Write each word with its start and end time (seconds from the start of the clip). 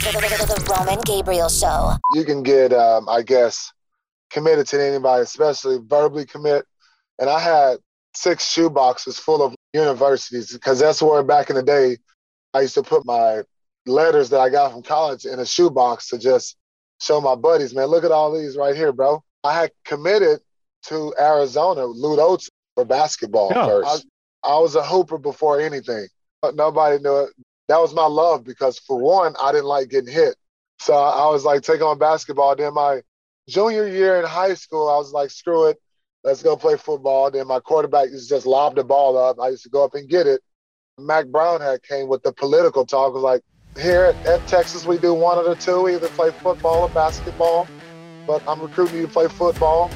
The 0.00 0.74
Roman 0.78 1.00
Gabriel 1.02 1.50
Show. 1.50 1.96
You 2.14 2.24
can 2.24 2.42
get, 2.42 2.72
um, 2.72 3.06
I 3.08 3.20
guess, 3.20 3.70
committed 4.30 4.66
to 4.68 4.82
anybody, 4.82 5.22
especially 5.22 5.78
verbally 5.84 6.24
commit. 6.24 6.64
And 7.18 7.28
I 7.28 7.38
had 7.38 7.78
six 8.14 8.50
shoe 8.50 8.70
boxes 8.70 9.18
full 9.18 9.42
of 9.42 9.54
universities 9.74 10.52
because 10.52 10.78
that's 10.78 11.02
where 11.02 11.22
back 11.22 11.50
in 11.50 11.56
the 11.56 11.62
day 11.62 11.98
I 12.54 12.62
used 12.62 12.74
to 12.74 12.82
put 12.82 13.04
my 13.04 13.42
letters 13.86 14.30
that 14.30 14.40
I 14.40 14.48
got 14.48 14.72
from 14.72 14.82
college 14.82 15.26
in 15.26 15.38
a 15.38 15.46
shoebox 15.46 16.08
to 16.08 16.18
just 16.18 16.56
show 17.00 17.20
my 17.20 17.34
buddies, 17.34 17.74
man, 17.74 17.86
look 17.86 18.04
at 18.04 18.10
all 18.10 18.32
these 18.32 18.56
right 18.56 18.74
here, 18.74 18.92
bro. 18.92 19.22
I 19.44 19.54
had 19.54 19.70
committed 19.84 20.40
to 20.84 21.14
Arizona, 21.20 21.84
Lute 21.84 22.18
Olson 22.18 22.50
for 22.74 22.84
basketball 22.84 23.52
yeah, 23.54 23.66
first. 23.66 24.06
I, 24.44 24.50
I 24.54 24.58
was 24.58 24.76
a 24.76 24.82
hooper 24.82 25.18
before 25.18 25.60
anything. 25.60 26.08
But 26.42 26.56
nobody 26.56 27.02
knew 27.02 27.18
it. 27.18 27.30
That 27.70 27.80
was 27.80 27.94
my 27.94 28.06
love 28.06 28.42
because 28.42 28.80
for 28.80 28.98
one, 28.98 29.36
I 29.40 29.52
didn't 29.52 29.66
like 29.66 29.90
getting 29.90 30.12
hit. 30.12 30.34
So 30.80 30.92
I 30.92 31.30
was 31.30 31.44
like 31.44 31.62
taking 31.62 31.84
on 31.84 32.00
basketball. 32.00 32.56
Then 32.56 32.74
my 32.74 33.00
junior 33.48 33.86
year 33.86 34.16
in 34.16 34.26
high 34.26 34.54
school, 34.54 34.88
I 34.88 34.96
was 34.96 35.12
like, 35.12 35.30
screw 35.30 35.68
it. 35.68 35.78
Let's 36.24 36.42
go 36.42 36.56
play 36.56 36.76
football. 36.76 37.30
Then 37.30 37.46
my 37.46 37.60
quarterback 37.60 38.08
used 38.10 38.28
to 38.28 38.34
just 38.34 38.44
lob 38.44 38.74
the 38.74 38.82
ball 38.82 39.16
up. 39.16 39.38
I 39.38 39.50
used 39.50 39.62
to 39.62 39.68
go 39.68 39.84
up 39.84 39.94
and 39.94 40.08
get 40.08 40.26
it. 40.26 40.40
Mack 40.98 41.28
Brown 41.28 41.60
had 41.60 41.84
came 41.84 42.08
with 42.08 42.24
the 42.24 42.32
political 42.32 42.84
talk. 42.84 43.14
was 43.14 43.22
like, 43.22 43.42
here 43.80 44.16
at, 44.26 44.48
Texas, 44.48 44.84
we 44.84 44.98
do 44.98 45.14
one 45.14 45.38
of 45.38 45.44
the 45.44 45.54
two, 45.54 45.88
either 45.88 46.08
play 46.08 46.32
football 46.32 46.82
or 46.82 46.88
basketball. 46.88 47.68
But 48.26 48.42
I'm 48.48 48.60
recruiting 48.60 48.96
you 48.96 49.06
to 49.06 49.12
play 49.12 49.28
football. 49.28 49.92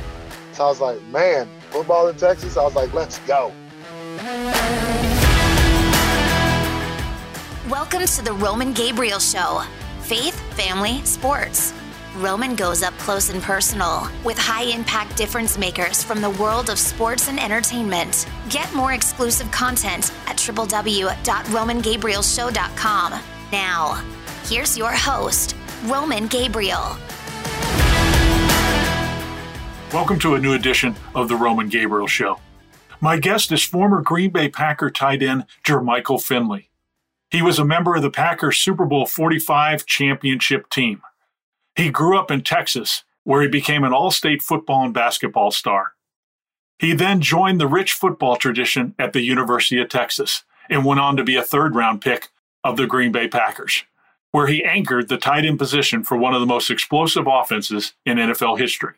So 0.52 0.62
I 0.64 0.68
was 0.68 0.80
like, 0.80 1.02
man, 1.06 1.48
football 1.70 2.06
in 2.06 2.14
Texas? 2.14 2.56
I 2.56 2.62
was 2.62 2.76
like, 2.76 2.94
let's 2.94 3.18
go. 3.26 3.52
Welcome 7.74 8.06
to 8.06 8.22
the 8.22 8.32
Roman 8.34 8.72
Gabriel 8.72 9.18
Show 9.18 9.64
faith, 10.02 10.38
family, 10.54 11.04
sports. 11.04 11.74
Roman 12.18 12.54
goes 12.54 12.84
up 12.84 12.94
close 12.98 13.30
and 13.30 13.42
personal 13.42 14.08
with 14.22 14.38
high 14.38 14.62
impact 14.62 15.16
difference 15.16 15.58
makers 15.58 16.04
from 16.04 16.20
the 16.20 16.30
world 16.30 16.70
of 16.70 16.78
sports 16.78 17.28
and 17.28 17.40
entertainment. 17.40 18.28
Get 18.48 18.72
more 18.74 18.92
exclusive 18.92 19.50
content 19.50 20.12
at 20.28 20.36
www.romangabrielshow.com. 20.36 23.20
Now, 23.50 24.04
here's 24.44 24.78
your 24.78 24.92
host, 24.92 25.56
Roman 25.86 26.28
Gabriel. 26.28 26.96
Welcome 29.92 30.20
to 30.20 30.36
a 30.36 30.38
new 30.38 30.52
edition 30.52 30.94
of 31.16 31.28
the 31.28 31.34
Roman 31.34 31.68
Gabriel 31.68 32.06
Show. 32.06 32.38
My 33.00 33.18
guest 33.18 33.50
is 33.50 33.64
former 33.64 34.00
Green 34.00 34.30
Bay 34.30 34.48
Packer 34.48 34.92
tight 34.92 35.24
end 35.24 35.46
Jermichael 35.64 36.22
Finley. 36.22 36.70
He 37.34 37.42
was 37.42 37.58
a 37.58 37.64
member 37.64 37.96
of 37.96 38.02
the 38.02 38.12
Packers 38.12 38.58
Super 38.58 38.84
Bowl 38.84 39.06
45 39.06 39.86
championship 39.86 40.70
team. 40.70 41.02
He 41.74 41.90
grew 41.90 42.16
up 42.16 42.30
in 42.30 42.42
Texas, 42.42 43.02
where 43.24 43.42
he 43.42 43.48
became 43.48 43.82
an 43.82 43.92
all 43.92 44.12
state 44.12 44.40
football 44.40 44.84
and 44.84 44.94
basketball 44.94 45.50
star. 45.50 45.94
He 46.78 46.94
then 46.94 47.20
joined 47.20 47.60
the 47.60 47.66
rich 47.66 47.92
football 47.92 48.36
tradition 48.36 48.94
at 49.00 49.12
the 49.12 49.22
University 49.22 49.80
of 49.80 49.88
Texas 49.88 50.44
and 50.70 50.84
went 50.84 51.00
on 51.00 51.16
to 51.16 51.24
be 51.24 51.34
a 51.34 51.42
third 51.42 51.74
round 51.74 52.02
pick 52.02 52.28
of 52.62 52.76
the 52.76 52.86
Green 52.86 53.10
Bay 53.10 53.26
Packers, 53.26 53.82
where 54.30 54.46
he 54.46 54.62
anchored 54.62 55.08
the 55.08 55.18
tight 55.18 55.44
end 55.44 55.58
position 55.58 56.04
for 56.04 56.16
one 56.16 56.34
of 56.34 56.40
the 56.40 56.46
most 56.46 56.70
explosive 56.70 57.26
offenses 57.26 57.94
in 58.06 58.18
NFL 58.18 58.60
history. 58.60 58.94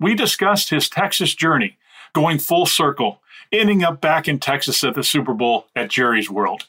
We 0.00 0.16
discussed 0.16 0.70
his 0.70 0.88
Texas 0.88 1.36
journey, 1.36 1.78
going 2.14 2.40
full 2.40 2.66
circle, 2.66 3.22
ending 3.52 3.84
up 3.84 4.00
back 4.00 4.26
in 4.26 4.40
Texas 4.40 4.82
at 4.82 4.96
the 4.96 5.04
Super 5.04 5.34
Bowl 5.34 5.66
at 5.76 5.88
Jerry's 5.88 6.28
World, 6.28 6.66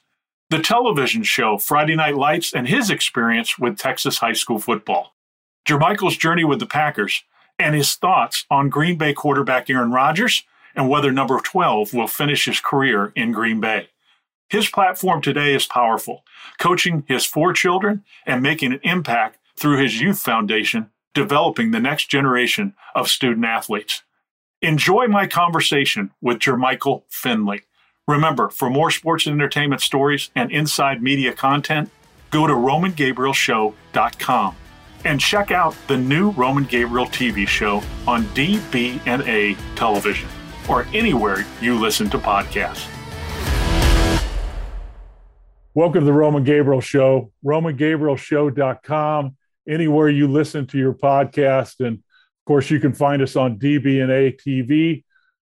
the 0.52 0.60
television 0.60 1.24
show 1.24 1.58
Friday 1.58 1.96
Night 1.96 2.18
Lights, 2.18 2.54
and 2.54 2.68
his 2.68 2.90
experience 2.90 3.58
with 3.58 3.78
Texas 3.78 4.18
high 4.18 4.34
school 4.34 4.60
football, 4.60 5.16
Jermichael's 5.66 6.18
journey 6.18 6.44
with 6.44 6.60
the 6.60 6.66
Packers, 6.66 7.24
and 7.58 7.74
his 7.74 7.96
thoughts 7.96 8.46
on 8.52 8.68
Green 8.68 8.98
Bay 8.98 9.14
quarterback 9.14 9.70
Aaron 9.70 9.92
Rodgers 9.92 10.44
and 10.76 10.90
whether 10.90 11.10
number 11.10 11.40
12 11.40 11.94
will 11.94 12.08
finish 12.08 12.46
his 12.46 12.60
career 12.60 13.14
in 13.16 13.32
Green 13.32 13.62
Bay. 13.62 13.88
His 14.50 14.70
platform 14.70 15.22
today 15.22 15.56
is 15.56 15.66
powerful, 15.66 16.24
coaching 16.60 17.06
his 17.08 17.26
four 17.26 17.54
children 17.54 18.04
and 18.26 18.44
making 18.44 18.74
an 18.74 18.82
impact 18.84 19.38
through 19.56 19.78
his 19.78 20.02
youth 20.02 20.20
foundation, 20.20 20.90
developing 21.14 21.72
the 21.72 21.80
next 21.80 22.10
generation 22.10 22.74
of 22.94 23.08
student 23.08 23.46
athletes. 23.46 24.04
Enjoy 24.62 25.08
my 25.08 25.28
conversation 25.28 26.12
with 26.22 26.40
Jermichael 26.40 27.04
Finley. 27.10 27.62
Remember, 28.08 28.50
for 28.50 28.70
more 28.70 28.90
sports 28.90 29.28
and 29.28 29.36
entertainment 29.36 29.82
stories 29.82 30.32
and 30.36 30.52
inside 30.52 31.04
media 31.04 31.34
content, 31.34 31.90
go 32.32 32.48
to 32.48 32.54
RomanGabrielShow.com 32.54 34.56
and 35.06 35.20
check 35.20 35.52
out 35.52 35.76
the 35.88 35.98
new 35.98 36.32
Roman 36.32 36.64
Gabriel 36.64 37.06
TV 37.06 37.48
show 37.48 37.84
on 38.08 38.24
DBNA 38.26 39.58
television 39.76 40.28
or 40.68 40.88
anywhere 40.94 41.46
you 41.62 41.80
listen 41.80 42.10
to 42.10 42.18
podcasts. 42.18 42.88
Welcome 45.74 46.02
to 46.02 46.06
the 46.06 46.14
Roman 46.14 46.44
Gabriel 46.44 46.82
Show, 46.82 47.32
RomanGabrielShow.com, 47.46 49.36
anywhere 49.70 50.10
you 50.10 50.28
listen 50.28 50.68
to 50.68 50.78
your 50.78 50.94
podcast. 50.94 51.80
And 51.80 51.98
of 51.98 52.46
course, 52.46 52.70
you 52.70 52.80
can 52.80 52.94
find 52.94 53.22
us 53.22 53.36
on 53.36 53.58
DBNA 53.58 54.40
TV, 54.42 55.04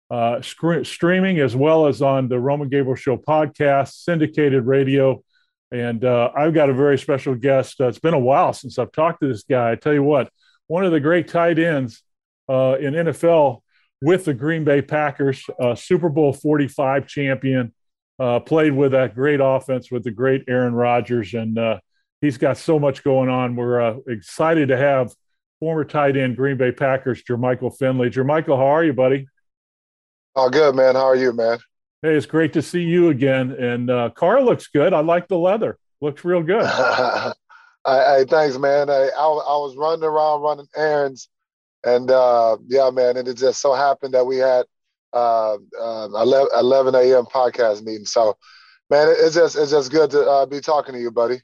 uh, 0.10 0.42
streaming, 0.42 1.40
as 1.40 1.56
well 1.56 1.88
as 1.88 2.02
on 2.02 2.28
the 2.28 2.40
Roman 2.40 2.70
Gabriel 2.70 2.96
Show 2.96 3.18
podcast, 3.18 3.94
syndicated 3.94 4.66
radio. 4.66 5.24
And 5.72 6.06
uh, 6.06 6.32
I've 6.36 6.54
got 6.54 6.70
a 6.70 6.74
very 6.74 6.98
special 6.98 7.36
guest. 7.36 7.82
Uh, 7.82 7.88
it's 7.88 8.00
been 8.00 8.14
a 8.14 8.20
while 8.20 8.54
since 8.54 8.78
I've 8.78 8.92
talked 8.92 9.22
to 9.22 9.28
this 9.28 9.44
guy. 9.44 9.72
I 9.72 9.76
tell 9.76 9.94
you 9.94 10.04
what, 10.04 10.30
one 10.68 10.86
of 10.86 10.92
the 10.92 11.00
great 11.00 11.28
tight 11.28 11.60
ends 11.60 12.04
uh, 12.48 12.78
in 12.80 12.94
NFL 12.94 13.62
with 14.02 14.26
the 14.26 14.34
Green 14.34 14.64
Bay 14.64 14.82
Packers, 14.82 15.44
Super 15.76 16.10
Bowl 16.10 16.34
45 16.34 17.08
champion 17.08 17.74
uh, 18.20 18.40
played 18.40 18.74
with 18.74 18.94
that 18.94 19.16
great 19.16 19.40
offense 19.42 19.92
with 19.92 20.04
the 20.04 20.12
great 20.12 20.44
Aaron 20.48 20.74
Rodgers, 20.74 21.34
and 21.34 21.58
uh, 21.58 21.80
he's 22.22 22.38
got 22.38 22.58
so 22.58 22.80
much 22.80 23.04
going 23.04 23.30
on. 23.30 23.56
We're 23.56 23.82
uh, 23.82 23.98
excited 24.08 24.70
to 24.70 24.78
have 24.78 25.14
former 25.60 25.84
tight 25.84 26.18
end 26.18 26.38
Green 26.38 26.58
Bay 26.58 26.72
Packers 26.72 27.24
Jermichael 27.24 27.76
Finley. 27.78 28.10
Jermichael, 28.10 28.58
how 28.58 28.68
are 28.68 28.84
you, 28.84 28.94
buddy? 28.94 29.28
Oh, 30.36 30.50
good, 30.50 30.76
man. 30.76 30.96
How 30.96 31.06
are 31.06 31.16
you, 31.16 31.32
man? 31.32 31.60
Hey, 32.02 32.16
it's 32.16 32.26
great 32.26 32.54
to 32.54 32.62
see 32.62 32.82
you 32.82 33.10
again. 33.10 33.52
And 33.52 33.90
uh, 33.90 34.10
car 34.10 34.42
looks 34.42 34.68
good. 34.68 34.94
I 34.94 35.00
like 35.00 35.28
the 35.28 35.38
leather. 35.38 35.78
Looks 36.02 36.26
real 36.26 36.44
good. 36.44 36.64
I, 36.66 37.34
I, 37.86 38.26
thanks, 38.28 38.58
man. 38.58 38.90
I, 38.90 39.10
I, 39.18 39.26
I 39.26 39.58
was 39.58 39.78
running 39.78 40.04
around 40.04 40.42
running 40.42 40.68
errands, 40.76 41.30
and 41.84 42.12
uh, 42.12 42.58
yeah, 42.68 42.90
man. 42.90 43.16
And 43.16 43.28
it 43.28 43.38
just 43.38 43.62
so 43.62 43.74
happened 43.74 44.14
that 44.14 44.26
we 44.26 44.38
had 44.38 44.66
uh, 45.14 45.54
uh, 45.80 46.10
11, 46.14 46.48
11 46.60 46.96
a.m. 46.96 47.26
podcast 47.26 47.84
meeting. 47.84 48.06
So, 48.06 48.36
man, 48.90 49.08
it's 49.10 49.36
just 49.36 49.56
it's 49.56 49.72
just 49.72 49.92
good 49.92 50.12
to 50.12 50.22
uh, 50.22 50.46
be 50.46 50.60
talking 50.60 50.96
to 50.96 51.00
you, 51.00 51.12
buddy. 51.12 51.42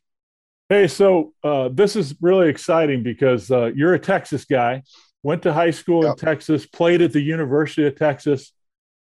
Hey, 0.68 0.88
so 0.88 1.34
uh, 1.44 1.70
this 1.72 1.96
is 1.96 2.16
really 2.22 2.50
exciting 2.50 3.04
because 3.04 3.52
uh, 3.52 3.72
you're 3.76 3.94
a 3.94 4.00
Texas 4.00 4.46
guy, 4.46 4.84
went 5.24 5.44
to 5.44 5.54
high 5.54 5.72
school 5.72 6.04
yep. 6.04 6.14
in 6.14 6.18
Texas, 6.18 6.66
played 6.66 7.02
at 7.02 7.14
the 7.14 7.22
University 7.22 7.86
of 7.86 7.96
Texas, 7.96 8.52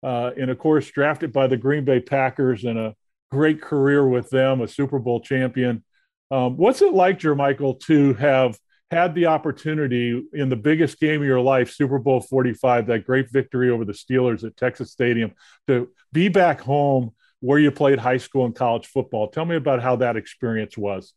uh, 0.04 0.32
and 0.40 0.50
of 0.50 0.58
course 0.58 0.90
drafted 0.90 1.34
by 1.34 1.48
the 1.48 1.58
Green 1.58 1.86
Bay 1.86 2.00
Packers 2.00 2.64
and 2.64 2.78
a 2.78 2.96
great 3.32 3.62
career 3.62 4.08
with 4.08 4.30
them, 4.30 4.62
a 4.62 4.68
Super 4.68 5.00
Bowl 5.00 5.20
champion. 5.22 5.84
Um, 6.32 6.58
what's 6.58 6.82
it 6.82 6.94
like, 6.94 7.20
Jermichael, 7.20 7.80
to 7.82 8.14
have 8.16 8.58
had 8.92 9.14
the 9.14 9.28
opportunity 9.28 10.24
in 10.34 10.50
the 10.50 10.56
biggest 10.56 11.00
game 11.00 11.22
of 11.22 11.28
your 11.28 11.42
life, 11.42 11.72
Super 11.72 12.00
Bowl 12.00 12.22
45, 12.22 12.88
that 12.88 13.06
great 13.06 13.30
victory 13.32 13.70
over 13.70 13.86
the 13.86 13.94
Steelers 13.94 14.44
at 14.44 14.58
Texas 14.58 14.92
Stadium, 14.92 15.32
to 15.68 15.90
be 16.12 16.28
back 16.28 16.62
home 16.62 17.12
where 17.40 17.60
you 17.60 17.72
played 17.72 18.00
high 18.00 18.18
school 18.18 18.46
and 18.46 18.56
college 18.56 18.88
football. 18.88 19.30
Tell 19.30 19.46
me 19.46 19.56
about 19.56 19.82
how 19.82 19.96
that 19.98 20.18
experience 20.18 20.78
was. 20.78 21.14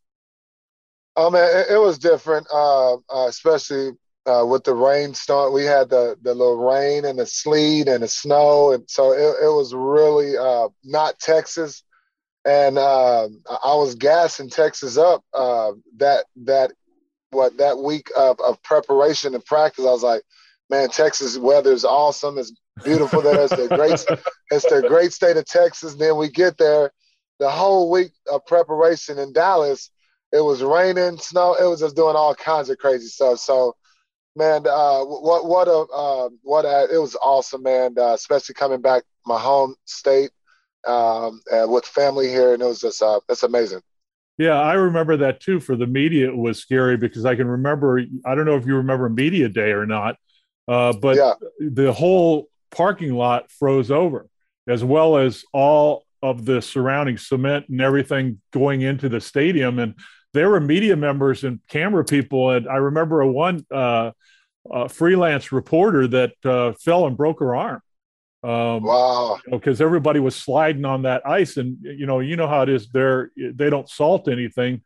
Oh 1.16 1.30
man, 1.30 1.44
it, 1.44 1.74
it 1.74 1.78
was 1.78 1.98
different, 1.98 2.46
uh, 2.52 2.94
uh, 2.94 3.26
especially 3.28 3.90
uh, 4.26 4.44
with 4.46 4.64
the 4.64 4.74
rain 4.74 5.14
start. 5.14 5.52
We 5.52 5.64
had 5.64 5.88
the 5.90 6.16
the 6.22 6.34
little 6.34 6.58
rain 6.58 7.04
and 7.04 7.18
the 7.18 7.26
sleet 7.26 7.88
and 7.88 8.02
the 8.02 8.08
snow, 8.08 8.72
and 8.72 8.88
so 8.88 9.12
it, 9.12 9.44
it 9.44 9.52
was 9.54 9.74
really 9.74 10.36
uh, 10.36 10.68
not 10.84 11.18
Texas. 11.18 11.82
And 12.44 12.76
uh, 12.76 13.28
I 13.64 13.74
was 13.76 13.94
gassing 13.94 14.50
Texas 14.50 14.98
up 14.98 15.22
uh, 15.32 15.72
that 15.98 16.24
that 16.44 16.72
what 17.30 17.56
that 17.58 17.78
week 17.78 18.10
of, 18.16 18.38
of 18.40 18.62
preparation 18.62 19.34
and 19.34 19.44
practice, 19.44 19.84
I 19.84 19.90
was 19.90 20.02
like, 20.02 20.22
man, 20.70 20.88
Texas 20.88 21.36
weather 21.38 21.72
is 21.72 21.84
awesome. 21.84 22.38
It's 22.38 22.52
beautiful 22.84 23.22
there. 23.22 23.44
It's 23.44 23.52
the 23.54 23.68
great, 23.68 24.06
it's 24.50 24.66
the 24.66 24.82
great 24.82 25.12
state 25.12 25.36
of 25.36 25.44
Texas. 25.46 25.92
And 25.92 26.00
Then 26.00 26.16
we 26.16 26.28
get 26.28 26.58
there, 26.58 26.92
the 27.38 27.50
whole 27.50 27.90
week 27.90 28.12
of 28.30 28.44
preparation 28.46 29.18
in 29.18 29.32
Dallas, 29.32 29.90
it 30.32 30.40
was 30.40 30.62
raining, 30.62 31.18
snow. 31.18 31.54
It 31.54 31.64
was 31.64 31.80
just 31.80 31.96
doing 31.96 32.16
all 32.16 32.34
kinds 32.34 32.70
of 32.70 32.78
crazy 32.78 33.08
stuff. 33.08 33.38
So, 33.38 33.76
man, 34.36 34.66
uh, 34.66 35.04
what 35.04 35.46
what 35.46 35.68
a 35.68 35.86
uh, 35.92 36.28
what 36.42 36.64
a, 36.64 36.88
it 36.92 36.98
was 36.98 37.16
awesome, 37.22 37.62
man. 37.62 37.94
Uh, 37.98 38.14
especially 38.14 38.54
coming 38.54 38.80
back 38.80 39.02
my 39.26 39.38
home 39.38 39.74
state 39.84 40.30
um, 40.86 41.40
with 41.68 41.84
family 41.84 42.28
here, 42.28 42.54
and 42.54 42.62
it 42.62 42.66
was 42.66 42.80
just 42.80 43.02
uh, 43.02 43.20
that's 43.28 43.42
amazing. 43.42 43.80
Yeah, 44.38 44.60
I 44.60 44.74
remember 44.74 45.16
that 45.18 45.40
too. 45.40 45.60
For 45.60 45.76
the 45.76 45.86
media, 45.86 46.28
it 46.28 46.36
was 46.36 46.58
scary 46.58 46.96
because 46.96 47.24
I 47.24 47.36
can 47.36 47.46
remember. 47.46 48.02
I 48.24 48.34
don't 48.34 48.46
know 48.46 48.56
if 48.56 48.66
you 48.66 48.76
remember 48.76 49.08
Media 49.08 49.48
Day 49.48 49.72
or 49.72 49.86
not, 49.86 50.16
uh, 50.68 50.92
but 50.94 51.16
yeah. 51.16 51.34
the 51.60 51.92
whole 51.92 52.48
parking 52.70 53.14
lot 53.14 53.50
froze 53.50 53.90
over, 53.90 54.28
as 54.66 54.82
well 54.82 55.16
as 55.16 55.44
all 55.52 56.04
of 56.22 56.44
the 56.44 56.62
surrounding 56.62 57.18
cement 57.18 57.68
and 57.68 57.80
everything 57.80 58.40
going 58.52 58.80
into 58.80 59.08
the 59.08 59.20
stadium. 59.20 59.78
And 59.78 59.94
there 60.32 60.50
were 60.50 60.60
media 60.60 60.96
members 60.96 61.44
and 61.44 61.60
camera 61.68 62.04
people. 62.04 62.50
And 62.50 62.68
I 62.68 62.76
remember 62.76 63.20
a 63.20 63.30
one 63.30 63.64
uh, 63.70 64.12
freelance 64.88 65.52
reporter 65.52 66.06
that 66.08 66.32
uh, 66.44 66.72
fell 66.72 67.06
and 67.06 67.16
broke 67.16 67.40
her 67.40 67.54
arm. 67.54 67.82
Um, 68.44 68.82
wow! 68.82 69.38
Because 69.48 69.78
you 69.78 69.84
know, 69.84 69.88
everybody 69.88 70.18
was 70.18 70.34
sliding 70.34 70.84
on 70.84 71.02
that 71.02 71.24
ice, 71.24 71.58
and 71.58 71.78
you 71.80 72.06
know, 72.06 72.18
you 72.18 72.34
know 72.34 72.48
how 72.48 72.62
it 72.62 72.68
is. 72.68 72.88
There, 72.88 73.30
they 73.36 73.70
don't 73.70 73.88
salt 73.88 74.26
anything. 74.26 74.82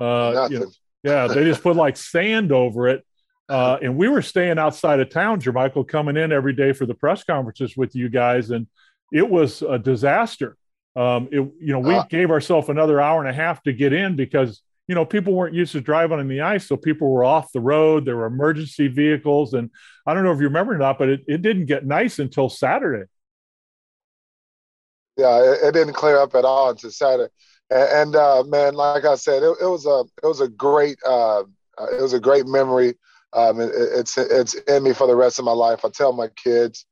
Uh, 0.00 0.48
you 0.50 0.60
know, 0.60 0.70
yeah, 1.02 1.26
they 1.26 1.44
just 1.44 1.62
put 1.62 1.76
like 1.76 1.98
sand 1.98 2.50
over 2.50 2.88
it. 2.88 3.04
Uh, 3.46 3.76
and 3.82 3.98
we 3.98 4.08
were 4.08 4.22
staying 4.22 4.58
outside 4.58 5.00
of 5.00 5.10
town, 5.10 5.38
Jermichael, 5.38 5.86
coming 5.86 6.16
in 6.16 6.32
every 6.32 6.54
day 6.54 6.72
for 6.72 6.86
the 6.86 6.94
press 6.94 7.22
conferences 7.24 7.76
with 7.76 7.94
you 7.94 8.08
guys, 8.08 8.50
and 8.50 8.66
it 9.12 9.28
was 9.28 9.60
a 9.60 9.78
disaster. 9.78 10.56
Um, 10.96 11.28
it, 11.30 11.40
you 11.60 11.72
know, 11.72 11.80
we 11.80 11.94
uh, 11.94 12.04
gave 12.04 12.30
ourselves 12.30 12.70
another 12.70 13.02
hour 13.02 13.20
and 13.20 13.28
a 13.28 13.34
half 13.34 13.62
to 13.64 13.74
get 13.74 13.92
in 13.92 14.16
because 14.16 14.62
you 14.88 14.94
know 14.94 15.04
people 15.04 15.32
weren't 15.32 15.54
used 15.54 15.72
to 15.72 15.80
driving 15.80 16.18
on 16.18 16.28
the 16.28 16.42
ice, 16.42 16.66
so 16.66 16.76
people 16.76 17.10
were 17.10 17.24
off 17.24 17.52
the 17.52 17.60
road. 17.60 18.04
There 18.04 18.16
were 18.16 18.26
emergency 18.26 18.88
vehicles, 18.88 19.54
and 19.54 19.70
I 20.06 20.14
don't 20.14 20.24
know 20.24 20.32
if 20.32 20.38
you 20.38 20.44
remember 20.44 20.74
or 20.74 20.78
not, 20.78 20.98
but 20.98 21.08
it, 21.08 21.20
it 21.26 21.42
didn't 21.42 21.66
get 21.66 21.86
nice 21.86 22.18
until 22.18 22.48
Saturday. 22.48 23.06
Yeah, 25.16 25.38
it, 25.42 25.68
it 25.68 25.72
didn't 25.72 25.94
clear 25.94 26.18
up 26.18 26.34
at 26.34 26.44
all 26.44 26.70
until 26.70 26.90
Saturday, 26.90 27.32
and, 27.70 27.88
and 27.88 28.16
uh, 28.16 28.44
man, 28.46 28.74
like 28.74 29.04
I 29.04 29.14
said, 29.14 29.42
it, 29.42 29.56
it, 29.60 29.66
was 29.66 29.86
a 29.86 30.04
it 30.22 30.26
was 30.26 30.40
a 30.40 30.48
great 30.48 30.98
uh, 31.06 31.44
it 31.92 32.02
was 32.02 32.12
a 32.12 32.20
great 32.20 32.46
memory. 32.46 32.94
Um, 33.32 33.58
it's 33.60 34.18
it's 34.18 34.54
in 34.54 34.82
me 34.82 34.92
for 34.92 35.06
the 35.06 35.16
rest 35.16 35.38
of 35.38 35.44
my 35.44 35.52
life. 35.52 35.84
I 35.84 35.88
tell 35.88 36.12
my 36.12 36.28
kids 36.42 36.86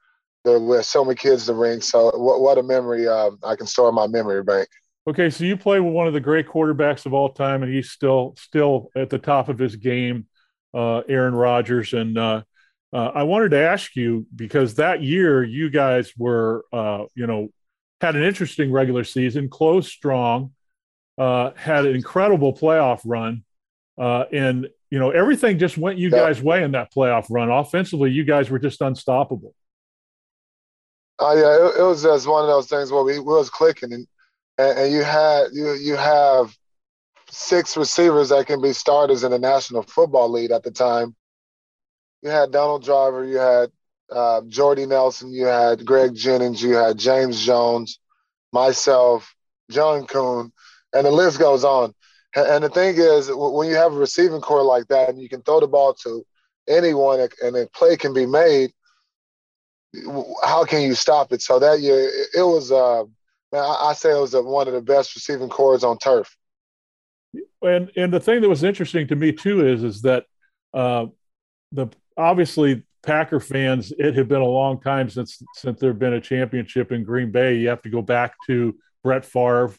there 0.45 0.59
were 0.59 0.83
so 0.83 1.05
many 1.05 1.15
kids 1.15 1.47
to 1.47 1.55
ring. 1.55 1.81
So 1.81 2.11
what, 2.17 2.41
what 2.41 2.59
a 2.59 2.63
memory 2.63 3.07
um, 3.07 3.39
I 3.45 3.55
can 3.57 3.67
store 3.67 3.89
in 3.89 3.95
my 3.95 4.07
memory 4.07 4.43
bank. 4.43 4.69
Okay, 5.09 5.31
so 5.31 5.43
you 5.43 5.57
play 5.57 5.81
with 5.81 5.93
one 5.93 6.07
of 6.07 6.13
the 6.13 6.21
great 6.21 6.47
quarterbacks 6.47 7.07
of 7.07 7.13
all 7.13 7.31
time, 7.31 7.65
and 7.65 7.73
he's 7.73 7.91
still 7.91 8.35
still 8.39 8.91
at 8.95 9.11
the 9.11 9.19
top 9.19 9.49
of 9.49 9.59
his 9.59 9.75
game, 9.75 10.27
uh, 10.75 10.99
Aaron 11.09 11.35
Rodgers. 11.35 11.93
And 11.93 12.17
uh, 12.17 12.43
uh, 12.93 13.11
I 13.13 13.25
wanted 13.25 13.51
to 13.51 13.59
ask 13.59 13.97
you 13.97 14.27
because 14.35 14.77
that 14.77 15.03
year 15.03 15.43
you 15.43 15.71
guys 15.71 16.13
were, 16.17 16.65
uh, 16.73 17.07
you 17.17 17.27
know, 17.27 17.49
had 18.01 18.15
an 18.15 18.23
interesting 18.23 18.71
regular 18.71 19.03
season, 19.03 19.49
closed 19.49 19.91
strong, 19.91 20.53
uh, 21.19 21.51
had 21.57 21.85
an 21.85 21.97
incredible 21.97 22.53
playoff 22.53 23.01
run, 23.05 23.43
uh, 23.99 24.25
and 24.33 24.69
you 24.91 25.01
know 25.01 25.11
everything 25.11 25.59
just 25.59 25.77
went 25.77 25.99
you 25.99 26.11
guys' 26.11 26.41
way 26.41 26.63
in 26.63 26.73
that 26.73 26.95
playoff 26.95 27.27
run. 27.29 27.51
Offensively, 27.51 28.13
you 28.13 28.23
guys 28.25 28.51
were 28.51 28.61
just 28.61 28.81
unstoppable. 28.81 29.53
Oh 31.19 31.35
yeah, 31.35 31.67
it, 31.67 31.81
it, 31.81 31.85
was 31.85 32.03
just 32.05 32.29
one 32.29 32.43
of 32.45 32.49
those 32.49 32.69
things 32.69 32.93
where 32.93 33.03
we, 33.03 33.19
we 33.19 33.25
was 33.25 33.51
clicking, 33.51 33.93
and, 33.93 34.07
and, 34.59 34.79
and 34.79 34.93
you 34.93 35.03
had 35.03 35.49
you 35.53 35.73
you 35.75 35.97
have 35.97 36.57
six 37.31 37.77
receivers 37.77 38.29
that 38.29 38.47
can 38.47 38.61
be 38.61 38.73
starters 38.73 39.25
in 39.25 39.31
the 39.31 39.39
National 39.39 39.83
Football 39.83 40.31
League 40.31 40.51
at 40.51 40.63
the 40.63 40.71
time. 40.71 41.15
You 42.23 42.31
had 42.31 42.53
Donald 42.53 42.85
Driver, 42.85 43.25
you 43.25 43.39
had 43.39 43.71
uh, 44.11 44.43
Jordy 44.49 44.87
Nelson, 44.87 45.33
you 45.33 45.47
had 45.47 45.85
Greg 45.85 46.15
Jennings, 46.15 46.63
you 46.63 46.75
had 46.75 46.99
James 46.99 47.45
Jones, 47.45 47.99
myself, 48.53 49.35
John 49.71 50.07
Kuhn, 50.07 50.53
and 50.93 51.07
the 51.07 51.11
list 51.11 51.39
goes 51.39 51.65
on. 51.65 51.95
And 52.35 52.65
the 52.65 52.71
thing 52.71 52.95
is, 52.97 53.31
when 53.33 53.69
you 53.69 53.75
have 53.75 53.93
a 53.93 53.97
receiving 53.97 54.41
core 54.41 54.63
like 54.63 54.87
that, 54.89 55.11
and 55.11 55.21
you 55.21 55.29
can 55.29 55.43
throw 55.43 55.61
the 55.61 55.67
ball 55.67 55.95
to 56.03 56.25
anyone, 56.69 57.29
and 57.43 57.57
a 57.57 57.67
play 57.69 57.97
can 57.97 58.15
be 58.15 58.25
made, 58.25 58.73
how 60.43 60.65
can 60.65 60.83
you 60.83 60.95
stop 60.95 61.33
it? 61.33 61.43
So 61.43 61.59
that 61.59 61.81
year, 61.81 62.11
it, 62.35 62.43
was, 62.43 62.73
uh, 62.73 63.05
man, 63.53 63.63
I, 63.63 63.91
I, 63.91 63.93
say 63.95 64.11
it 64.17 64.21
was 64.21 64.35
a, 64.35 64.43
one 64.43 64.67
of 64.69 64.75
the 64.75 64.81
best 64.81 65.15
receiving 65.15 65.49
cores 65.49 65.85
on 65.85 65.99
turf. 65.99 66.37
And 67.63 67.91
and 67.97 68.13
the 68.13 68.21
thing 68.21 68.41
that 68.41 68.49
was 68.49 68.65
interesting 68.65 69.07
to 69.09 69.17
me 69.17 69.33
too 69.33 69.67
is 69.67 69.83
is 69.83 70.03
that 70.03 70.25
uh, 70.75 71.07
the 71.71 71.89
obviously 72.17 72.85
Packer 73.03 73.41
fans, 73.41 73.93
it 73.99 74.15
had 74.15 74.29
been 74.29 74.41
a 74.41 74.47
long 74.47 74.81
time 74.81 75.09
since 75.11 75.43
since 75.55 75.81
there 75.81 75.91
had 75.91 75.99
been 75.99 76.15
a 76.15 76.21
championship 76.21 76.93
in 76.93 77.05
Green 77.05 77.31
Bay. 77.31 77.57
You 77.57 77.69
have 77.69 77.83
to 77.83 77.91
go 77.91 78.03
back 78.03 78.35
to 78.47 78.77
Brett 79.03 79.25
Favre, 79.25 79.75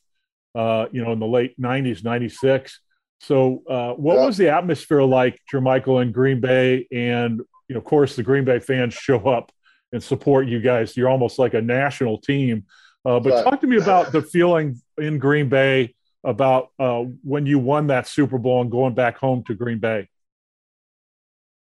uh, 0.56 0.88
you 0.92 1.04
know, 1.04 1.12
in 1.14 1.20
the 1.20 1.28
late 1.28 1.60
'90s, 1.60 2.04
'96. 2.04 2.80
So, 3.22 3.64
uh, 3.70 3.94
what 3.94 4.16
yeah. 4.16 4.25
was 4.25 4.36
the 4.36 4.50
atmosphere 4.50 5.04
like, 5.04 5.40
Jermichael, 5.52 6.02
in 6.02 6.12
Green 6.12 6.42
Bay? 6.42 6.88
And 6.92 7.40
you 7.70 7.75
know, 7.75 7.78
of 7.78 7.86
course, 7.86 8.18
the 8.18 8.24
Green 8.24 8.44
Bay 8.44 8.60
fans 8.60 8.94
show 8.94 9.20
up 9.20 9.52
and 9.94 10.04
support 10.04 10.48
you 10.48 10.60
guys. 10.60 10.98
You're 10.98 11.10
almost 11.10 11.40
like 11.40 11.54
a 11.54 11.62
national 11.62 12.18
team. 12.18 12.66
Uh, 13.06 13.20
but 13.20 13.34
right. 13.34 13.44
talk 13.44 13.62
to 13.62 13.68
me 13.68 13.78
about 13.78 14.12
the 14.12 14.22
feeling 14.22 14.82
in 14.98 15.20
Green 15.20 15.50
Bay 15.50 15.94
about 16.24 16.70
uh, 16.80 17.04
when 17.24 17.46
you 17.46 17.60
won 17.60 17.88
that 17.88 18.08
Super 18.08 18.38
Bowl 18.38 18.62
and 18.62 18.72
going 18.72 18.94
back 18.94 19.18
home 19.18 19.44
to 19.46 19.54
Green 19.54 19.80
Bay. 19.80 20.08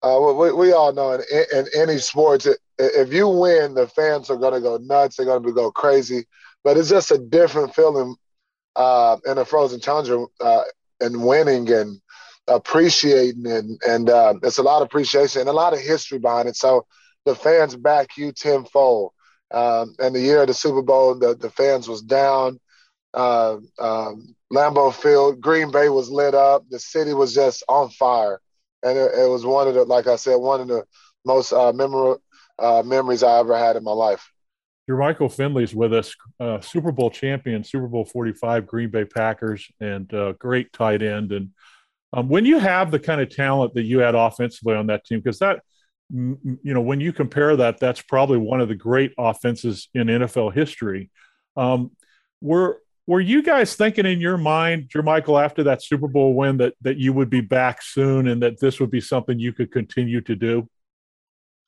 Uh, 0.02 0.32
we, 0.36 0.52
we 0.52 0.72
all 0.72 0.92
know 0.92 1.12
in, 1.12 1.44
in 1.52 1.66
any 1.76 1.98
sports, 1.98 2.48
if 2.78 3.12
you 3.12 3.28
win, 3.28 3.74
the 3.74 3.86
fans 3.86 4.30
are 4.30 4.36
going 4.36 4.54
to 4.54 4.60
go 4.60 4.78
nuts. 4.78 5.16
They're 5.16 5.26
going 5.26 5.42
to 5.42 5.52
go 5.52 5.70
crazy. 5.70 6.24
But 6.64 6.76
it's 6.76 6.88
just 6.88 7.10
a 7.10 7.18
different 7.18 7.74
feeling 7.74 8.16
uh, 8.76 9.18
in 9.26 9.38
a 9.38 9.44
frozen 9.44 9.80
tundra 9.80 10.24
uh, 10.40 10.62
and 11.00 11.24
winning 11.24 11.70
and 11.70 12.00
appreciating 12.48 13.46
and 13.46 13.80
and 13.86 14.10
uh, 14.10 14.34
it's 14.42 14.58
a 14.58 14.62
lot 14.62 14.82
of 14.82 14.86
appreciation 14.86 15.40
and 15.40 15.48
a 15.48 15.52
lot 15.52 15.72
of 15.72 15.78
history 15.78 16.18
behind 16.18 16.48
it. 16.48 16.56
So 16.56 16.86
the 17.24 17.34
fans 17.34 17.76
back 17.76 18.16
you 18.16 18.32
tenfold. 18.32 19.12
Um, 19.50 19.94
and 19.98 20.14
the 20.14 20.20
year 20.20 20.42
of 20.42 20.48
the 20.48 20.54
Super 20.54 20.82
Bowl, 20.82 21.14
the, 21.14 21.34
the 21.34 21.50
fans 21.50 21.88
was 21.88 22.02
down. 22.02 22.60
Uh, 23.12 23.58
um, 23.78 24.34
Lambeau 24.52 24.92
Field, 24.94 25.40
Green 25.40 25.70
Bay 25.70 25.88
was 25.88 26.10
lit 26.10 26.34
up. 26.34 26.64
The 26.70 26.78
city 26.78 27.12
was 27.12 27.34
just 27.34 27.62
on 27.68 27.90
fire, 27.90 28.40
and 28.84 28.96
it, 28.96 29.12
it 29.18 29.28
was 29.28 29.44
one 29.44 29.68
of 29.68 29.74
the, 29.74 29.84
like 29.84 30.06
I 30.06 30.16
said, 30.16 30.36
one 30.36 30.60
of 30.60 30.68
the 30.68 30.84
most 31.24 31.52
uh, 31.52 31.72
memorable 31.72 32.22
uh, 32.58 32.82
memories 32.84 33.22
I 33.22 33.38
ever 33.38 33.56
had 33.56 33.76
in 33.76 33.84
my 33.84 33.92
life. 33.92 34.30
Jermichael 34.88 35.32
Finley's 35.32 35.74
with 35.74 35.94
us, 35.94 36.14
uh, 36.40 36.60
Super 36.60 36.90
Bowl 36.90 37.10
champion, 37.10 37.62
Super 37.62 37.86
Bowl 37.86 38.04
45, 38.04 38.66
Green 38.66 38.90
Bay 38.90 39.04
Packers, 39.04 39.70
and 39.80 40.12
uh, 40.12 40.32
great 40.32 40.72
tight 40.72 41.02
end. 41.02 41.32
And 41.32 41.50
um, 42.12 42.28
when 42.28 42.44
you 42.44 42.58
have 42.58 42.90
the 42.90 42.98
kind 42.98 43.20
of 43.20 43.30
talent 43.30 43.74
that 43.74 43.84
you 43.84 44.00
had 44.00 44.16
offensively 44.16 44.74
on 44.74 44.88
that 44.88 45.04
team, 45.04 45.20
because 45.20 45.38
that 45.38 45.60
you 46.12 46.58
know, 46.74 46.80
when 46.80 47.00
you 47.00 47.12
compare 47.12 47.56
that, 47.56 47.78
that's 47.78 48.02
probably 48.02 48.38
one 48.38 48.60
of 48.60 48.68
the 48.68 48.74
great 48.74 49.12
offenses 49.18 49.88
in 49.94 50.08
NFL 50.08 50.52
history. 50.52 51.10
Um, 51.56 51.92
were 52.40 52.80
were 53.06 53.20
you 53.20 53.42
guys 53.42 53.74
thinking 53.74 54.06
in 54.06 54.20
your 54.20 54.38
mind, 54.38 54.88
Jermichael, 54.88 55.42
after 55.42 55.64
that 55.64 55.82
Super 55.82 56.08
Bowl 56.08 56.34
win, 56.34 56.58
that 56.58 56.74
that 56.82 56.96
you 56.96 57.12
would 57.12 57.30
be 57.30 57.40
back 57.40 57.82
soon 57.82 58.28
and 58.28 58.42
that 58.42 58.60
this 58.60 58.80
would 58.80 58.90
be 58.90 59.00
something 59.00 59.38
you 59.38 59.52
could 59.52 59.72
continue 59.72 60.20
to 60.22 60.36
do? 60.36 60.68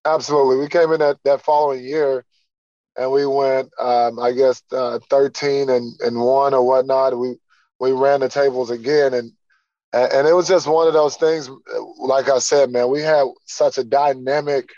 Absolutely. 0.05 0.57
We 0.57 0.69
came 0.69 0.93
in 0.93 0.99
that, 1.01 1.19
that 1.25 1.43
following 1.43 1.85
year 1.85 2.25
and 2.97 3.11
we 3.11 3.27
went, 3.27 3.71
um, 3.79 4.19
I 4.19 4.33
guess, 4.33 4.63
uh, 4.73 4.99
13 5.11 5.71
and, 5.71 5.93
and 6.01 6.21
one 6.21 6.55
or 6.55 6.67
whatnot. 6.67 7.19
We 7.19 7.37
we 7.81 7.93
ran 7.93 8.21
the 8.21 8.29
tables 8.29 8.71
again, 8.71 9.15
and 9.15 9.33
and 9.93 10.27
it 10.27 10.33
was 10.33 10.49
just 10.49 10.67
one 10.67 10.89
of 10.89 10.95
those 10.95 11.17
things. 11.17 11.51
Like 11.99 12.29
I 12.29 12.39
said, 12.39 12.71
man, 12.71 12.89
we 12.89 13.03
had 13.03 13.27
such 13.47 13.79
a 13.79 13.85
dynamic 13.85 14.71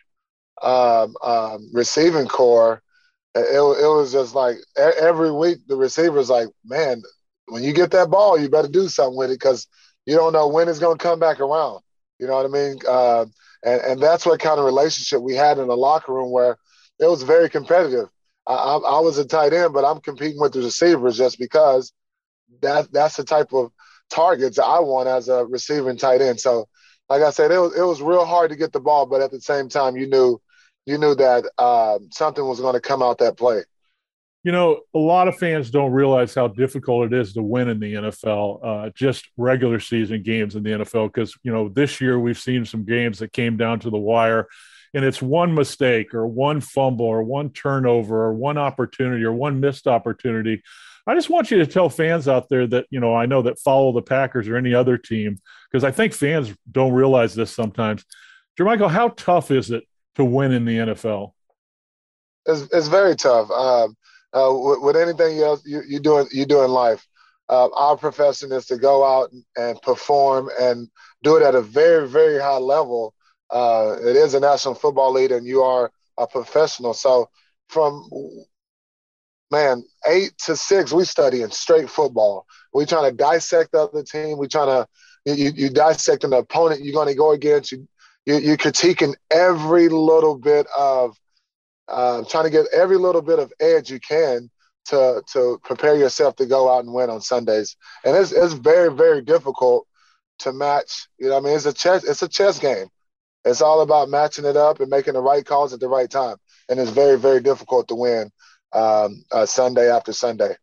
um, 0.62 1.14
um, 1.23 1.71
receiving 1.73 2.26
core. 2.26 2.83
It, 3.35 3.40
it 3.40 3.88
was 3.88 4.12
just 4.12 4.35
like 4.35 4.56
every 4.76 5.30
week 5.30 5.59
the 5.66 5.76
receivers 5.76 6.30
like, 6.30 6.49
man, 6.64 7.02
when 7.47 7.62
you 7.62 7.73
get 7.73 7.90
that 7.92 8.11
ball, 8.11 8.38
you 8.38 8.49
better 8.49 8.68
do 8.68 8.88
something 8.88 9.16
with 9.16 9.30
it 9.30 9.38
because 9.38 9.66
you 10.06 10.16
don't 10.16 10.33
know 10.33 10.49
when 10.49 10.68
it's 10.68 10.78
going 10.78 10.99
to 10.99 11.02
come 11.02 11.18
back 11.18 11.40
around. 11.40 11.80
You 12.18 12.26
know 12.26 12.35
what 12.35 12.47
I 12.47 12.49
mean? 12.49 12.78
Uh, 12.88 13.26
and 13.64 13.80
and 13.83 14.02
that's 14.02 14.26
what 14.26 14.40
kind 14.40 14.59
of 14.59 14.64
relationship 14.64 15.21
we 15.21 15.35
had 15.35 15.59
in 15.59 15.68
the 15.68 15.76
locker 15.76 16.12
room 16.12 16.30
where 16.30 16.56
it 17.00 17.06
was 17.06 17.23
very 17.23 17.50
competitive. 17.50 18.09
I, 18.47 18.54
I, 18.54 18.76
I 18.76 19.00
was 19.00 19.18
a 19.18 19.25
tight 19.25 19.52
end, 19.52 19.73
but 19.73 19.85
I'm 19.85 20.00
competing 20.00 20.40
with 20.40 20.52
the 20.52 20.61
receivers 20.61 21.18
just 21.18 21.38
because 21.38 21.92
that 22.62 22.92
that's 22.92 23.16
the 23.16 23.25
type 23.25 23.52
of 23.52 23.73
targets 24.14 24.59
I 24.59 24.78
want 24.78 25.09
as 25.09 25.28
a 25.28 25.44
receiving 25.44 25.97
tight 25.97 26.21
end. 26.21 26.40
So, 26.40 26.68
like 27.09 27.23
I 27.23 27.30
said, 27.30 27.50
it 27.50 27.59
was 27.59 27.76
it 27.76 27.83
was 27.83 28.00
real 28.00 28.25
hard 28.25 28.50
to 28.50 28.56
get 28.56 28.73
the 28.73 28.80
ball, 28.80 29.06
but 29.06 29.21
at 29.21 29.30
the 29.30 29.40
same 29.40 29.68
time, 29.68 29.97
you 29.97 30.06
knew 30.06 30.40
you 30.87 30.99
knew 30.99 31.14
that 31.14 31.44
uh, 31.59 31.99
something 32.11 32.47
was 32.47 32.61
going 32.61 32.75
to 32.75 32.80
come 32.80 33.02
out 33.02 33.18
that 33.18 33.37
play. 33.37 33.62
You 34.42 34.52
know, 34.52 34.80
a 34.94 34.99
lot 34.99 35.26
of 35.26 35.38
fans 35.38 35.71
don't 35.71 35.92
realize 35.92 36.35
how 36.35 36.49
difficult 36.49 37.12
it 37.12 37.18
is 37.18 37.33
to 37.33 37.42
win 37.42 37.68
in 37.68 37.80
the 37.80 37.94
NFL, 37.94 38.61
uh, 38.62 38.90
just 38.94 39.26
regular 39.38 39.80
season 39.80 40.23
games 40.23 40.54
in 40.54 40.62
the 40.62 40.71
NFL. 40.71 41.12
Because 41.12 41.35
you 41.42 41.52
know, 41.52 41.68
this 41.68 42.00
year 42.00 42.18
we've 42.18 42.38
seen 42.38 42.64
some 42.64 42.85
games 42.85 43.18
that 43.18 43.33
came 43.33 43.56
down 43.56 43.80
to 43.80 43.90
the 43.90 43.99
wire, 43.99 44.47
and 44.94 45.04
it's 45.04 45.21
one 45.21 45.54
mistake 45.54 46.14
or 46.14 46.26
one 46.26 46.61
fumble 46.61 47.06
or 47.06 47.23
one 47.23 47.50
turnover 47.50 48.25
or 48.26 48.35
one 48.35 48.59
opportunity 48.59 49.25
or 49.25 49.33
one 49.33 49.61
missed 49.61 49.87
opportunity 49.87 50.62
I 51.06 51.14
just 51.14 51.28
want 51.28 51.50
you 51.50 51.58
to 51.58 51.66
tell 51.66 51.90
fans 51.90 52.28
out 52.28 52.49
there 52.49 52.66
that 52.68 52.87
you 52.90 53.00
know 53.00 53.14
I 53.14 53.26
know 53.26 53.42
that 53.42 53.58
follow 53.58 53.92
the 53.92 54.02
Packers 54.02 54.49
or 54.49 54.56
any 54.56 54.75
other 54.75 54.96
team 54.96 55.38
because 55.70 55.84
I 55.84 55.90
think 55.90 56.14
fans 56.14 56.54
don't 56.70 56.92
realize 56.92 57.34
this 57.34 57.54
sometimes. 57.54 58.04
Jermichael, 58.58 58.90
how 58.90 59.08
tough 59.11 59.50
is 59.50 59.70
it 59.70 59.84
to 60.14 60.25
win 60.25 60.52
in 60.52 60.64
the 60.64 60.78
NFL? 60.78 61.32
It's, 62.46 62.62
it's 62.73 62.88
very 62.88 63.16
tough. 63.16 63.50
Um, 63.50 63.96
uh, 64.32 64.52
with, 64.52 64.80
with, 64.82 64.96
anything 64.96 65.40
else 65.40 65.62
you, 65.64 65.82
you 65.87 66.00
do 66.00 66.26
you 66.32 66.46
do 66.46 66.62
in 66.62 66.70
life, 66.70 67.06
uh, 67.49 67.68
our 67.75 67.96
profession 67.96 68.52
is 68.52 68.66
to 68.66 68.76
go 68.76 69.04
out 69.04 69.30
and, 69.56 69.80
perform 69.82 70.50
and 70.61 70.88
do 71.23 71.37
it 71.37 71.42
at 71.42 71.54
a 71.54 71.62
very 71.62 72.08
very 72.08 72.40
high 72.40 72.56
level. 72.56 73.14
Uh, 73.50 73.96
it 74.00 74.16
is 74.16 74.34
a 74.34 74.40
national 74.40 74.75
football 74.75 75.12
league, 75.12 75.32
and 75.32 75.46
you 75.46 75.62
are 75.62 75.90
a 76.18 76.26
professional. 76.26 76.94
So 76.94 77.28
from 77.68 78.08
man, 79.54 79.84
eight 80.08 80.37
to 80.46 80.56
six, 80.56 80.92
we 80.92 81.04
study 81.04 81.42
in 81.42 81.50
straight 81.50 81.88
football. 81.88 82.46
We 82.73 82.87
trying 82.87 83.11
to 83.11 83.16
dissect 83.16 83.73
the 83.73 83.84
other 83.84 84.02
team. 84.02 84.37
We 84.37 84.49
trying 84.49 84.66
to 84.66 84.88
you, 85.32 85.52
you 85.54 85.70
dissecting 85.70 86.30
the 86.30 86.38
opponent 86.38 86.84
you're 86.84 86.92
going 86.92 87.08
to 87.08 87.14
go 87.14 87.32
against. 87.32 87.73
You, 87.73 87.87
you 88.26 88.38
you're 88.38 88.56
critiquing 88.56 89.14
every 89.30 89.88
little 89.88 90.37
bit 90.37 90.66
of 90.76 91.16
uh, 91.88 92.25
trying 92.25 92.44
to 92.44 92.50
get 92.50 92.66
every 92.75 92.96
little 92.96 93.23
bit 93.23 93.38
of 93.38 93.52
edge 93.61 93.90
you 93.90 94.00
can 94.00 94.50
to 94.87 95.23
to 95.32 95.61
prepare 95.62 95.96
yourself 95.96 96.34
to 96.37 96.46
go 96.46 96.68
out 96.68 96.84
and 96.84 96.92
win 96.92 97.11
on 97.11 97.20
Sundays. 97.20 97.76
And 98.04 98.16
it's 98.16 98.32
it's 98.32 98.54
very 98.54 98.92
very 98.92 99.23
difficult 99.23 99.87
to 100.40 100.52
match. 100.52 101.06
You 101.18 101.28
know, 101.28 101.37
I 101.37 101.40
mean, 101.40 101.54
it's 101.54 101.66
a 101.66 101.73
chess 101.73 102.02
it's 102.04 102.23
a 102.23 102.28
chess 102.28 102.58
game. 102.58 102.88
It's 103.44 103.62
all 103.62 103.82
about 103.82 104.08
matching 104.08 104.46
it 104.46 104.56
up 104.56 104.80
and 104.80 104.90
making 104.90 105.14
the 105.14 105.20
right 105.20 105.44
calls 105.44 105.73
at 105.73 105.80
the 105.80 105.88
right 105.88 106.11
time. 106.11 106.37
And 106.68 106.80
it's 106.80 106.90
very 106.90 107.18
very 107.18 107.40
difficult 107.40 107.87
to 107.88 107.94
win 107.94 108.32
um, 108.75 109.25
uh, 109.31 109.47
Sunday 109.47 109.90
after 109.90 110.12
Sunday. 110.12 110.57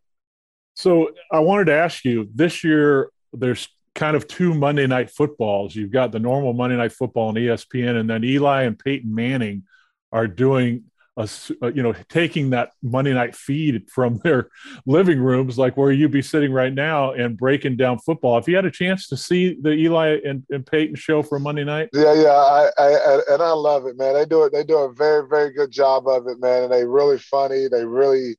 So 0.74 1.12
I 1.32 1.40
wanted 1.40 1.66
to 1.66 1.74
ask 1.74 2.06
you 2.06 2.30
this 2.34 2.64
year. 2.64 3.10
There's 3.34 3.68
kind 3.96 4.16
of 4.16 4.28
two 4.28 4.54
Monday 4.54 4.88
night 4.88 5.10
footballs. 5.10 5.76
You've 5.76 5.92
got 5.92 6.12
the 6.12 6.20
normal 6.20 6.54
Monday 6.54 6.78
night 6.78 6.92
football 6.92 7.30
on 7.30 7.36
ESPN, 7.36 8.00
and 8.00 8.10
then 8.10 8.24
Eli 8.24 8.64
and 8.64 8.78
Peyton 8.78 9.14
Manning 9.14 9.64
are 10.12 10.28
doing 10.28 10.86
a, 11.24 11.72
you 11.72 11.84
know 11.84 11.94
taking 12.10 12.50
that 12.52 12.72
Monday 12.82 13.14
night 13.14 13.36
feed 13.36 13.90
from 13.90 14.18
their 14.24 14.50
living 14.86 15.20
rooms, 15.20 15.58
like 15.58 15.78
where 15.78 15.92
you'd 15.92 16.12
be 16.12 16.22
sitting 16.22 16.52
right 16.52 16.74
now, 16.74 17.14
and 17.14 17.38
breaking 17.38 17.78
down 17.78 18.00
football. 18.00 18.38
If 18.38 18.48
you 18.48 18.56
had 18.56 18.66
a 18.66 18.72
chance 18.72 19.08
to 19.08 19.18
see 19.18 19.58
the 19.62 19.72
Eli 19.72 20.20
and, 20.26 20.44
and 20.50 20.66
Peyton 20.66 20.96
show 20.96 21.24
for 21.24 21.40
Monday 21.40 21.64
night, 21.64 21.90
yeah, 21.94 22.14
yeah, 22.14 22.30
I, 22.30 22.70
I, 22.78 23.20
and 23.32 23.42
I 23.42 23.52
love 23.52 23.86
it, 23.86 23.98
man. 23.98 24.14
They 24.14 24.26
do 24.26 24.44
it. 24.44 24.54
They 24.54 24.64
do 24.64 24.78
a 24.78 24.94
very, 24.94 25.28
very 25.28 25.52
good 25.52 25.72
job 25.72 26.08
of 26.08 26.28
it, 26.28 26.40
man. 26.40 26.64
And 26.64 26.72
they 26.72 26.86
really 26.86 27.18
funny. 27.18 27.68
They 27.68 27.86
really, 27.86 28.36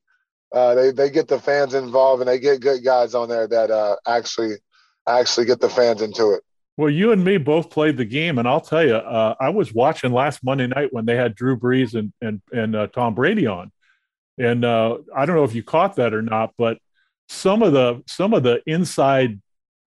uh, 0.52 0.74
they 0.74 0.90
they 0.92 1.10
get 1.10 1.28
the 1.28 1.40
fans 1.40 1.74
involved, 1.74 2.22
and 2.22 2.28
they 2.28 2.38
get 2.38 2.60
good 2.60 2.84
guys 2.84 3.14
on 3.14 3.28
there 3.28 3.48
that 3.48 3.70
uh, 3.70 3.96
actually 4.06 4.56
actually 5.08 5.46
get 5.46 5.60
the 5.60 5.68
fans 5.68 6.02
into 6.02 6.32
it. 6.32 6.42
Well, 6.76 6.90
you 6.90 7.12
and 7.12 7.22
me 7.22 7.36
both 7.36 7.70
played 7.70 7.96
the 7.98 8.04
game, 8.04 8.38
and 8.38 8.48
I'll 8.48 8.60
tell 8.60 8.84
you, 8.84 8.94
uh, 8.94 9.34
I 9.38 9.50
was 9.50 9.74
watching 9.74 10.12
last 10.12 10.42
Monday 10.42 10.66
night 10.66 10.92
when 10.92 11.04
they 11.04 11.16
had 11.16 11.34
Drew 11.34 11.56
Brees 11.56 11.94
and 11.94 12.12
and 12.20 12.40
and 12.52 12.74
uh, 12.74 12.86
Tom 12.86 13.14
Brady 13.14 13.46
on, 13.46 13.70
and 14.38 14.64
uh, 14.64 14.98
I 15.14 15.26
don't 15.26 15.36
know 15.36 15.44
if 15.44 15.54
you 15.54 15.62
caught 15.62 15.96
that 15.96 16.14
or 16.14 16.22
not, 16.22 16.54
but 16.56 16.78
some 17.28 17.62
of 17.62 17.72
the 17.72 18.02
some 18.06 18.32
of 18.32 18.42
the 18.42 18.62
inside, 18.66 19.40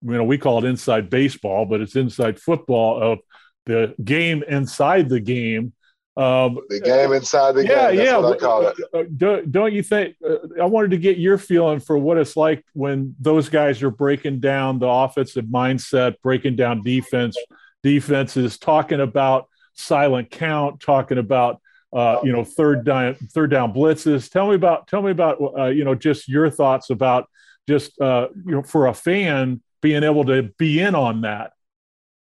you 0.02 0.12
know, 0.18 0.24
we 0.26 0.38
call 0.38 0.64
it 0.64 0.68
inside 0.68 1.10
baseball, 1.10 1.66
but 1.66 1.80
it's 1.82 1.96
inside 1.96 2.40
football 2.40 3.02
of 3.02 3.20
the 3.66 3.96
game 4.04 4.44
inside 4.48 5.10
the 5.10 5.22
game 5.22 5.74
um, 6.18 6.60
the 6.70 6.80
game 6.80 7.12
inside 7.12 7.54
the 7.54 7.66
yeah, 7.66 7.90
game. 7.90 7.98
That's 7.98 8.10
yeah, 8.10 8.18
what 8.18 8.38
I 8.38 8.38
call 8.38 8.68
it. 8.68 8.76
Uh, 8.94 9.04
don't, 9.18 9.52
don't 9.52 9.74
you 9.74 9.84
think? 9.84 10.16
Uh, 10.26 10.38
I 10.62 10.66
wanted 10.66 10.92
to 10.92 10.98
get 10.98 11.18
your 11.18 11.38
feeling 11.38 11.80
for 11.82 11.98
what 11.98 12.18
it's 12.18 12.38
like 12.38 12.66
when 12.74 13.16
those 13.20 13.50
guys 13.50 13.84
are 13.84 13.90
breaking 13.90 14.40
down 14.40 14.80
the 14.80 14.88
offensive 14.88 15.46
mindset, 15.46 16.16
breaking 16.22 16.56
down 16.56 16.84
defense, 16.84 17.38
defenses, 17.84 18.58
talking 18.58 19.02
about 19.02 19.50
silent 19.74 20.32
count, 20.32 20.80
talking 20.80 21.18
about 21.18 21.60
uh, 21.92 22.20
you 22.24 22.32
know 22.32 22.46
third 22.46 22.86
down 22.86 23.16
third 23.16 23.52
down 23.52 23.74
blitzes. 23.74 24.32
Tell 24.32 24.48
me 24.48 24.56
about 24.56 24.88
tell 24.88 25.02
me 25.02 25.12
about 25.12 25.38
uh, 25.58 25.66
you 25.66 25.84
know 25.84 25.96
just 25.96 26.30
your 26.30 26.50
thoughts 26.50 26.92
about 26.92 27.30
just 27.68 28.00
uh, 28.00 28.30
you 28.46 28.54
know 28.54 28.64
for 28.64 28.88
a 28.88 28.94
fan 28.94 29.62
being 29.82 30.04
able 30.04 30.24
to 30.26 30.44
be 30.58 30.80
in 30.80 30.96
on 30.96 31.22
that. 31.22 31.52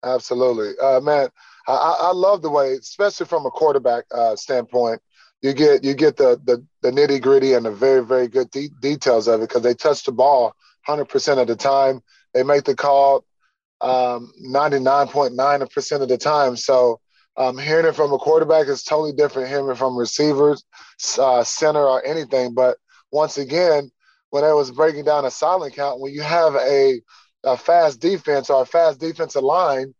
Absolutely, 0.05 0.71
uh, 0.81 1.01
man. 1.01 1.27
I, 1.67 1.97
I 2.01 2.11
love 2.11 2.41
the 2.41 2.49
way, 2.49 2.73
especially 2.73 3.25
from 3.25 3.45
a 3.45 3.51
quarterback 3.51 4.05
uh, 4.11 4.35
standpoint, 4.35 5.01
you 5.41 5.53
get 5.53 5.83
you 5.83 5.93
get 5.93 6.17
the 6.17 6.39
the, 6.43 6.65
the 6.81 6.91
nitty 6.91 7.21
gritty 7.21 7.53
and 7.53 7.65
the 7.65 7.71
very 7.71 8.03
very 8.03 8.27
good 8.27 8.49
de- 8.51 8.69
details 8.79 9.27
of 9.27 9.41
it 9.41 9.49
because 9.49 9.61
they 9.61 9.73
touch 9.73 10.03
the 10.03 10.11
ball 10.11 10.53
100% 10.87 11.37
of 11.37 11.47
the 11.47 11.55
time. 11.55 12.01
They 12.33 12.43
make 12.43 12.63
the 12.63 12.75
call 12.75 13.25
um, 13.81 14.31
99.9% 14.45 16.01
of 16.01 16.09
the 16.09 16.17
time. 16.17 16.55
So 16.55 16.99
um, 17.35 17.57
hearing 17.57 17.85
it 17.85 17.95
from 17.95 18.13
a 18.13 18.17
quarterback 18.17 18.67
is 18.67 18.83
totally 18.83 19.13
different. 19.13 19.49
Hearing 19.49 19.69
it 19.69 19.77
from 19.77 19.97
receivers, 19.97 20.63
uh, 21.19 21.43
center, 21.43 21.81
or 21.81 22.05
anything. 22.05 22.53
But 22.53 22.77
once 23.11 23.37
again, 23.37 23.91
when 24.29 24.43
I 24.43 24.53
was 24.53 24.71
breaking 24.71 25.05
down 25.05 25.25
a 25.25 25.31
silent 25.31 25.75
count, 25.75 25.99
when 25.99 26.13
you 26.13 26.21
have 26.21 26.55
a, 26.55 27.01
a 27.43 27.57
fast 27.57 27.99
defense 27.99 28.49
or 28.49 28.63
a 28.63 28.65
fast 28.65 28.99
defensive 28.99 29.43
line, 29.43 29.93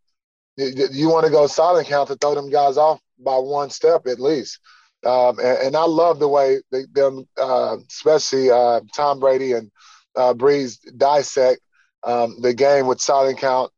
you, 0.56 1.08
want 1.08 1.24
to 1.26 1.32
go 1.32 1.46
silent 1.46 1.88
count 1.88 2.08
to 2.08 2.16
throw 2.16 2.34
them 2.34 2.50
guys 2.50 2.76
off 2.76 3.00
by 3.18 3.36
one 3.36 3.70
step 3.70 4.06
at 4.06 4.20
least. 4.20 4.60
Um, 5.04 5.38
and, 5.38 5.58
and, 5.58 5.76
I 5.76 5.84
love 5.84 6.18
the 6.18 6.28
way 6.28 6.60
they, 6.72 6.84
them, 6.92 7.28
uh, 7.36 7.76
especially 7.90 8.50
uh, 8.50 8.80
Tom 8.94 9.20
Brady 9.20 9.52
and 9.52 9.70
uh, 10.16 10.32
Brees 10.32 10.78
dissect 10.96 11.60
um, 12.04 12.36
the 12.40 12.54
game 12.54 12.86
with 12.86 13.02
silent 13.02 13.38
count 13.38 13.70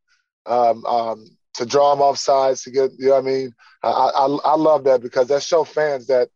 um, 0.47 0.87
um, 0.87 1.27
to 1.55 1.67
draw 1.67 1.93
them 1.95 2.03
off 2.03 2.19
sides 2.19 2.63
to 2.63 2.71
get. 2.71 2.93
You 2.99 3.07
know 3.07 3.13
what 3.15 3.19
I 3.19 3.23
mean? 3.23 3.53
I, 3.83 3.89
I, 3.89 4.39
I 4.45 4.55
love 4.55 4.85
that 4.85 5.01
because 5.01 5.29
that 5.29 5.43
show 5.43 5.65
fans 5.65 6.07
that 6.07 6.29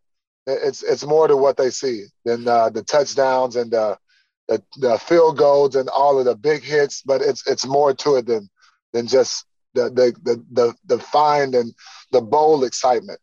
it's 0.47 0.83
it's 0.83 1.05
more 1.05 1.29
to 1.29 1.37
what 1.37 1.57
they 1.57 1.71
see 1.71 2.07
than 2.25 2.49
uh, 2.49 2.71
the 2.71 2.83
touchdowns 2.83 3.57
and 3.57 3.71
the, 3.71 3.97
the, 4.49 4.63
the 4.79 4.99
field 4.99 5.39
goals 5.39 5.77
and 5.77 5.89
all 5.89 6.19
of 6.19 6.25
the 6.25 6.35
big 6.35 6.63
hits. 6.63 7.03
But 7.03 7.23
it's 7.23 7.47
it's 7.47 7.67
more 7.67 7.95
to 7.95 8.17
it 8.17 8.27
than 8.27 8.49
than 8.93 9.07
just 9.07 9.47
the 9.75 9.85
the 9.91 10.15
the 10.23 10.45
the, 10.53 10.75
the 10.87 10.99
find 10.99 11.55
and 11.55 11.73
the 12.13 12.21
bold 12.21 12.65
excitement. 12.65 13.21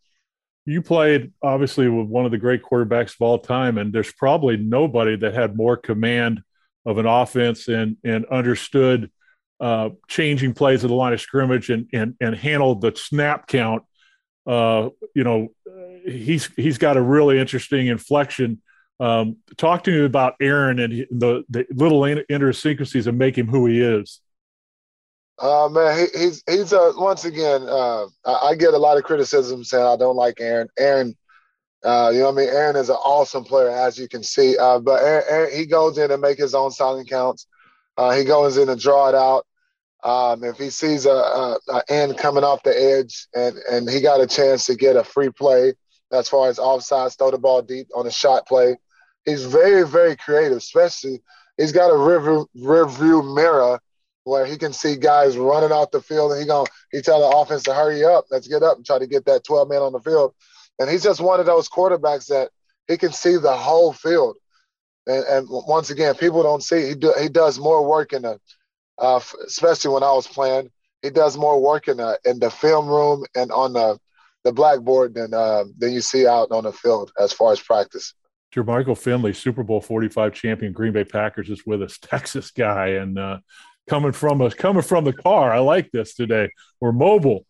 You 0.65 0.81
played 0.81 1.31
obviously 1.41 1.87
with 1.87 2.07
one 2.07 2.25
of 2.25 2.31
the 2.31 2.37
great 2.37 2.61
quarterbacks 2.61 3.11
of 3.11 3.21
all 3.21 3.39
time, 3.39 3.77
and 3.77 3.93
there's 3.93 4.11
probably 4.11 4.57
nobody 4.57 5.15
that 5.17 5.33
had 5.33 5.55
more 5.55 5.77
command 5.77 6.41
of 6.85 6.97
an 6.97 7.05
offense 7.05 7.67
and 7.67 7.97
and 8.03 8.25
understood 8.25 9.11
uh, 9.59 9.89
changing 10.07 10.53
plays 10.53 10.83
at 10.83 10.89
the 10.89 10.95
line 10.95 11.13
of 11.13 11.21
scrimmage 11.21 11.69
and 11.69 11.87
and 11.93 12.15
and 12.21 12.35
handled 12.35 12.81
the 12.81 12.93
snap 12.95 13.47
count. 13.47 13.83
Uh, 14.45 14.89
you 15.13 15.23
know, 15.23 15.49
he's 16.05 16.47
he's 16.55 16.77
got 16.77 16.97
a 16.97 17.01
really 17.01 17.39
interesting 17.39 17.87
inflection. 17.87 18.61
Um, 18.99 19.37
talk 19.57 19.83
to 19.83 19.91
me 19.91 20.05
about 20.05 20.35
Aaron 20.41 20.79
and 20.79 21.05
the 21.11 21.43
the 21.49 21.65
little 21.71 22.03
idiosyncrasies 22.05 23.05
that 23.05 23.11
make 23.11 23.37
him 23.37 23.47
who 23.47 23.65
he 23.67 23.81
is. 23.81 24.21
Uh, 25.39 25.69
man, 25.69 25.97
he, 25.97 26.19
he's 26.19 26.43
he's 26.47 26.73
uh, 26.73 26.91
once 26.95 27.25
again. 27.25 27.63
Uh, 27.67 28.07
I, 28.25 28.49
I, 28.49 28.55
get 28.55 28.73
a 28.73 28.77
lot 28.77 28.97
of 28.97 29.03
criticism 29.03 29.63
saying 29.63 29.85
I 29.85 29.95
don't 29.95 30.15
like 30.15 30.41
Aaron. 30.41 30.67
Aaron, 30.79 31.15
uh, 31.83 32.09
you 32.11 32.19
know 32.19 32.31
what 32.31 32.41
I 32.41 32.45
mean. 32.45 32.49
Aaron 32.49 32.75
is 32.75 32.89
an 32.89 32.95
awesome 32.95 33.43
player, 33.43 33.69
as 33.69 33.99
you 33.99 34.07
can 34.07 34.23
see. 34.23 34.57
Uh, 34.57 34.79
but 34.79 35.03
Aaron, 35.03 35.23
Aaron, 35.29 35.55
he 35.55 35.67
goes 35.67 35.99
in 35.99 36.09
and 36.09 36.21
make 36.21 36.39
his 36.39 36.55
own 36.55 36.71
silent 36.71 37.07
counts. 37.07 37.45
Uh, 37.97 38.11
he 38.11 38.23
goes 38.23 38.57
in 38.57 38.67
and 38.67 38.81
draw 38.81 39.09
it 39.09 39.15
out. 39.15 39.45
Um, 40.03 40.43
if 40.43 40.57
he 40.57 40.71
sees 40.71 41.05
a, 41.05 41.11
a, 41.11 41.59
a, 41.69 41.83
end 41.89 42.17
coming 42.17 42.43
off 42.43 42.63
the 42.63 42.75
edge 42.75 43.27
and 43.35 43.57
and 43.69 43.89
he 43.89 44.01
got 44.01 44.21
a 44.21 44.27
chance 44.27 44.65
to 44.67 44.75
get 44.75 44.95
a 44.95 45.03
free 45.03 45.29
play 45.29 45.73
as 46.11 46.27
far 46.29 46.49
as 46.49 46.57
offside, 46.57 47.11
throw 47.11 47.29
the 47.29 47.37
ball 47.37 47.61
deep 47.61 47.87
on 47.95 48.07
a 48.07 48.11
shot 48.11 48.47
play. 48.47 48.75
He's 49.25 49.45
very 49.45 49.87
very 49.87 50.15
creative. 50.15 50.57
Especially 50.57 51.21
he's 51.57 51.71
got 51.71 51.89
a 51.89 51.97
rear 51.97 52.43
rear 52.55 52.87
view 52.87 53.21
mirror 53.35 53.79
where 54.27 54.45
he 54.45 54.57
can 54.57 54.73
see 54.73 54.97
guys 54.97 55.37
running 55.37 55.71
out 55.71 55.93
the 55.93 56.01
field 56.01 56.33
and 56.33 56.41
he 56.41 56.45
going 56.45 56.67
he 56.91 57.01
tell 57.01 57.21
the 57.21 57.37
offense 57.37 57.63
to 57.63 57.73
hurry 57.73 58.03
up, 58.03 58.25
let's 58.29 58.47
get 58.47 58.61
up 58.61 58.75
and 58.75 58.85
try 58.85 58.99
to 58.99 59.07
get 59.07 59.23
that 59.25 59.45
12 59.45 59.69
man 59.69 59.81
on 59.81 59.93
the 59.93 60.01
field. 60.01 60.33
And 60.79 60.89
he's 60.89 61.01
just 61.01 61.21
one 61.21 61.39
of 61.39 61.45
those 61.45 61.69
quarterbacks 61.69 62.27
that 62.27 62.49
he 62.89 62.97
can 62.97 63.13
see 63.13 63.37
the 63.37 63.55
whole 63.55 63.93
field. 63.93 64.35
And, 65.07 65.23
and 65.25 65.47
once 65.49 65.91
again, 65.91 66.13
people 66.15 66.43
don't 66.43 66.61
see 66.61 66.89
he 66.89 66.95
do, 66.95 67.13
he 67.19 67.29
does 67.29 67.57
more 67.57 67.87
work 67.87 68.11
in 68.11 68.23
the, 68.23 68.37
uh, 68.97 69.21
especially 69.45 69.93
when 69.93 70.03
I 70.03 70.11
was 70.11 70.27
playing. 70.27 70.71
He 71.01 71.09
does 71.09 71.37
more 71.37 71.61
work 71.61 71.87
in 71.87 71.97
the 71.97 72.19
in 72.25 72.39
the 72.39 72.51
film 72.51 72.87
room 72.87 73.23
and 73.33 73.49
on 73.51 73.73
the 73.73 73.97
the 74.43 74.51
blackboard 74.51 75.13
than 75.13 75.33
uh, 75.33 75.63
than 75.77 75.93
you 75.93 76.01
see 76.01 76.27
out 76.27 76.51
on 76.51 76.65
the 76.65 76.73
field 76.73 77.13
as 77.17 77.31
far 77.31 77.53
as 77.53 77.61
practice. 77.61 78.13
Jermichael 78.53 78.97
Finley, 78.97 79.33
Super 79.33 79.63
Bowl 79.63 79.81
45 79.81 80.33
champion 80.33 80.71
Green 80.71 80.93
Bay 80.93 81.03
Packers, 81.03 81.49
is 81.49 81.65
with 81.65 81.81
us, 81.81 81.97
Texas 82.01 82.51
guy. 82.51 82.89
And 82.89 83.19
uh, 83.19 83.39
coming 83.87 84.11
from 84.11 84.41
us 84.41 84.53
coming 84.53 84.83
from 84.83 85.03
the 85.03 85.13
car. 85.13 85.51
I 85.51 85.59
like 85.59 85.91
this 85.91 86.15
today. 86.15 86.49
We're 86.79 86.91
mobile. 86.91 87.45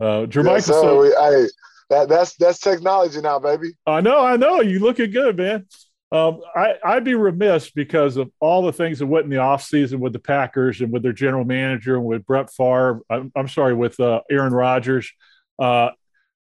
Uh, 0.00 0.26
Jermichael, 0.26 0.54
yes, 0.54 0.66
so, 0.66 1.02
we, 1.02 1.14
I, 1.14 1.46
that, 1.90 2.08
that's 2.08 2.34
that's 2.36 2.58
technology 2.58 3.20
now, 3.20 3.38
baby. 3.38 3.72
I 3.86 4.00
know, 4.00 4.20
I 4.20 4.36
know. 4.36 4.60
You 4.60 4.80
looking 4.80 5.10
good, 5.10 5.36
man. 5.36 5.66
Um, 6.10 6.40
I, 6.54 6.74
I'd 6.84 7.04
be 7.04 7.14
remiss 7.14 7.70
because 7.70 8.16
of 8.16 8.30
all 8.38 8.62
the 8.62 8.72
things 8.72 9.00
that 9.00 9.06
went 9.06 9.24
in 9.24 9.30
the 9.30 9.36
offseason 9.36 9.98
with 9.98 10.12
the 10.12 10.18
Packers 10.18 10.80
and 10.80 10.92
with 10.92 11.02
their 11.02 11.12
general 11.12 11.44
manager 11.44 11.96
and 11.96 12.04
with 12.04 12.24
Brett 12.24 12.52
Favre. 12.52 13.00
I'm, 13.10 13.32
I'm 13.34 13.48
sorry, 13.48 13.74
with 13.74 13.98
uh, 13.98 14.20
Aaron 14.30 14.52
Rodgers. 14.52 15.12
Uh, 15.58 15.90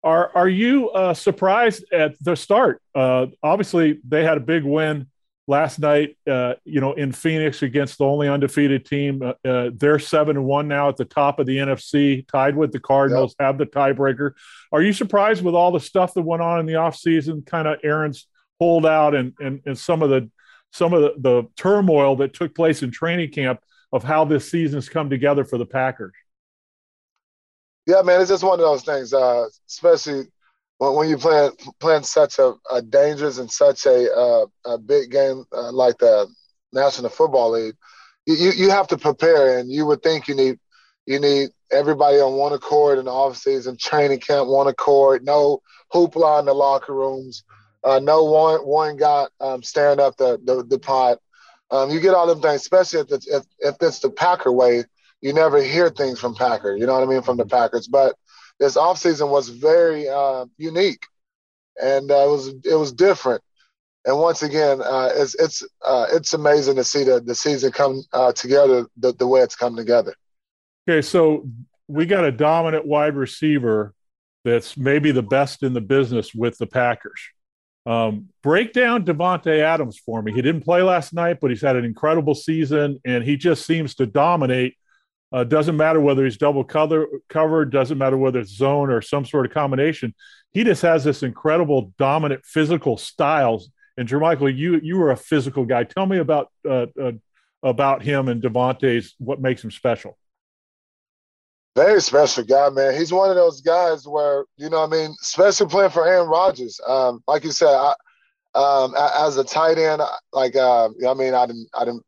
are 0.04 0.32
are 0.36 0.50
you 0.50 0.90
uh, 0.90 1.13
surprised 1.13 1.86
at 1.94 2.16
the 2.22 2.36
start? 2.36 2.82
Uh, 2.94 3.28
obviously, 3.42 4.00
they 4.08 4.24
had 4.24 4.38
a 4.38 4.42
big 4.42 4.63
win 4.63 5.08
last 5.48 5.80
night. 5.80 6.18
Uh, 6.28 6.54
you 6.64 6.82
know, 6.82 6.94
in 6.94 7.12
Phoenix 7.12 7.62
against 7.62 7.98
the 7.98 8.06
only 8.06 8.28
undefeated 8.28 8.86
team. 8.86 9.22
Uh, 9.22 9.48
uh, 9.48 9.70
they're 9.74 10.00
seven 10.00 10.38
and 10.38 10.46
one 10.46 10.68
now 10.68 10.90
at 10.90 10.98
the 10.98 11.06
top 11.06 11.40
of 11.40 11.46
the 11.46 11.58
NFC, 11.58 12.28
tied 12.28 12.56
with 12.56 12.72
the 12.72 12.80
Cardinals, 12.80 13.36
yep. 13.40 13.48
have 13.48 13.58
the 13.58 13.66
tiebreaker. 13.66 14.32
Are 14.72 14.82
you 14.82 14.94
surprised 14.94 15.44
with 15.44 15.56
all 15.56 15.72
the 15.72 15.80
stuff 15.80 16.14
that 16.14 16.22
went 16.22 16.42
on 16.42 16.60
in 16.60 16.66
the 16.66 16.74
offseason, 16.74 17.46
kind 17.46 17.68
of 17.68 17.80
Aaron's 17.84 18.28
holdout 18.60 19.16
and, 19.16 19.34
and 19.40 19.62
and 19.66 19.78
some 19.78 20.02
of 20.02 20.10
the 20.10 20.30
some 20.72 20.94
of 20.94 21.02
the, 21.02 21.14
the 21.18 21.44
turmoil 21.56 22.16
that 22.16 22.34
took 22.34 22.56
place 22.56 22.82
in 22.82 22.92
training 22.92 23.32
camp 23.32 23.60
of 23.92 24.04
how 24.04 24.26
this 24.26 24.50
season's 24.50 24.90
come 24.90 25.10
together 25.10 25.46
for 25.46 25.58
the 25.60 25.66
Packers? 25.66 26.14
Yeah, 27.86 28.02
man, 28.02 28.22
it's 28.22 28.30
just 28.30 28.44
one 28.44 28.60
of 28.60 28.66
those 28.66 28.84
things, 28.84 29.14
uh, 29.14 29.46
especially 29.68 30.24
when, 30.77 30.96
when 30.96 31.10
you 31.10 31.18
play 31.18 31.50
playing 31.80 32.03
such 32.03 32.39
a, 32.39 32.53
a, 32.72 32.82
dangerous 32.82 33.38
and 33.38 33.51
such 33.51 33.86
a, 33.86 34.12
uh, 34.12 34.46
a 34.65 34.77
big 34.77 35.12
game 35.12 35.46
uh, 35.51 35.72
like 35.72 35.98
the 35.98 36.27
National 36.72 37.10
Football 37.10 37.51
League. 37.51 37.75
You, 38.25 38.51
you 38.51 38.70
have 38.70 38.88
to 38.88 38.98
prepare, 38.98 39.60
and 39.60 39.70
you 39.70 39.86
would 39.86 40.01
think 40.01 40.27
you 40.27 40.36
need 40.36 40.58
you 41.06 41.20
need 41.20 41.50
everybody 41.72 42.18
on 42.18 42.34
one 42.34 42.53
accord 42.53 43.00
in 43.00 43.06
the 43.06 43.12
off 43.12 43.36
season, 43.36 43.77
training 43.77 44.20
camp, 44.20 44.48
one 44.48 44.68
accord, 44.68 45.25
no 45.25 45.62
hoopla 45.94 46.39
in 46.39 46.46
the 46.46 46.53
locker 46.53 46.94
rooms, 46.94 47.44
uh, 47.84 48.00
no 48.00 48.24
one 48.24 48.60
one 48.62 48.96
guy 48.96 49.27
um, 49.42 49.62
staring 49.62 50.00
up 50.00 50.15
the 50.18 50.39
the, 50.44 50.63
the 50.63 50.80
pot. 50.80 51.18
Um, 51.70 51.89
you 51.89 52.00
get 52.00 52.13
all 52.13 52.27
them 52.27 52.42
things, 52.42 52.62
especially 52.62 53.01
if 53.01 53.12
it's 53.12 53.27
if, 53.27 53.44
if 53.60 53.75
it's 53.82 54.00
the 54.00 54.10
Packer 54.10 54.51
way 54.51 54.86
you 55.24 55.32
never 55.32 55.63
hear 55.63 55.89
things 55.89 56.20
from 56.20 56.36
Packer. 56.36 56.75
You 56.75 56.86
know 56.86 56.94
what 56.94 57.03
I 57.03 57.06
mean 57.06 57.22
from 57.22 57.38
the 57.38 57.46
Packers. 57.46 57.88
But 57.88 58.15
this 58.63 58.77
offseason 58.77 59.29
was 59.29 59.50
very 59.50 60.08
uh, 60.08 60.46
unique, 60.58 61.05
and 61.82 62.10
uh, 62.10 62.25
it 62.25 62.29
was 62.29 62.48
it 62.63 62.75
was 62.75 62.93
different. 62.93 63.41
And 64.05 64.17
once 64.17 64.41
again, 64.41 64.82
uh, 64.82 65.10
it's 65.13 65.36
it's 65.36 65.63
uh, 65.86 66.08
it's 66.13 66.34
amazing 66.34 66.77
to 66.77 66.84
see 66.84 67.03
the 67.03 67.20
the 67.20 67.36
season 67.36 67.74
come 67.74 68.01
uh, 68.13 68.32
together 68.32 68.88
the, 68.96 69.12
the 69.12 69.27
way 69.27 69.41
it's 69.41 69.55
come 69.55 69.75
together. 69.75 70.13
Okay, 70.88 71.01
so 71.01 71.46
we 71.89 72.05
got 72.05 72.24
a 72.24 72.32
dominant 72.32 72.86
wide 72.86 73.15
receiver 73.15 73.93
that's 74.46 74.77
maybe 74.77 75.12
the 75.12 75.24
best 75.24 75.62
in 75.62 75.74
the 75.74 75.82
business 75.82 76.34
with 76.34 76.58
the 76.58 76.67
Packers. 76.67 77.20
Um, 77.86 78.29
break 78.43 78.72
down 78.72 79.03
Davante 79.03 79.60
Adams 79.60 80.00
for 80.05 80.22
me. 80.22 80.32
He 80.32 80.41
didn't 80.41 80.63
play 80.63 80.82
last 80.82 81.13
night, 81.13 81.39
but 81.41 81.51
he's 81.51 81.62
had 81.62 81.75
an 81.75 81.84
incredible 81.84 82.34
season, 82.34 83.01
and 83.03 83.25
he 83.25 83.36
just 83.36 83.65
seems 83.65 83.96
to 83.96 84.05
dominate 84.05 84.75
uh, 85.34 85.44
doesn't 85.44 85.75
matter 85.75 86.00
whether 86.00 86.24
he's 86.24 86.38
double 86.38 86.63
cover, 86.63 87.08
covered, 87.28 87.72
doesn't 87.72 87.98
matter 87.98 88.16
whether 88.16 88.40
it's 88.40 88.56
zone 88.56 88.92
or 88.92 89.02
some 89.02 89.25
sort 89.25 89.48
of 89.48 89.52
combination. 89.52 90.13
He 90.52 90.63
just 90.63 90.84
has 90.84 91.04
this 91.04 91.24
incredible 91.24 91.92
dominant 91.98 92.46
physical 92.46 92.98
styles. 92.98 93.70
And 93.98 94.08
Jermichael, 94.08 94.56
you 94.56 94.80
you 94.84 94.98
were 94.98 95.12
a 95.12 95.18
physical 95.18 95.66
guy. 95.66 95.86
Tell 95.86 96.06
me 96.06 96.20
about 96.20 96.52
uh, 96.70 96.86
uh, 97.02 97.12
about 97.63 98.04
him 98.04 98.28
and 98.28 98.42
Davante's 98.42 99.16
what 99.18 99.42
makes 99.42 99.63
him 99.63 99.72
special. 99.72 100.18
Very 101.75 102.02
special 102.02 102.44
guy, 102.44 102.70
man. 102.70 102.96
He's 102.96 103.12
one 103.12 103.32
of 103.32 103.36
those 103.36 103.62
guys 103.62 104.08
where 104.08 104.46
you 104.58 104.70
know, 104.70 104.84
I 104.84 104.88
mean, 104.88 105.16
especially 105.24 105.68
playing 105.68 105.92
for 105.92 106.08
Aaron 106.08 106.30
Rodgers. 106.30 106.80
Um, 106.88 107.24
like 107.28 107.44
you 107.44 107.52
said, 107.52 107.74
I, 107.74 107.96
um, 108.54 108.94
as 108.96 109.38
a 109.38 109.44
tight 109.44 109.80
end, 109.80 110.04
like 110.32 110.56
uh, 110.56 110.90
I 111.08 111.13
mean, 111.16 111.34
I 111.34 111.48
didn't, 111.48 111.70
I 111.74 111.86
didn't 111.86 112.04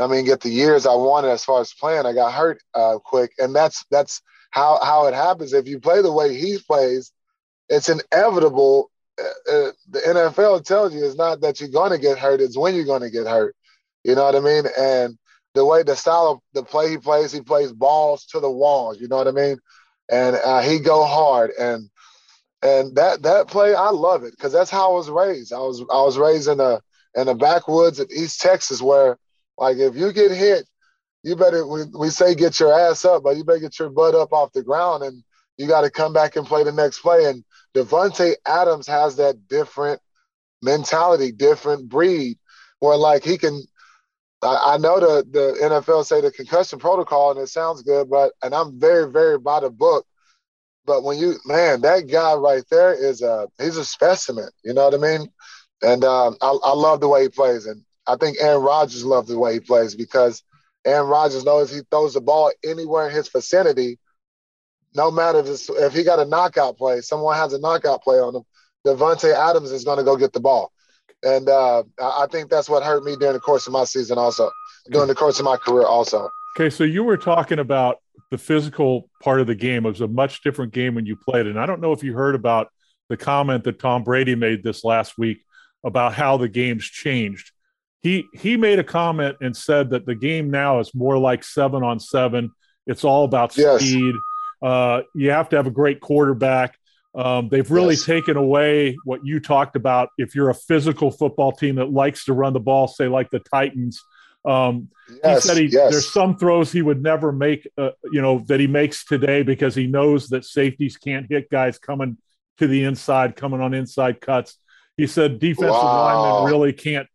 I 0.00 0.06
mean, 0.06 0.24
get 0.24 0.40
the 0.40 0.50
years 0.50 0.86
I 0.86 0.94
wanted 0.94 1.28
as 1.28 1.44
far 1.44 1.60
as 1.60 1.72
playing. 1.72 2.06
I 2.06 2.12
got 2.12 2.32
hurt 2.32 2.62
uh, 2.74 2.98
quick, 2.98 3.32
and 3.38 3.54
that's 3.54 3.84
that's 3.90 4.22
how 4.50 4.78
how 4.82 5.06
it 5.06 5.14
happens. 5.14 5.52
If 5.52 5.68
you 5.68 5.78
play 5.80 6.02
the 6.02 6.12
way 6.12 6.34
he 6.34 6.58
plays, 6.58 7.12
it's 7.68 7.88
inevitable. 7.88 8.90
Uh, 9.18 9.52
uh 9.52 9.72
the 9.90 10.00
NFL 10.00 10.64
tells 10.64 10.94
you 10.94 11.04
it's 11.04 11.16
not 11.16 11.40
that 11.42 11.60
you're 11.60 11.68
going 11.68 11.90
to 11.90 11.98
get 11.98 12.18
hurt; 12.18 12.40
it's 12.40 12.56
when 12.56 12.74
you're 12.74 12.84
going 12.84 13.02
to 13.02 13.10
get 13.10 13.26
hurt. 13.26 13.54
You 14.04 14.14
know 14.14 14.24
what 14.24 14.36
I 14.36 14.40
mean? 14.40 14.64
And 14.78 15.18
the 15.54 15.64
way 15.64 15.82
the 15.82 15.96
style 15.96 16.28
of 16.28 16.40
the 16.54 16.62
play 16.62 16.90
he 16.90 16.98
plays, 16.98 17.32
he 17.32 17.40
plays 17.40 17.72
balls 17.72 18.24
to 18.26 18.40
the 18.40 18.50
walls. 18.50 19.00
You 19.00 19.08
know 19.08 19.16
what 19.16 19.28
I 19.28 19.32
mean? 19.32 19.58
And 20.10 20.36
uh, 20.36 20.60
he 20.60 20.78
go 20.78 21.04
hard, 21.04 21.50
and 21.58 21.90
and 22.62 22.94
that 22.96 23.22
that 23.22 23.48
play 23.48 23.74
I 23.74 23.90
love 23.90 24.24
it 24.24 24.32
because 24.36 24.52
that's 24.52 24.70
how 24.70 24.92
I 24.92 24.94
was 24.94 25.10
raised. 25.10 25.52
I 25.52 25.58
was 25.58 25.80
I 25.80 26.02
was 26.02 26.18
raised 26.18 26.48
in 26.48 26.58
the 26.58 26.80
in 27.14 27.26
the 27.26 27.34
backwoods 27.34 28.00
of 28.00 28.10
East 28.10 28.40
Texas 28.40 28.80
where 28.80 29.18
like 29.60 29.76
if 29.76 29.94
you 29.94 30.12
get 30.12 30.32
hit, 30.32 30.66
you 31.22 31.36
better 31.36 31.66
we, 31.66 31.84
we 31.96 32.08
say 32.08 32.34
get 32.34 32.58
your 32.58 32.72
ass 32.72 33.04
up, 33.04 33.22
but 33.22 33.36
you 33.36 33.44
better 33.44 33.60
get 33.60 33.78
your 33.78 33.90
butt 33.90 34.14
up 34.14 34.32
off 34.32 34.52
the 34.52 34.62
ground 34.62 35.04
and 35.04 35.22
you 35.58 35.68
got 35.68 35.82
to 35.82 35.90
come 35.90 36.14
back 36.14 36.34
and 36.36 36.46
play 36.46 36.64
the 36.64 36.72
next 36.72 37.00
play. 37.00 37.26
And 37.26 37.44
Davante 37.74 38.34
Adams 38.46 38.86
has 38.86 39.16
that 39.16 39.46
different 39.46 40.00
mentality, 40.62 41.30
different 41.30 41.88
breed, 41.88 42.38
where 42.80 42.96
like 42.96 43.22
he 43.22 43.38
can. 43.38 43.62
I, 44.42 44.74
I 44.74 44.76
know 44.78 44.98
the 44.98 45.26
the 45.30 45.58
NFL 45.62 46.06
say 46.06 46.22
the 46.22 46.32
concussion 46.32 46.78
protocol, 46.78 47.30
and 47.30 47.40
it 47.40 47.48
sounds 47.48 47.82
good, 47.82 48.08
but 48.08 48.32
and 48.42 48.54
I'm 48.54 48.80
very 48.80 49.12
very 49.12 49.38
by 49.38 49.60
the 49.60 49.70
book. 49.70 50.06
But 50.86 51.04
when 51.04 51.18
you 51.18 51.34
man, 51.44 51.82
that 51.82 52.10
guy 52.10 52.32
right 52.34 52.64
there 52.70 52.94
is 52.94 53.20
a 53.20 53.48
he's 53.58 53.76
a 53.76 53.84
specimen. 53.84 54.48
You 54.64 54.72
know 54.72 54.88
what 54.88 54.94
I 54.94 54.96
mean? 54.96 55.28
And 55.82 56.04
um, 56.04 56.36
I, 56.40 56.48
I 56.48 56.72
love 56.72 57.00
the 57.00 57.08
way 57.08 57.22
he 57.22 57.28
plays. 57.28 57.66
And 57.66 57.84
I 58.06 58.16
think 58.16 58.38
Aaron 58.40 58.62
Rodgers 58.62 59.04
loves 59.04 59.28
the 59.28 59.38
way 59.38 59.54
he 59.54 59.60
plays 59.60 59.94
because 59.94 60.42
Aaron 60.84 61.08
Rodgers 61.08 61.44
knows 61.44 61.70
he 61.70 61.80
throws 61.90 62.14
the 62.14 62.20
ball 62.20 62.50
anywhere 62.64 63.08
in 63.08 63.14
his 63.14 63.28
vicinity, 63.28 63.98
no 64.94 65.10
matter 65.10 65.40
if, 65.40 65.68
if 65.68 65.92
he 65.92 66.02
got 66.02 66.18
a 66.18 66.24
knockout 66.24 66.76
play, 66.76 67.00
someone 67.00 67.36
has 67.36 67.52
a 67.52 67.60
knockout 67.60 68.02
play 68.02 68.16
on 68.16 68.34
him, 68.34 68.42
Davante 68.86 69.32
Adams 69.32 69.70
is 69.70 69.84
going 69.84 69.98
to 69.98 70.04
go 70.04 70.16
get 70.16 70.32
the 70.32 70.40
ball. 70.40 70.72
And 71.22 71.48
uh, 71.48 71.82
I 72.00 72.26
think 72.30 72.50
that's 72.50 72.68
what 72.68 72.82
hurt 72.82 73.04
me 73.04 73.14
during 73.16 73.34
the 73.34 73.40
course 73.40 73.66
of 73.66 73.72
my 73.72 73.84
season, 73.84 74.16
also 74.16 74.50
during 74.90 75.08
the 75.08 75.14
course 75.14 75.38
of 75.38 75.44
my 75.44 75.56
career, 75.56 75.84
also. 75.84 76.30
Okay, 76.56 76.70
so 76.70 76.82
you 76.82 77.04
were 77.04 77.18
talking 77.18 77.58
about 77.58 77.98
the 78.30 78.38
physical 78.38 79.10
part 79.22 79.40
of 79.40 79.46
the 79.46 79.54
game. 79.54 79.84
It 79.84 79.90
was 79.90 80.00
a 80.00 80.08
much 80.08 80.42
different 80.42 80.72
game 80.72 80.94
when 80.94 81.04
you 81.04 81.16
played, 81.16 81.46
and 81.46 81.60
I 81.60 81.66
don't 81.66 81.80
know 81.80 81.92
if 81.92 82.02
you 82.02 82.14
heard 82.14 82.34
about 82.34 82.68
the 83.10 83.16
comment 83.16 83.64
that 83.64 83.78
Tom 83.78 84.02
Brady 84.02 84.34
made 84.34 84.62
this 84.62 84.82
last 84.82 85.18
week 85.18 85.44
about 85.84 86.14
how 86.14 86.38
the 86.38 86.48
game's 86.48 86.84
changed 86.84 87.52
he 88.02 88.26
he 88.32 88.56
made 88.56 88.78
a 88.78 88.84
comment 88.84 89.36
and 89.40 89.56
said 89.56 89.90
that 89.90 90.06
the 90.06 90.14
game 90.14 90.50
now 90.50 90.80
is 90.80 90.94
more 90.94 91.18
like 91.18 91.44
seven 91.44 91.82
on 91.82 92.00
seven. 92.00 92.50
It's 92.86 93.04
all 93.04 93.24
about 93.24 93.56
yes. 93.56 93.80
speed. 93.80 94.14
Uh, 94.62 95.02
you 95.14 95.30
have 95.30 95.48
to 95.50 95.56
have 95.56 95.66
a 95.66 95.70
great 95.70 96.00
quarterback. 96.00 96.76
Um, 97.14 97.48
they've 97.48 97.70
really 97.70 97.94
yes. 97.94 98.04
taken 98.04 98.36
away 98.36 98.96
what 99.04 99.24
you 99.24 99.40
talked 99.40 99.76
about. 99.76 100.10
If 100.16 100.34
you're 100.34 100.50
a 100.50 100.54
physical 100.54 101.10
football 101.10 101.52
team 101.52 101.76
that 101.76 101.90
likes 101.92 102.24
to 102.26 102.32
run 102.32 102.52
the 102.52 102.60
ball, 102.60 102.88
say 102.88 103.08
like 103.08 103.30
the 103.30 103.40
Titans, 103.40 104.02
um, 104.44 104.88
yes, 105.22 105.42
he 105.42 105.48
said 105.48 105.56
he, 105.58 105.68
there's 105.68 106.12
some 106.12 106.36
throws 106.36 106.72
he 106.72 106.82
would 106.82 107.02
never 107.02 107.32
make, 107.32 107.68
uh, 107.76 107.90
you 108.12 108.22
know, 108.22 108.38
that 108.46 108.60
he 108.60 108.66
makes 108.66 109.04
today 109.04 109.42
because 109.42 109.74
he 109.74 109.86
knows 109.86 110.28
that 110.28 110.44
safeties 110.44 110.96
can't 110.96 111.26
hit 111.28 111.50
guys 111.50 111.78
coming 111.78 112.16
to 112.58 112.66
the 112.66 112.84
inside, 112.84 113.36
coming 113.36 113.60
on 113.60 113.74
inside 113.74 114.20
cuts. 114.20 114.56
He 114.96 115.06
said 115.06 115.38
defensive 115.38 115.70
wow. 115.70 116.42
linemen 116.42 116.52
really 116.52 116.72
can't 116.72 117.08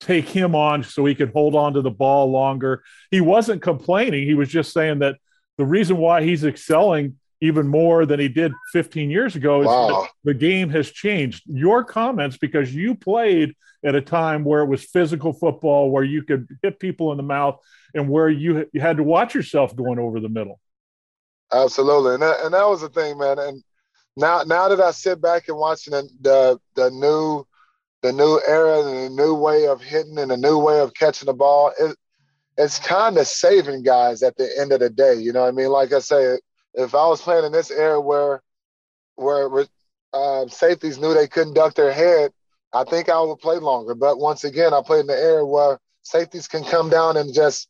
take 0.00 0.28
him 0.28 0.54
on 0.54 0.82
so 0.82 1.04
he 1.04 1.14
could 1.14 1.32
hold 1.32 1.54
on 1.54 1.74
to 1.74 1.82
the 1.82 1.90
ball 1.90 2.30
longer. 2.30 2.82
He 3.10 3.20
wasn't 3.20 3.62
complaining. 3.62 4.26
He 4.26 4.34
was 4.34 4.48
just 4.48 4.72
saying 4.72 5.00
that 5.00 5.16
the 5.58 5.66
reason 5.66 5.98
why 5.98 6.22
he's 6.22 6.44
excelling 6.44 7.16
even 7.42 7.68
more 7.68 8.06
than 8.06 8.20
he 8.20 8.28
did 8.28 8.52
15 8.72 9.10
years 9.10 9.36
ago 9.36 9.60
is 9.60 9.66
wow. 9.66 10.08
the 10.24 10.34
game 10.34 10.68
has 10.70 10.90
changed. 10.90 11.42
Your 11.46 11.84
comments, 11.84 12.36
because 12.36 12.74
you 12.74 12.94
played 12.94 13.54
at 13.84 13.94
a 13.94 14.00
time 14.00 14.44
where 14.44 14.62
it 14.62 14.66
was 14.66 14.84
physical 14.84 15.32
football, 15.32 15.90
where 15.90 16.04
you 16.04 16.22
could 16.22 16.48
hit 16.62 16.78
people 16.78 17.12
in 17.12 17.16
the 17.16 17.22
mouth 17.22 17.58
and 17.94 18.08
where 18.08 18.28
you, 18.28 18.68
you 18.72 18.80
had 18.80 18.98
to 18.98 19.02
watch 19.02 19.34
yourself 19.34 19.74
going 19.74 19.98
over 19.98 20.20
the 20.20 20.28
middle. 20.28 20.60
Absolutely. 21.52 22.14
And 22.14 22.22
that, 22.22 22.40
and 22.44 22.54
that 22.54 22.68
was 22.68 22.82
the 22.82 22.90
thing, 22.90 23.18
man. 23.18 23.38
And 23.38 23.62
now, 24.16 24.42
now 24.42 24.68
that 24.68 24.80
I 24.80 24.90
sit 24.90 25.20
back 25.20 25.48
and 25.48 25.56
watching 25.56 25.92
the, 25.92 26.08
the, 26.20 26.60
the 26.74 26.90
new 26.90 27.46
the 28.02 28.12
new 28.12 28.40
era 28.46 28.80
and 28.80 29.16
the 29.18 29.22
new 29.22 29.34
way 29.34 29.66
of 29.66 29.80
hitting 29.80 30.18
and 30.18 30.32
a 30.32 30.36
new 30.36 30.58
way 30.58 30.80
of 30.80 30.94
catching 30.94 31.26
the 31.26 31.34
ball. 31.34 31.72
It, 31.78 31.96
it's 32.56 32.78
kind 32.78 33.16
of 33.18 33.26
saving 33.26 33.82
guys 33.82 34.22
at 34.22 34.36
the 34.36 34.50
end 34.58 34.72
of 34.72 34.80
the 34.80 34.90
day. 34.90 35.14
You 35.14 35.32
know 35.32 35.42
what 35.42 35.48
I 35.48 35.52
mean? 35.52 35.68
Like 35.68 35.92
I 35.92 36.00
say, 36.00 36.38
if 36.74 36.94
I 36.94 37.06
was 37.06 37.22
playing 37.22 37.44
in 37.44 37.52
this 37.52 37.70
era 37.70 38.00
where 38.00 38.42
where 39.16 39.66
uh, 40.12 40.46
safeties 40.48 40.98
knew 40.98 41.14
they 41.14 41.28
couldn't 41.28 41.54
duck 41.54 41.74
their 41.74 41.92
head, 41.92 42.32
I 42.72 42.84
think 42.84 43.08
I 43.08 43.20
would 43.20 43.38
play 43.38 43.56
longer. 43.56 43.94
But 43.94 44.18
once 44.18 44.44
again, 44.44 44.72
I 44.72 44.80
played 44.82 45.00
in 45.00 45.06
the 45.06 45.18
era 45.18 45.44
where 45.44 45.78
safeties 46.02 46.48
can 46.48 46.64
come 46.64 46.90
down 46.90 47.16
and 47.16 47.34
just 47.34 47.68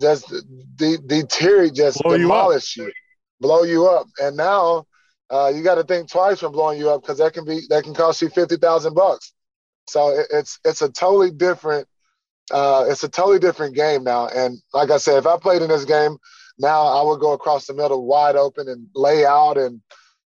just 0.00 0.32
de- 0.76 0.98
deteriorate, 0.98 1.74
just 1.74 2.02
blow 2.02 2.18
demolish 2.18 2.76
you, 2.76 2.86
you, 2.86 2.92
blow 3.40 3.62
you 3.62 3.86
up. 3.86 4.06
And 4.20 4.36
now 4.36 4.86
uh, 5.30 5.52
you 5.54 5.62
got 5.62 5.76
to 5.76 5.84
think 5.84 6.10
twice 6.10 6.40
from 6.40 6.52
blowing 6.52 6.78
you 6.78 6.90
up 6.90 7.02
because 7.02 7.18
that 7.18 7.32
can 7.32 7.44
be 7.44 7.60
that 7.68 7.84
can 7.84 7.94
cost 7.94 8.20
you 8.20 8.28
fifty 8.28 8.56
thousand 8.56 8.94
bucks. 8.94 9.32
So 9.88 10.10
it, 10.10 10.26
it's 10.30 10.58
it's 10.64 10.82
a 10.82 10.90
totally 10.90 11.30
different 11.30 11.86
uh, 12.50 12.84
it's 12.88 13.04
a 13.04 13.08
totally 13.08 13.38
different 13.38 13.74
game 13.74 14.04
now. 14.04 14.28
And 14.28 14.58
like 14.72 14.90
I 14.90 14.98
said, 14.98 15.18
if 15.18 15.26
I 15.26 15.36
played 15.38 15.62
in 15.62 15.68
this 15.68 15.84
game 15.84 16.16
now, 16.58 16.86
I 16.86 17.02
would 17.02 17.20
go 17.20 17.32
across 17.32 17.66
the 17.66 17.74
middle 17.74 18.04
wide 18.06 18.36
open 18.36 18.68
and 18.68 18.88
lay 18.94 19.24
out 19.24 19.58
and 19.58 19.80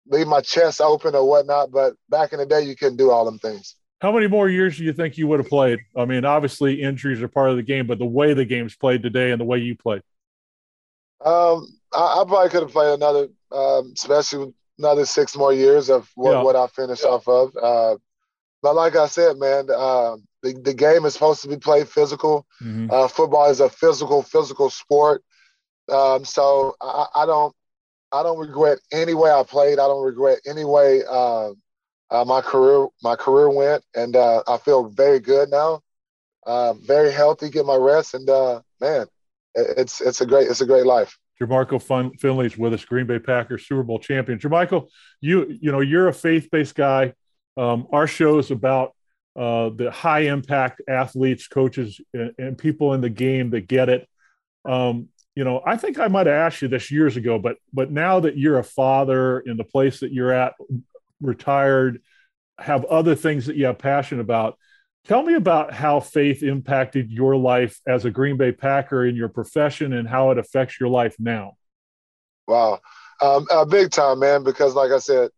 leave 0.08 0.26
my 0.26 0.40
chest 0.40 0.80
open 0.80 1.14
or 1.14 1.28
whatnot. 1.28 1.70
But 1.70 1.94
back 2.08 2.32
in 2.32 2.38
the 2.38 2.46
day, 2.46 2.62
you 2.62 2.76
couldn't 2.76 2.96
do 2.96 3.10
all 3.10 3.24
them 3.24 3.38
things. 3.38 3.74
How 4.00 4.12
many 4.12 4.26
more 4.26 4.48
years 4.48 4.76
do 4.76 4.84
you 4.84 4.92
think 4.92 5.16
you 5.16 5.26
would 5.26 5.40
have 5.40 5.48
played? 5.48 5.78
I 5.96 6.04
mean, 6.04 6.24
obviously 6.24 6.82
injuries 6.82 7.22
are 7.22 7.28
part 7.28 7.50
of 7.50 7.56
the 7.56 7.62
game, 7.62 7.86
but 7.86 7.98
the 7.98 8.04
way 8.04 8.34
the 8.34 8.44
game's 8.44 8.76
played 8.76 9.02
today 9.02 9.30
and 9.30 9.40
the 9.40 9.44
way 9.44 9.58
you 9.58 9.74
played. 9.74 10.02
Um, 11.24 11.66
I, 11.94 12.20
I 12.20 12.24
probably 12.26 12.50
could 12.50 12.62
have 12.62 12.72
played 12.72 12.92
another, 12.92 13.28
um, 13.50 13.92
especially 13.94 14.52
another 14.78 15.06
six 15.06 15.34
more 15.34 15.52
years 15.52 15.88
of 15.88 16.08
what, 16.14 16.32
yeah. 16.32 16.42
what 16.42 16.56
I 16.56 16.66
finished 16.66 17.04
yeah. 17.04 17.10
off 17.10 17.26
of. 17.26 17.56
Uh, 17.56 17.96
but 18.66 18.74
like 18.74 18.96
I 18.96 19.06
said, 19.06 19.38
man, 19.38 19.68
uh, 19.72 20.16
the, 20.42 20.60
the 20.60 20.74
game 20.74 21.04
is 21.04 21.12
supposed 21.12 21.40
to 21.42 21.48
be 21.48 21.56
played 21.56 21.88
physical. 21.88 22.44
Mm-hmm. 22.60 22.88
Uh, 22.90 23.06
football 23.06 23.48
is 23.48 23.60
a 23.60 23.68
physical, 23.68 24.24
physical 24.24 24.70
sport. 24.70 25.22
Um, 25.88 26.24
so 26.24 26.74
I, 26.80 27.06
I, 27.14 27.26
don't, 27.26 27.54
I 28.10 28.24
don't 28.24 28.40
regret 28.40 28.80
any 28.90 29.14
way 29.14 29.30
I 29.30 29.44
played. 29.44 29.74
I 29.74 29.86
don't 29.86 30.04
regret 30.04 30.40
any 30.48 30.64
way 30.64 31.02
uh, 31.08 31.50
uh 32.10 32.24
my 32.24 32.40
career, 32.40 32.88
my 33.04 33.14
career 33.14 33.50
went, 33.50 33.84
and 33.94 34.16
uh, 34.16 34.42
I 34.48 34.56
feel 34.56 34.88
very 34.88 35.20
good 35.20 35.48
now. 35.48 35.80
Uh, 36.44 36.72
very 36.72 37.12
healthy, 37.12 37.50
get 37.50 37.66
my 37.66 37.76
rest, 37.76 38.14
and 38.14 38.26
man, 38.80 39.06
it's 39.54 40.00
it's 40.00 40.22
a 40.22 40.26
great 40.26 40.50
it's 40.50 40.60
a 40.60 40.66
great 40.66 40.86
life. 40.86 41.16
Jermichael 41.40 42.18
Finley's 42.18 42.58
with 42.58 42.74
us, 42.74 42.84
Green 42.84 43.06
Bay 43.06 43.20
Packers 43.20 43.68
Super 43.68 43.84
Bowl 43.84 44.00
champion. 44.00 44.40
Jermichael, 44.40 44.88
you 45.20 45.56
you 45.60 45.70
know 45.70 45.80
you're 45.80 46.08
a 46.08 46.12
faith 46.12 46.48
based 46.50 46.74
guy. 46.74 47.12
Um, 47.56 47.86
our 47.92 48.06
show 48.06 48.38
is 48.38 48.50
about 48.50 48.92
uh, 49.36 49.70
the 49.70 49.90
high 49.90 50.20
impact 50.20 50.82
athletes, 50.88 51.46
coaches, 51.46 52.00
and, 52.14 52.32
and, 52.38 52.58
people 52.58 52.94
in 52.94 53.02
the 53.02 53.10
game 53.10 53.50
that 53.50 53.68
get 53.68 53.90
it. 53.90 54.08
Um, 54.64 55.08
you 55.34 55.44
know, 55.44 55.62
I 55.64 55.76
think 55.76 55.98
I 55.98 56.08
might 56.08 56.26
have 56.26 56.34
asked 56.34 56.62
you 56.62 56.68
this 56.68 56.90
years 56.90 57.18
ago, 57.18 57.38
but 57.38 57.56
but 57.72 57.90
now 57.90 58.20
that 58.20 58.38
you're 58.38 58.58
a 58.58 58.64
father 58.64 59.40
in 59.40 59.58
the 59.58 59.64
place 59.64 60.00
that 60.00 60.12
you're 60.12 60.32
at, 60.32 60.54
retired, 61.20 62.00
have 62.58 62.86
other 62.86 63.14
things 63.14 63.46
that 63.46 63.56
you 63.56 63.66
have 63.66 63.78
passion 63.78 64.20
about. 64.20 64.58
Tell 65.06 65.22
me 65.22 65.34
about 65.34 65.72
how 65.72 66.00
faith 66.00 66.42
impacted 66.42 67.12
your 67.12 67.36
life 67.36 67.80
as 67.86 68.04
a 68.04 68.10
Green 68.10 68.36
Bay 68.36 68.52
Packer 68.52 69.04
in 69.04 69.14
your 69.14 69.28
profession 69.28 69.92
and 69.92 70.08
how 70.08 70.30
it 70.30 70.38
affects 70.38 70.80
your 70.80 70.88
life 70.88 71.14
now. 71.18 71.56
Wow, 72.48 72.80
um, 73.20 73.46
uh, 73.50 73.64
big 73.64 73.90
time, 73.90 74.18
man. 74.20 74.42
Because 74.42 74.74
like 74.74 74.90
I 74.90 74.98
said, 74.98 75.30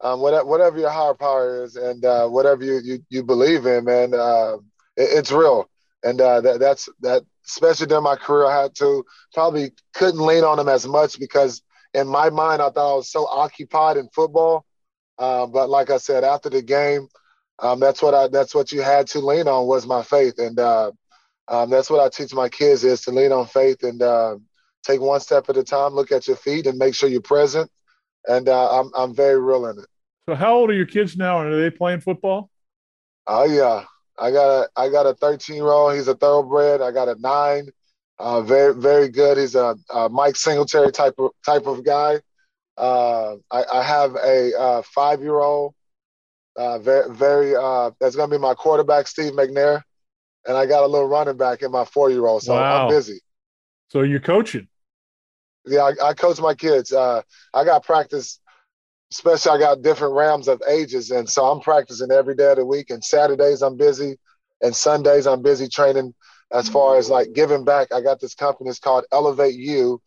um, 0.00 0.20
whatever, 0.20 0.44
whatever 0.44 0.78
your 0.78 0.90
higher 0.90 1.14
power 1.14 1.64
is 1.64 1.76
and 1.76 2.04
uh, 2.04 2.28
whatever 2.28 2.64
you, 2.64 2.80
you, 2.82 3.04
you 3.08 3.22
believe 3.22 3.66
in, 3.66 3.84
man, 3.84 4.14
uh, 4.14 4.56
it, 4.96 5.08
it's 5.18 5.32
real. 5.32 5.68
And 6.04 6.20
uh, 6.20 6.40
that, 6.42 6.60
that's 6.60 6.88
that. 7.00 7.22
Especially 7.48 7.86
during 7.86 8.02
my 8.02 8.16
career, 8.16 8.46
I 8.46 8.62
had 8.62 8.74
to 8.76 9.04
probably 9.32 9.70
couldn't 9.94 10.20
lean 10.20 10.42
on 10.42 10.56
them 10.56 10.68
as 10.68 10.84
much 10.86 11.18
because 11.20 11.62
in 11.94 12.08
my 12.08 12.28
mind, 12.28 12.60
I 12.60 12.70
thought 12.70 12.94
I 12.94 12.96
was 12.96 13.10
so 13.10 13.24
occupied 13.26 13.96
in 13.96 14.08
football. 14.08 14.66
Uh, 15.16 15.46
but 15.46 15.70
like 15.70 15.88
I 15.88 15.98
said, 15.98 16.24
after 16.24 16.50
the 16.50 16.60
game, 16.60 17.06
um, 17.60 17.78
that's 17.78 18.02
what 18.02 18.14
I 18.14 18.26
that's 18.26 18.52
what 18.52 18.72
you 18.72 18.82
had 18.82 19.06
to 19.08 19.20
lean 19.20 19.46
on 19.46 19.66
was 19.66 19.86
my 19.86 20.02
faith, 20.02 20.38
and 20.38 20.58
uh, 20.58 20.90
um, 21.48 21.70
that's 21.70 21.88
what 21.88 22.00
I 22.00 22.08
teach 22.08 22.34
my 22.34 22.48
kids 22.48 22.82
is 22.82 23.00
to 23.02 23.12
lean 23.12 23.30
on 23.30 23.46
faith 23.46 23.82
and 23.84 24.02
uh, 24.02 24.36
take 24.82 25.00
one 25.00 25.20
step 25.20 25.48
at 25.48 25.56
a 25.56 25.64
time. 25.64 25.94
Look 25.94 26.10
at 26.10 26.26
your 26.26 26.36
feet 26.36 26.66
and 26.66 26.76
make 26.78 26.94
sure 26.94 27.08
you're 27.08 27.22
present 27.22 27.70
and 28.26 28.48
uh, 28.48 28.80
I'm 28.80 28.90
I'm 28.94 29.14
very 29.14 29.40
real 29.40 29.66
in 29.66 29.78
it. 29.78 29.86
So 30.28 30.34
how 30.34 30.54
old 30.54 30.70
are 30.70 30.74
your 30.74 30.86
kids 30.86 31.16
now, 31.16 31.40
and 31.40 31.52
are 31.52 31.60
they 31.60 31.70
playing 31.70 32.00
football? 32.00 32.50
Oh 33.26 33.44
yeah, 33.44 33.84
I 34.18 34.30
got 34.30 34.48
a 34.48 34.68
I 34.76 34.88
got 34.88 35.06
a 35.06 35.14
13 35.14 35.56
year 35.56 35.66
old. 35.66 35.94
He's 35.94 36.08
a 36.08 36.14
thoroughbred. 36.14 36.80
I 36.80 36.90
got 36.90 37.08
a 37.08 37.16
nine. 37.20 37.68
Uh, 38.18 38.40
very 38.42 38.74
very 38.74 39.08
good. 39.08 39.36
He's 39.36 39.54
a, 39.54 39.76
a, 39.92 40.08
Mike 40.08 40.36
Singletary 40.36 40.90
type 40.90 41.14
of 41.18 41.32
type 41.44 41.66
of 41.66 41.84
guy. 41.84 42.20
Uh, 42.76 43.36
I, 43.50 43.64
I, 43.72 43.82
have 43.82 44.14
a 44.16 44.52
uh, 44.58 44.82
five 44.82 45.20
year 45.20 45.38
old. 45.38 45.74
Uh, 46.56 46.78
very 46.78 47.14
very. 47.14 47.56
Uh, 47.56 47.90
that's 48.00 48.16
gonna 48.16 48.30
be 48.30 48.38
my 48.38 48.54
quarterback, 48.54 49.06
Steve 49.06 49.32
McNair, 49.32 49.82
and 50.46 50.56
I 50.56 50.66
got 50.66 50.82
a 50.82 50.86
little 50.86 51.08
running 51.08 51.36
back 51.36 51.62
in 51.62 51.70
my 51.70 51.84
four 51.84 52.10
year 52.10 52.26
old. 52.26 52.42
So 52.42 52.54
wow. 52.54 52.84
I'm 52.84 52.88
busy. 52.88 53.20
So 53.88 54.02
you're 54.02 54.20
coaching. 54.20 54.68
Yeah, 55.66 55.82
I, 55.82 56.08
I 56.08 56.14
coach 56.14 56.40
my 56.40 56.54
kids. 56.54 56.92
Uh, 56.92 57.22
I 57.52 57.64
got 57.64 57.84
practice, 57.84 58.40
especially 59.12 59.52
I 59.52 59.58
got 59.58 59.82
different 59.82 60.14
realms 60.14 60.48
of 60.48 60.62
ages, 60.68 61.10
and 61.10 61.28
so 61.28 61.46
I'm 61.46 61.60
practicing 61.60 62.10
every 62.10 62.36
day 62.36 62.50
of 62.50 62.56
the 62.56 62.64
week. 62.64 62.90
And 62.90 63.02
Saturdays 63.02 63.62
I'm 63.62 63.76
busy, 63.76 64.18
and 64.62 64.74
Sundays 64.74 65.26
I'm 65.26 65.42
busy 65.42 65.68
training. 65.68 66.14
As 66.52 66.68
far 66.68 66.96
as 66.96 67.10
like 67.10 67.32
giving 67.32 67.64
back, 67.64 67.92
I 67.92 68.00
got 68.00 68.20
this 68.20 68.34
company. 68.34 68.70
It's 68.70 68.78
called 68.78 69.04
Elevate 69.12 69.56
You, 69.56 70.00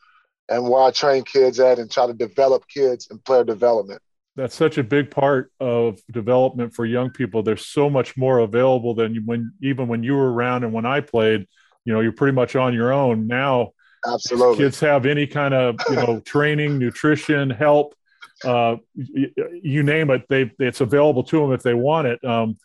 and 0.47 0.69
where 0.69 0.83
I 0.83 0.91
train 0.91 1.23
kids 1.23 1.59
at 1.59 1.79
and 1.79 1.91
try 1.91 2.07
to 2.07 2.13
develop 2.13 2.67
kids 2.67 3.09
and 3.11 3.23
player 3.23 3.43
development. 3.43 4.01
That's 4.37 4.55
such 4.55 4.77
a 4.77 4.83
big 4.83 5.11
part 5.11 5.51
of 5.59 5.99
development 6.09 6.73
for 6.73 6.85
young 6.85 7.09
people. 7.09 7.43
There's 7.43 7.65
so 7.65 7.89
much 7.89 8.15
more 8.15 8.39
available 8.39 8.95
than 8.95 9.23
when 9.25 9.51
even 9.61 9.89
when 9.89 10.01
you 10.01 10.15
were 10.15 10.31
around 10.31 10.63
and 10.63 10.71
when 10.71 10.85
I 10.85 11.01
played. 11.01 11.45
You 11.83 11.93
know, 11.93 12.01
you're 12.01 12.11
pretty 12.11 12.35
much 12.35 12.55
on 12.55 12.73
your 12.73 12.93
own 12.93 13.27
now 13.27 13.71
Absolutely. 14.07 14.57
Kids 14.57 14.79
have 14.79 15.05
any 15.05 15.27
kind 15.27 15.53
of 15.53 15.75
you 15.89 15.95
know 15.95 16.19
training, 16.25 16.77
nutrition, 16.77 17.49
help, 17.49 17.95
uh, 18.45 18.77
you, 18.95 19.31
you, 19.61 19.83
name 19.83 20.09
it. 20.09 20.25
They 20.29 20.51
it's 20.59 20.81
available 20.81 21.23
to 21.23 21.39
them 21.39 21.51
if 21.51 21.63
they 21.63 21.73
want 21.73 22.07
it. 22.07 22.23
Um, 22.23 22.57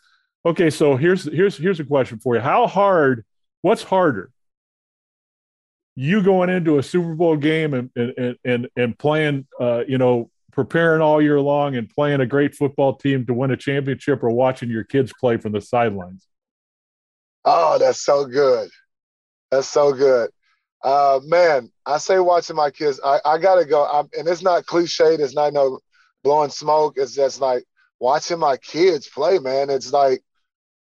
okay, 0.45 0.69
so 0.69 0.95
here's 0.95 1.25
here's 1.25 1.57
here's 1.57 1.79
a 1.79 1.85
question 1.85 2.19
for 2.19 2.35
you. 2.35 2.41
How 2.41 2.67
hard? 2.67 3.25
What's 3.61 3.83
harder? 3.83 4.31
You 5.95 6.21
going 6.23 6.49
into 6.49 6.77
a 6.77 6.83
Super 6.83 7.15
Bowl 7.15 7.35
game 7.35 7.73
and 7.73 7.89
and 7.95 8.35
and 8.45 8.67
and 8.75 8.97
playing, 8.97 9.47
uh, 9.59 9.83
you 9.87 9.97
know, 9.97 10.29
preparing 10.51 11.01
all 11.01 11.21
year 11.21 11.39
long 11.39 11.75
and 11.75 11.89
playing 11.89 12.21
a 12.21 12.25
great 12.25 12.55
football 12.55 12.95
team 12.95 13.25
to 13.25 13.33
win 13.33 13.51
a 13.51 13.57
championship, 13.57 14.23
or 14.23 14.29
watching 14.29 14.69
your 14.69 14.83
kids 14.83 15.11
play 15.19 15.37
from 15.37 15.51
the 15.51 15.61
sidelines? 15.61 16.27
Oh, 17.43 17.77
that's 17.77 18.01
so 18.01 18.25
good. 18.25 18.69
That's 19.51 19.69
so 19.69 19.93
good. 19.93 20.29
Uh, 20.85 21.19
man, 21.23 21.71
I 21.87 21.97
say 21.97 22.19
watching 22.19 22.55
my 22.55 22.69
kids. 22.69 23.01
I, 23.03 23.19
I 23.25 23.37
gotta 23.39 23.65
go. 23.65 23.85
I'm, 23.87 24.07
and 24.15 24.27
it's 24.27 24.43
not 24.43 24.67
cliche. 24.67 25.15
It's 25.15 25.33
not 25.33 25.51
no 25.51 25.79
blowing 26.23 26.51
smoke. 26.51 26.93
It's 26.97 27.15
just 27.15 27.41
like 27.41 27.63
watching 27.99 28.37
my 28.37 28.57
kids 28.57 29.09
play. 29.09 29.39
Man, 29.39 29.71
it's 29.71 29.91
like, 29.91 30.21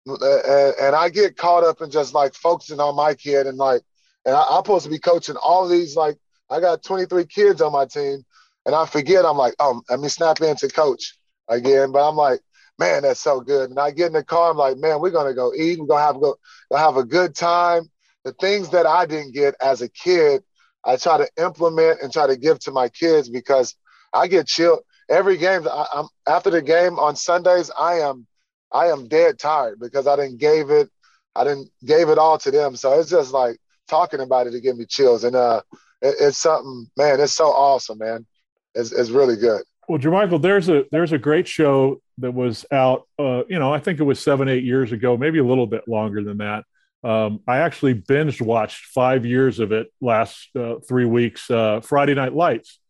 and, 0.07 0.75
and 0.81 0.95
I 0.95 1.09
get 1.09 1.37
caught 1.37 1.65
up 1.65 1.83
in 1.83 1.91
just 1.91 2.15
like 2.15 2.35
focusing 2.35 2.79
on 2.79 2.95
my 2.95 3.15
kid 3.15 3.49
and 3.49 3.59
like, 3.59 3.83
and 4.25 4.37
I, 4.37 4.47
I'm 4.49 4.59
supposed 4.59 4.85
to 4.85 4.91
be 4.91 5.01
coaching 5.01 5.35
all 5.43 5.67
these. 5.67 5.97
Like, 5.97 6.17
I 6.49 6.61
got 6.61 6.85
23 6.85 7.27
kids 7.27 7.61
on 7.61 7.73
my 7.73 7.85
team, 7.85 8.25
and 8.67 8.77
I 8.77 8.87
forget. 8.87 9.27
I'm 9.27 9.37
like, 9.37 9.57
oh, 9.59 9.83
let 9.91 9.99
me 9.99 10.09
snap 10.09 10.41
into 10.41 10.69
coach 10.69 11.19
again. 11.49 11.91
But 11.91 12.09
I'm 12.09 12.15
like, 12.15 12.39
man, 12.79 13.03
that's 13.03 13.19
so 13.19 13.41
good. 13.41 13.71
And 13.71 13.81
I 13.81 13.91
get 13.91 14.07
in 14.07 14.13
the 14.13 14.23
car. 14.23 14.53
I'm 14.53 14.57
like, 14.57 14.79
man, 14.79 15.01
we're 15.01 15.11
gonna 15.11 15.35
go 15.35 15.53
eat. 15.55 15.81
We're 15.81 15.87
gonna 15.87 16.07
have 16.07 16.21
go, 16.21 16.37
gonna 16.71 16.85
have 16.85 16.99
a 16.99 17.05
good 17.05 17.35
time 17.35 17.91
the 18.25 18.33
things 18.35 18.71
that 18.71 18.87
I 18.87 19.07
didn't 19.07 19.35
get 19.35 19.55
as 19.61 19.83
a 19.83 19.89
kid, 19.89 20.43
I 20.85 20.97
try 20.97 21.19
to 21.19 21.29
implement 21.43 22.03
and 22.03 22.13
try 22.13 22.27
to 22.27 22.37
give 22.37 22.59
to 22.61 22.73
my 22.73 22.89
kids 22.89 23.29
because 23.29 23.75
I 24.13 24.29
get 24.29 24.47
chilled 24.47 24.81
every 25.09 25.37
game. 25.37 25.67
I, 25.69 25.87
am 25.95 26.09
after 26.27 26.51
the 26.51 26.63
game 26.63 26.99
on 26.99 27.17
Sundays. 27.17 27.71
I 27.79 28.01
am 28.01 28.27
I 28.71 28.87
am 28.87 29.09
dead 29.09 29.39
tired 29.39 29.81
because 29.81 30.07
I 30.07 30.17
didn't 30.17 30.39
gave 30.39 30.71
it 30.71 30.91
I 31.39 31.45
didn't 31.45 31.71
gave 31.85 32.09
it 32.09 32.19
all 32.19 32.37
to 32.39 32.51
them. 32.51 32.75
So 32.77 32.99
it's 32.99 33.11
just 33.11 33.33
like 33.33 33.59
talking 33.87 34.21
about 34.21 34.49
it 34.49 34.51
to 34.53 34.61
give 34.61 34.77
me 34.77 34.85
chills. 34.87 35.25
And 35.25 35.37
uh, 35.37 35.63
it, 36.03 36.17
it's 36.21 36.39
something, 36.39 36.91
man. 36.97 37.21
It's 37.21 37.33
so 37.33 37.47
awesome, 37.47 37.99
man. 37.99 38.27
It's, 38.75 38.93
it's 38.93 39.11
really 39.11 39.37
good. 39.37 39.63
Well, 39.89 39.99
Jermichael, 39.99 40.43
there's 40.43 40.69
a 40.69 40.85
there's 40.93 41.13
a 41.13 41.19
great 41.19 41.49
show 41.49 42.03
that 42.19 42.33
was 42.33 42.67
out. 42.71 43.09
Uh, 43.19 43.45
you 43.49 43.59
know, 43.59 43.73
I 43.73 43.79
think 43.79 44.01
it 44.01 44.03
was 44.03 44.21
seven 44.21 44.49
eight 44.49 44.65
years 44.65 44.93
ago, 44.93 45.17
maybe 45.17 45.39
a 45.39 45.45
little 45.45 45.67
bit 45.67 45.89
longer 45.89 46.23
than 46.23 46.39
that. 46.39 46.65
Um, 47.05 47.41
I 47.47 47.59
actually 47.59 47.95
binge 47.95 48.41
watched 48.41 48.87
five 48.87 49.25
years 49.25 49.61
of 49.61 49.73
it 49.73 49.93
last 50.01 50.49
uh, 50.57 50.77
three 50.89 51.05
weeks. 51.05 51.51
Uh, 51.51 51.81
Friday 51.81 52.15
Night 52.15 52.35
Lights, 52.35 52.81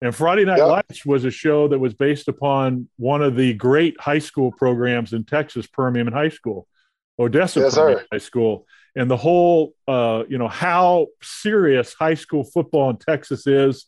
and 0.00 0.14
Friday 0.14 0.44
Night 0.44 0.58
yep. 0.58 0.68
Lights 0.68 1.04
was 1.04 1.24
a 1.24 1.30
show 1.30 1.68
that 1.68 1.78
was 1.78 1.94
based 1.94 2.28
upon 2.28 2.88
one 2.96 3.22
of 3.22 3.34
the 3.34 3.54
great 3.54 4.00
high 4.00 4.18
school 4.20 4.52
programs 4.52 5.12
in 5.12 5.24
Texas, 5.24 5.66
Permian 5.66 6.12
High 6.12 6.28
School, 6.28 6.68
Odessa 7.18 7.60
yes, 7.60 7.76
High 8.12 8.18
School, 8.18 8.66
and 8.94 9.10
the 9.10 9.16
whole, 9.16 9.74
uh, 9.88 10.22
you 10.28 10.38
know, 10.38 10.48
how 10.48 11.08
serious 11.20 11.94
high 11.94 12.14
school 12.14 12.44
football 12.44 12.90
in 12.90 12.98
Texas 12.98 13.46
is. 13.46 13.86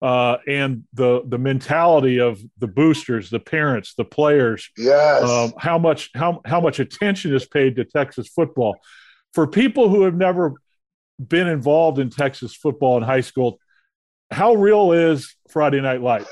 Uh, 0.00 0.36
and 0.46 0.84
the 0.92 1.22
the 1.26 1.38
mentality 1.38 2.20
of 2.20 2.40
the 2.58 2.68
boosters, 2.68 3.30
the 3.30 3.40
parents, 3.40 3.94
the 3.94 4.04
players, 4.04 4.70
yes, 4.76 5.24
um, 5.24 5.52
how 5.58 5.76
much 5.76 6.10
how 6.14 6.40
how 6.44 6.60
much 6.60 6.78
attention 6.78 7.34
is 7.34 7.44
paid 7.44 7.74
to 7.74 7.84
Texas 7.84 8.28
football 8.28 8.78
for 9.38 9.46
people 9.46 9.88
who 9.88 10.02
have 10.02 10.16
never 10.16 10.54
been 11.24 11.46
involved 11.46 12.00
in 12.00 12.10
Texas 12.10 12.56
football 12.56 12.96
in 12.96 13.04
high 13.04 13.20
school, 13.20 13.60
how 14.32 14.54
real 14.54 14.90
is 14.90 15.36
Friday 15.48 15.80
Night 15.80 16.02
Lights? 16.02 16.28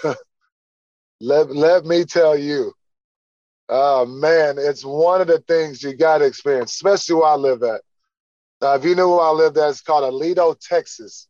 let, 1.20 1.54
let 1.54 1.84
me 1.84 2.02
tell 2.02 2.36
you, 2.36 2.72
Oh 3.68 4.06
man, 4.06 4.56
it's 4.58 4.84
one 4.84 5.20
of 5.20 5.28
the 5.28 5.38
things 5.38 5.84
you 5.84 5.94
got 5.94 6.18
to 6.18 6.24
experience, 6.24 6.72
especially 6.72 7.14
where 7.14 7.28
I 7.28 7.36
live 7.36 7.62
at. 7.62 7.80
Now, 8.60 8.74
if 8.74 8.84
you 8.84 8.96
knew 8.96 9.08
where 9.08 9.20
I 9.20 9.30
live 9.30 9.56
at, 9.56 9.70
it's 9.70 9.82
called 9.82 10.12
Aledo, 10.12 10.58
Texas. 10.58 11.28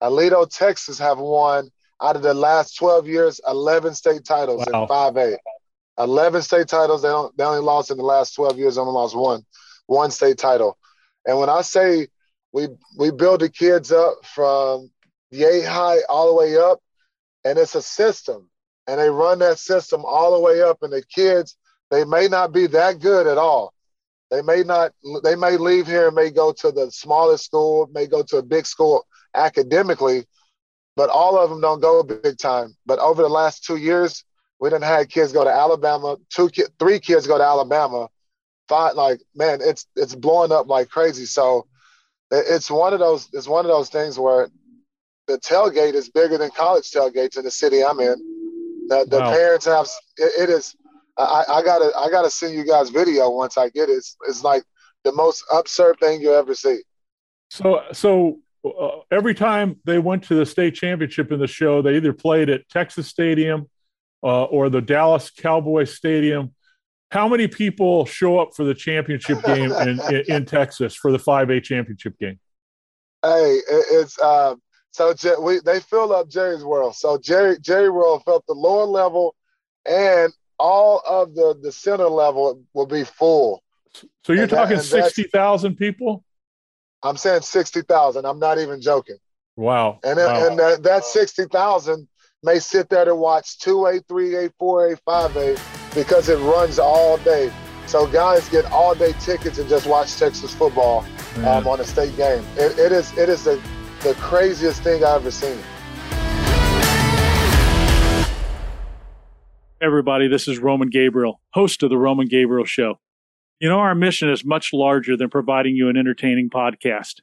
Aledo, 0.00 0.48
Texas 0.48 0.96
have 1.00 1.18
won 1.18 1.68
out 2.00 2.14
of 2.14 2.22
the 2.22 2.34
last 2.34 2.76
12 2.78 3.08
years 3.08 3.40
11 3.48 3.94
state 3.96 4.24
titles 4.24 4.64
wow. 4.70 4.82
in 4.82 4.88
5A. 4.88 5.36
11 5.98 6.42
state 6.42 6.68
titles. 6.68 7.02
They, 7.02 7.08
don't, 7.08 7.36
they 7.36 7.42
only 7.42 7.62
lost 7.62 7.90
in 7.90 7.96
the 7.96 8.04
last 8.04 8.36
12 8.36 8.58
years, 8.58 8.78
only 8.78 8.92
lost 8.92 9.16
one, 9.16 9.44
one 9.86 10.12
state 10.12 10.38
title. 10.38 10.78
And 11.26 11.38
when 11.38 11.48
I 11.48 11.62
say 11.62 12.08
we 12.52 12.68
we 12.96 13.10
build 13.10 13.40
the 13.40 13.48
kids 13.48 13.92
up 13.92 14.24
from 14.24 14.90
yay 15.30 15.62
high 15.62 15.98
all 16.08 16.28
the 16.28 16.34
way 16.34 16.56
up, 16.56 16.80
and 17.44 17.58
it's 17.58 17.74
a 17.74 17.82
system, 17.82 18.48
and 18.86 19.00
they 19.00 19.10
run 19.10 19.40
that 19.40 19.58
system 19.58 20.04
all 20.04 20.34
the 20.34 20.40
way 20.40 20.62
up, 20.62 20.82
and 20.82 20.92
the 20.92 21.02
kids 21.02 21.56
they 21.90 22.04
may 22.04 22.28
not 22.28 22.52
be 22.52 22.66
that 22.68 23.00
good 23.00 23.26
at 23.26 23.38
all. 23.38 23.72
They 24.30 24.42
may 24.42 24.62
not. 24.62 24.92
They 25.22 25.36
may 25.36 25.56
leave 25.56 25.86
here 25.86 26.08
and 26.08 26.16
may 26.16 26.30
go 26.30 26.52
to 26.52 26.72
the 26.72 26.90
smallest 26.90 27.44
school, 27.44 27.88
may 27.92 28.06
go 28.06 28.22
to 28.24 28.38
a 28.38 28.42
big 28.42 28.66
school 28.66 29.06
academically, 29.34 30.26
but 30.96 31.10
all 31.10 31.38
of 31.38 31.50
them 31.50 31.60
don't 31.60 31.80
go 31.80 32.02
big 32.02 32.38
time. 32.38 32.76
But 32.86 32.98
over 32.98 33.22
the 33.22 33.28
last 33.28 33.64
two 33.64 33.76
years, 33.76 34.24
we 34.58 34.68
didn't 34.68 34.84
have 34.84 35.08
kids 35.08 35.32
go 35.32 35.44
to 35.44 35.50
Alabama. 35.50 36.16
Two, 36.30 36.50
three 36.78 36.98
kids 36.98 37.26
go 37.26 37.38
to 37.38 37.44
Alabama. 37.44 38.08
Five, 38.68 38.94
like 38.94 39.20
man, 39.34 39.60
it's 39.62 39.86
it's 39.96 40.14
blowing 40.14 40.52
up 40.52 40.68
like 40.68 40.88
crazy. 40.88 41.24
So 41.24 41.66
it's 42.30 42.70
one 42.70 42.92
of 42.92 42.98
those. 42.98 43.28
It's 43.32 43.48
one 43.48 43.64
of 43.64 43.70
those 43.70 43.88
things 43.88 44.18
where 44.18 44.48
the 45.26 45.38
tailgate 45.38 45.94
is 45.94 46.08
bigger 46.08 46.38
than 46.38 46.50
college 46.50 46.90
tailgates 46.90 47.36
in 47.36 47.44
the 47.44 47.50
city 47.50 47.84
I'm 47.84 48.00
in. 48.00 48.16
The, 48.88 49.06
the 49.08 49.18
wow. 49.18 49.32
parents 49.32 49.66
have 49.66 49.86
it, 50.16 50.48
it 50.48 50.50
is 50.50 50.76
I, 51.18 51.44
I 51.48 51.62
gotta 51.62 51.92
I 51.96 52.10
gotta 52.10 52.30
send 52.30 52.54
you 52.54 52.64
guys 52.64 52.90
video 52.90 53.30
once 53.30 53.56
I 53.56 53.68
get 53.70 53.88
it. 53.88 53.94
It's, 53.94 54.16
it's 54.28 54.42
like 54.42 54.62
the 55.04 55.12
most 55.12 55.44
absurd 55.52 55.98
thing 56.00 56.20
you 56.20 56.34
ever 56.34 56.54
see. 56.54 56.82
So 57.50 57.82
so 57.92 58.40
uh, 58.64 58.98
every 59.10 59.34
time 59.34 59.76
they 59.84 59.98
went 59.98 60.24
to 60.24 60.34
the 60.34 60.44
state 60.44 60.74
championship 60.74 61.32
in 61.32 61.40
the 61.40 61.46
show, 61.46 61.80
they 61.82 61.96
either 61.96 62.12
played 62.12 62.50
at 62.50 62.68
Texas 62.68 63.08
Stadium 63.08 63.66
uh, 64.22 64.44
or 64.44 64.68
the 64.68 64.80
Dallas 64.80 65.30
Cowboys 65.30 65.94
Stadium. 65.94 66.54
How 67.10 67.28
many 67.28 67.46
people 67.46 68.04
show 68.04 68.38
up 68.38 68.50
for 68.54 68.64
the 68.64 68.74
championship 68.74 69.42
game 69.44 69.72
in, 69.72 70.00
in, 70.14 70.24
in 70.28 70.44
Texas 70.44 70.94
for 70.94 71.12
the 71.12 71.18
5A 71.18 71.62
championship 71.62 72.18
game? 72.18 72.38
Hey, 73.22 73.60
it's 73.68 74.18
uh, 74.20 74.54
so 74.90 75.14
we 75.40 75.60
they 75.64 75.80
fill 75.80 76.12
up 76.12 76.28
Jerry's 76.28 76.64
World. 76.64 76.94
So 76.94 77.18
Jerry 77.18 77.58
Jerry 77.60 77.90
World 77.90 78.22
felt 78.24 78.44
the 78.46 78.54
lower 78.54 78.84
level 78.84 79.34
and 79.84 80.32
all 80.58 81.02
of 81.06 81.34
the 81.34 81.58
the 81.60 81.72
center 81.72 82.08
level 82.08 82.62
will 82.72 82.86
be 82.86 83.04
full. 83.04 83.62
So 83.92 84.32
you're 84.32 84.42
and 84.42 84.50
talking 84.50 84.76
that, 84.76 84.84
sixty 84.84 85.24
thousand 85.24 85.76
people? 85.76 86.24
I'm 87.02 87.16
saying 87.16 87.42
sixty 87.42 87.82
thousand. 87.82 88.26
I'm 88.26 88.38
not 88.38 88.58
even 88.58 88.80
joking. 88.80 89.18
Wow. 89.56 90.00
And 90.02 90.18
wow. 90.18 90.46
and 90.46 90.58
that, 90.58 90.82
that 90.82 91.04
sixty 91.04 91.44
thousand 91.44 92.08
may 92.42 92.58
sit 92.58 92.88
there 92.88 93.04
to 93.04 93.14
watch 93.14 93.58
two 93.58 93.86
A, 93.86 94.00
three 94.00 94.34
A, 94.36 94.50
four 94.58 94.92
A, 94.92 94.96
five 94.98 95.36
A 95.36 95.56
because 95.96 96.28
it 96.28 96.38
runs 96.38 96.78
all 96.78 97.16
day. 97.18 97.52
So 97.86 98.06
guys 98.06 98.48
get 98.48 98.64
all 98.66 98.94
day 98.94 99.14
tickets 99.18 99.58
and 99.58 99.68
just 99.68 99.86
watch 99.86 100.16
Texas 100.16 100.54
football 100.54 101.04
um, 101.38 101.66
on 101.66 101.80
a 101.80 101.84
state 101.84 102.16
game. 102.16 102.44
It, 102.56 102.78
it 102.78 102.92
is 102.92 103.16
it 103.18 103.28
is 103.28 103.42
the 103.42 103.60
the 104.02 104.14
craziest 104.14 104.82
thing 104.82 105.02
I've 105.02 105.22
ever 105.22 105.32
seen. 105.32 105.58
everybody. 109.86 110.26
This 110.26 110.48
is 110.48 110.58
Roman 110.58 110.88
Gabriel, 110.88 111.40
host 111.52 111.82
of 111.82 111.90
The 111.90 111.98
Roman 111.98 112.26
Gabriel 112.26 112.64
Show. 112.64 112.98
You 113.60 113.68
know, 113.68 113.78
our 113.78 113.94
mission 113.94 114.28
is 114.28 114.44
much 114.44 114.72
larger 114.72 115.16
than 115.16 115.30
providing 115.30 115.76
you 115.76 115.88
an 115.88 115.96
entertaining 115.96 116.50
podcast. 116.50 117.20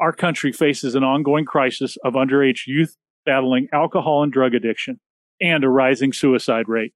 Our 0.00 0.12
country 0.12 0.52
faces 0.52 0.94
an 0.94 1.04
ongoing 1.04 1.44
crisis 1.44 1.96
of 2.04 2.14
underage 2.14 2.66
youth 2.66 2.96
battling 3.24 3.68
alcohol 3.72 4.22
and 4.22 4.32
drug 4.32 4.52
addiction 4.52 5.00
and 5.40 5.64
a 5.64 5.68
rising 5.68 6.12
suicide 6.12 6.68
rate. 6.68 6.92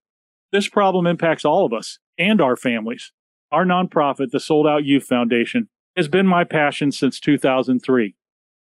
This 0.57 0.69
problem 0.71 1.07
impacts 1.07 1.45
all 1.45 1.67
of 1.67 1.75
us 1.75 1.99
and 2.19 2.41
our 2.41 2.57
families. 2.57 3.13
Our 3.53 3.67
nonprofit, 3.67 4.31
the 4.31 4.41
Sold 4.41 4.67
Out 4.67 4.87
Youth 4.87 5.05
Foundation, 5.05 5.69
has 5.95 6.09
been 6.09 6.27
my 6.27 6.45
passion 6.45 6.93
since 6.93 7.21
2003, 7.21 8.15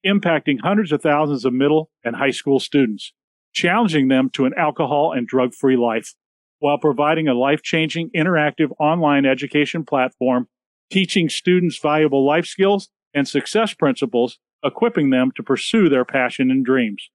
impacting 0.07 0.61
hundreds 0.63 0.93
of 0.93 1.03
thousands 1.03 1.45
of 1.45 1.53
middle 1.53 1.91
and 2.05 2.15
high 2.15 2.31
school 2.31 2.61
students, 2.61 3.13
challenging 3.53 4.07
them 4.07 4.31
to 4.35 4.45
an 4.45 4.53
alcohol 4.57 5.11
and 5.13 5.27
drug 5.27 5.53
free 5.53 5.77
life 5.77 6.15
while 6.61 6.79
providing 6.79 7.27
a 7.27 7.35
life 7.35 7.61
changing 7.61 8.11
interactive 8.17 8.71
online 8.79 9.27
education 9.27 9.85
platform, 9.85 10.47
teaching 10.93 11.29
students 11.29 11.77
valuable 11.77 12.25
life 12.25 12.47
skills 12.47 12.89
and 13.13 13.27
success 13.27 13.75
principles, 13.75 14.39
equipping 14.63 15.11
them 15.11 15.33
to 15.35 15.43
pursue 15.43 15.89
their 15.89 16.05
passion 16.05 16.53
and 16.53 16.65
dreams. 16.65 17.11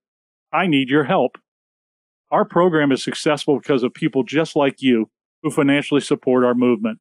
I 0.51 0.67
need 0.67 0.89
your 0.89 1.05
help. 1.05 1.38
Our 2.31 2.45
program 2.45 2.91
is 2.91 3.03
successful 3.03 3.59
because 3.59 3.83
of 3.83 3.93
people 3.93 4.23
just 4.23 4.55
like 4.55 4.81
you 4.81 5.09
who 5.43 5.51
financially 5.51 6.01
support 6.01 6.43
our 6.43 6.55
movement. 6.55 6.99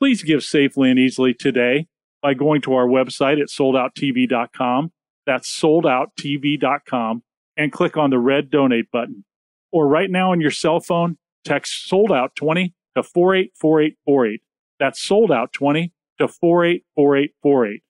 Please 0.00 0.22
give 0.22 0.42
safely 0.42 0.90
and 0.90 0.98
easily 0.98 1.34
today 1.34 1.86
by 2.22 2.34
going 2.34 2.62
to 2.62 2.74
our 2.74 2.86
website 2.86 3.40
at 3.40 3.48
soldouttv.com. 3.48 4.92
That's 5.26 5.60
soldouttv.com 5.60 7.22
and 7.56 7.72
click 7.72 7.96
on 7.96 8.10
the 8.10 8.18
red 8.18 8.50
donate 8.50 8.90
button. 8.90 9.24
Or 9.70 9.86
right 9.88 10.10
now 10.10 10.32
on 10.32 10.40
your 10.40 10.50
cell 10.50 10.80
phone, 10.80 11.18
Text 11.44 11.86
sold 11.86 12.10
out 12.10 12.34
20 12.36 12.74
to 12.96 13.02
484848. 13.02 14.40
That's 14.80 15.00
sold 15.00 15.30
out 15.30 15.52
20 15.52 15.92
to 16.18 16.28
484848. 16.28 17.82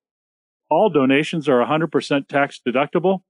All 0.71 0.91
donations 0.91 1.49
are 1.49 1.65
100% 1.65 2.29
tax 2.29 2.61
deductible. 2.67 3.21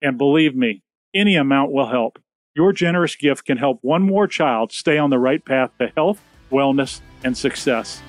And 0.00 0.16
believe 0.16 0.54
me, 0.54 0.82
any 1.14 1.36
amount 1.36 1.72
will 1.72 1.88
help. 1.88 2.18
Your 2.56 2.72
generous 2.72 3.16
gift 3.16 3.46
can 3.46 3.58
help 3.58 3.80
one 3.82 4.02
more 4.02 4.28
child 4.28 4.70
stay 4.70 4.96
on 4.96 5.10
the 5.10 5.18
right 5.18 5.44
path 5.44 5.72
to 5.80 5.88
health, 5.96 6.20
wellness, 6.52 7.00
and 7.24 7.36
success. 7.36 8.00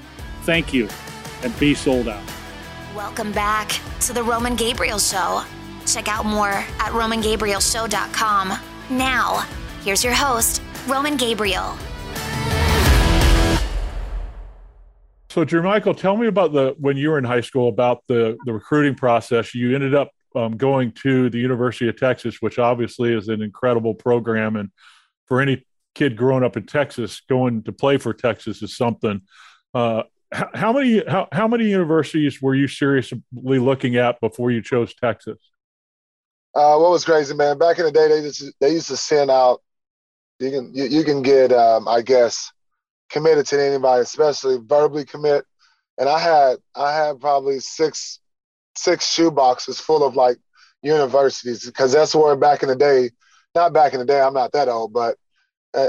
Thank 0.43 0.71
you, 0.71 0.87
and 1.41 1.57
be 1.59 1.73
sold 1.73 2.07
out. 2.07 2.21
Welcome 2.95 3.31
back 3.31 3.71
to 4.01 4.13
the 4.13 4.21
Roman 4.21 4.55
Gabriel 4.55 4.99
Show. 4.99 5.41
Check 5.87 6.07
out 6.07 6.27
more 6.27 6.51
at 6.51 6.91
RomanGabrielShow.com. 6.91 8.53
Now, 8.91 9.47
here's 9.83 10.03
your 10.03 10.13
host, 10.13 10.61
Roman 10.85 11.17
Gabriel. 11.17 11.75
So, 15.31 15.43
Jermichael, 15.43 15.97
tell 15.97 16.17
me 16.17 16.27
about 16.27 16.53
the 16.53 16.75
when 16.79 16.97
you 16.97 17.09
were 17.09 17.17
in 17.17 17.23
high 17.23 17.41
school 17.41 17.67
about 17.67 18.03
the 18.07 18.37
the 18.45 18.53
recruiting 18.53 18.93
process. 18.93 19.55
You 19.55 19.73
ended 19.73 19.95
up 19.95 20.11
um, 20.35 20.57
going 20.57 20.91
to 21.03 21.29
the 21.29 21.39
University 21.39 21.87
of 21.87 21.97
Texas, 21.97 22.41
which 22.41 22.59
obviously 22.59 23.13
is 23.13 23.27
an 23.27 23.41
incredible 23.41 23.93
program, 23.93 24.55
and 24.55 24.69
for 25.27 25.41
any 25.41 25.65
kid 25.93 26.15
growing 26.15 26.43
up 26.43 26.57
in 26.57 26.65
Texas, 26.65 27.21
going 27.21 27.63
to 27.63 27.71
play 27.71 27.97
for 27.97 28.13
Texas 28.13 28.61
is 28.61 28.75
something. 28.75 29.21
Uh, 29.73 30.03
how, 30.31 30.73
many 30.73 31.03
how, 31.07 31.27
how 31.31 31.47
many 31.47 31.65
universities 31.65 32.41
were 32.41 32.55
you 32.55 32.67
seriously 32.67 33.21
looking 33.33 33.95
at 33.95 34.19
before 34.19 34.51
you 34.51 34.61
chose 34.61 34.93
Texas? 34.93 35.37
Uh, 36.53 36.77
what 36.77 36.91
was 36.91 37.03
crazy, 37.03 37.33
man? 37.33 37.57
Back 37.57 37.79
in 37.79 37.85
the 37.85 37.91
day, 37.91 38.07
they 38.07 38.21
just 38.21 38.53
they 38.59 38.71
used 38.71 38.87
to 38.87 38.97
send 38.97 39.29
out 39.29 39.61
you 40.39 40.51
can 40.51 40.71
you, 40.73 40.85
you 40.85 41.03
can 41.03 41.21
get 41.21 41.51
um, 41.51 41.87
I 41.87 42.01
guess 42.01 42.51
committed 43.09 43.45
to 43.47 43.61
anybody, 43.61 44.01
especially 44.01 44.57
verbally 44.63 45.05
commit. 45.05 45.45
And 45.97 46.09
I 46.09 46.19
had 46.19 46.57
I 46.75 46.93
had 46.93 47.19
probably 47.19 47.59
six 47.59 48.19
six 48.75 49.11
shoe 49.11 49.31
boxes 49.31 49.79
full 49.79 50.03
of 50.03 50.15
like 50.15 50.37
universities 50.81 51.65
because 51.65 51.91
that's 51.91 52.15
where 52.15 52.35
back 52.35 52.63
in 52.63 52.69
the 52.69 52.75
day, 52.75 53.09
not 53.55 53.73
back 53.73 53.93
in 53.93 53.99
the 53.99 54.05
day, 54.05 54.21
I'm 54.21 54.33
not 54.33 54.51
that 54.51 54.67
old, 54.67 54.93
but 54.93 55.17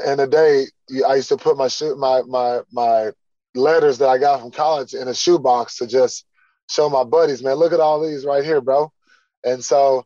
in 0.07 0.19
the 0.19 0.27
day 0.27 0.67
I 1.07 1.17
used 1.17 1.29
to 1.29 1.37
put 1.37 1.57
my 1.57 1.69
shoe 1.69 1.97
my 1.97 2.23
my 2.23 2.61
my 2.73 3.11
letters 3.55 3.99
that 3.99 4.09
I 4.09 4.19
got 4.19 4.41
from 4.41 4.51
college 4.51 4.95
in 4.95 5.09
a 5.09 5.15
shoe 5.15 5.39
box 5.39 5.79
to 5.79 5.87
just 5.87 6.27
show 6.69 6.89
my 6.89 7.05
buddies, 7.05 7.43
man, 7.43 7.55
look 7.55 7.73
at 7.73 7.81
all 7.81 8.01
these 8.01 8.25
right 8.25 8.45
here, 8.45 8.61
bro. 8.61 8.93
And 9.45 9.65
so 9.65 9.99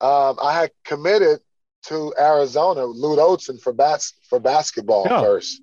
um, 0.00 0.36
I 0.42 0.52
had 0.52 0.70
committed 0.84 1.40
to 1.84 2.14
Arizona, 2.18 2.84
Lute 2.84 3.18
Olson 3.18 3.58
for 3.58 3.72
bats 3.72 4.14
for 4.28 4.38
basketball 4.40 5.06
yeah. 5.08 5.20
first. 5.20 5.60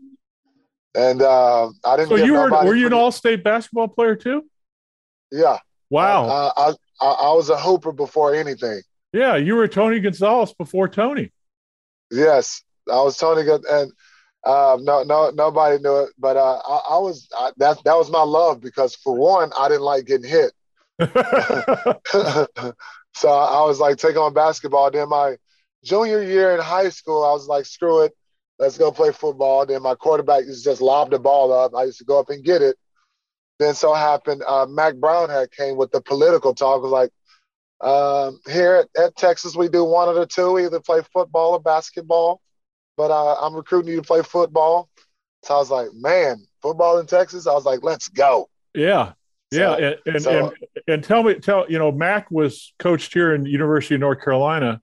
And 0.95 1.21
uh, 1.21 1.69
I 1.85 1.97
didn't. 1.97 2.09
So 2.09 2.15
you 2.15 2.33
were 2.33 2.49
were 2.49 2.75
you 2.75 2.87
an 2.87 2.93
all-state 2.93 3.43
basketball 3.43 3.89
player 3.89 4.15
too? 4.15 4.43
Yeah. 5.31 5.59
Wow. 5.89 6.51
I, 6.55 6.73
I, 7.01 7.05
I 7.05 7.33
was 7.33 7.49
a 7.49 7.57
hooper 7.57 7.91
before 7.91 8.35
anything. 8.35 8.81
Yeah, 9.13 9.35
you 9.37 9.55
were 9.55 9.67
Tony 9.67 9.99
Gonzalez 9.99 10.53
before 10.53 10.87
Tony. 10.87 11.31
Yes, 12.11 12.63
I 12.91 13.01
was 13.01 13.17
Tony, 13.17 13.41
and 13.41 13.91
uh, 14.43 14.77
no, 14.81 15.03
no, 15.03 15.31
nobody 15.31 15.81
knew 15.81 15.97
it, 15.97 16.09
but 16.17 16.37
uh, 16.37 16.59
I, 16.65 16.81
I, 16.91 16.97
was 16.99 17.27
I, 17.37 17.51
that 17.57 17.83
that 17.83 17.95
was 17.95 18.09
my 18.09 18.21
love 18.21 18.61
because 18.61 18.95
for 18.95 19.15
one, 19.15 19.51
I 19.57 19.67
didn't 19.67 19.83
like 19.83 20.05
getting 20.05 20.29
hit. 20.29 20.53
so 23.13 23.29
I 23.29 23.65
was 23.65 23.79
like 23.79 23.97
take 23.97 24.17
on 24.17 24.33
basketball. 24.33 24.91
Then 24.91 25.09
my 25.09 25.37
junior 25.83 26.21
year 26.21 26.55
in 26.55 26.61
high 26.61 26.89
school, 26.89 27.23
I 27.23 27.31
was 27.31 27.47
like, 27.47 27.65
screw 27.65 28.03
it. 28.03 28.13
let's 28.59 28.77
go 28.77 28.91
play 28.91 29.11
football. 29.11 29.65
Then 29.65 29.81
my 29.81 29.95
quarterback 29.95 30.45
just 30.45 30.81
lobbed 30.81 31.11
the 31.11 31.19
ball 31.19 31.51
up. 31.51 31.73
I 31.75 31.85
used 31.85 31.99
to 31.99 32.05
go 32.05 32.19
up 32.19 32.29
and 32.29 32.43
get 32.43 32.61
it. 32.61 32.77
Then 33.59 33.75
so 33.75 33.93
happened, 33.93 34.41
uh, 34.47 34.65
Mack 34.67 34.95
Brown 34.95 35.29
had 35.29 35.51
came 35.51 35.75
with 35.75 35.91
the 35.91 36.01
political 36.01 36.55
talk. 36.55 36.81
Was 36.81 36.91
like, 36.91 37.11
um, 37.81 38.39
here 38.49 38.75
at, 38.75 39.03
at, 39.03 39.15
Texas, 39.17 39.55
we 39.55 39.67
do 39.67 39.83
one 39.83 40.07
of 40.07 40.15
the 40.15 40.25
two: 40.25 40.57
either 40.59 40.79
play 40.79 41.01
football 41.13 41.51
or 41.51 41.59
basketball. 41.59 42.41
But 42.95 43.11
uh, 43.11 43.35
I'm 43.35 43.53
recruiting 43.53 43.91
you 43.91 43.97
to 43.97 44.07
play 44.07 44.21
football. 44.21 44.89
So 45.43 45.55
I 45.55 45.57
was 45.57 45.69
like, 45.69 45.87
man, 45.93 46.37
football 46.61 46.99
in 46.99 47.05
Texas. 47.05 47.47
I 47.47 47.53
was 47.53 47.65
like, 47.65 47.83
let's 47.83 48.07
go. 48.07 48.49
Yeah, 48.73 49.13
yeah, 49.51 49.59
so, 49.59 49.73
and 49.75 50.15
and, 50.15 50.23
so, 50.23 50.47
and, 50.47 50.53
and 50.87 51.03
tell 51.03 51.23
me, 51.23 51.35
tell 51.35 51.65
you 51.69 51.79
know, 51.79 51.91
Mack 51.91 52.29
was 52.29 52.73
coached 52.79 53.13
here 53.13 53.33
in 53.33 53.45
University 53.45 53.95
of 53.95 54.01
North 54.01 54.21
Carolina. 54.21 54.81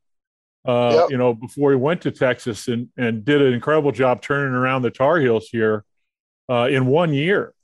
Uh, 0.67 0.91
yep. 0.93 1.11
You 1.11 1.17
know, 1.17 1.33
before 1.33 1.71
he 1.71 1.77
went 1.77 2.03
to 2.03 2.11
Texas 2.11 2.67
and 2.67 2.89
and 2.97 3.25
did 3.25 3.41
an 3.41 3.53
incredible 3.53 3.93
job 3.93 4.23
turning 4.23 4.53
around 4.53 4.83
the 4.83 4.91
Tar 4.91 5.19
Heels 5.19 5.49
here 5.51 5.85
uh, 6.51 6.69
in 6.71 6.87
one 6.87 7.15
year. 7.15 7.55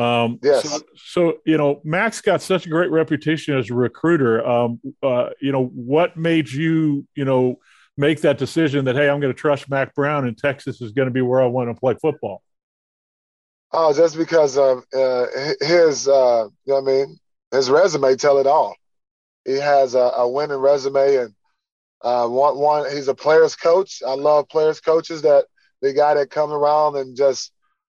Um, 0.00 0.38
yes. 0.42 0.68
So, 0.68 0.80
so, 0.96 1.38
you 1.44 1.58
know, 1.58 1.82
Mack's 1.84 2.22
got 2.22 2.40
such 2.40 2.64
a 2.64 2.70
great 2.70 2.90
reputation 2.90 3.58
as 3.58 3.70
a 3.70 3.74
recruiter. 3.74 4.46
Um, 4.46 4.80
uh, 5.02 5.30
you 5.40 5.52
know, 5.52 5.66
what 5.66 6.16
made 6.16 6.50
you, 6.50 7.06
you 7.14 7.26
know, 7.26 7.58
make 7.98 8.22
that 8.22 8.38
decision 8.38 8.86
that 8.86 8.96
hey, 8.96 9.10
I'm 9.10 9.20
going 9.20 9.32
to 9.32 9.38
trust 9.38 9.68
Mack 9.68 9.94
Brown 9.94 10.26
and 10.26 10.38
Texas 10.38 10.80
is 10.80 10.92
going 10.92 11.08
to 11.08 11.12
be 11.12 11.20
where 11.20 11.42
I 11.42 11.46
want 11.46 11.68
to 11.68 11.78
play 11.78 11.94
football? 12.00 12.42
Oh, 13.72 13.92
just 13.92 14.16
because 14.16 14.56
of 14.56 14.84
uh, 14.96 15.26
his, 15.60 16.08
uh, 16.08 16.48
you 16.64 16.72
know 16.72 16.80
what 16.80 16.90
I 16.90 16.92
mean, 16.92 17.18
his 17.52 17.68
resume 17.68 18.16
tell 18.16 18.38
it 18.38 18.46
all. 18.46 18.74
He 19.44 19.56
has 19.58 19.94
a, 19.94 19.98
a 19.98 20.28
winning 20.28 20.56
resume, 20.56 21.16
and 21.16 21.34
uh, 22.02 22.26
one, 22.26 22.58
one, 22.58 22.90
he's 22.90 23.08
a 23.08 23.14
players 23.14 23.54
coach. 23.54 24.02
I 24.06 24.14
love 24.14 24.48
players 24.48 24.80
coaches 24.80 25.22
that 25.22 25.44
the 25.82 25.92
guy 25.92 26.14
that 26.14 26.30
come 26.30 26.52
around 26.52 26.96
and 26.96 27.16
just 27.16 27.52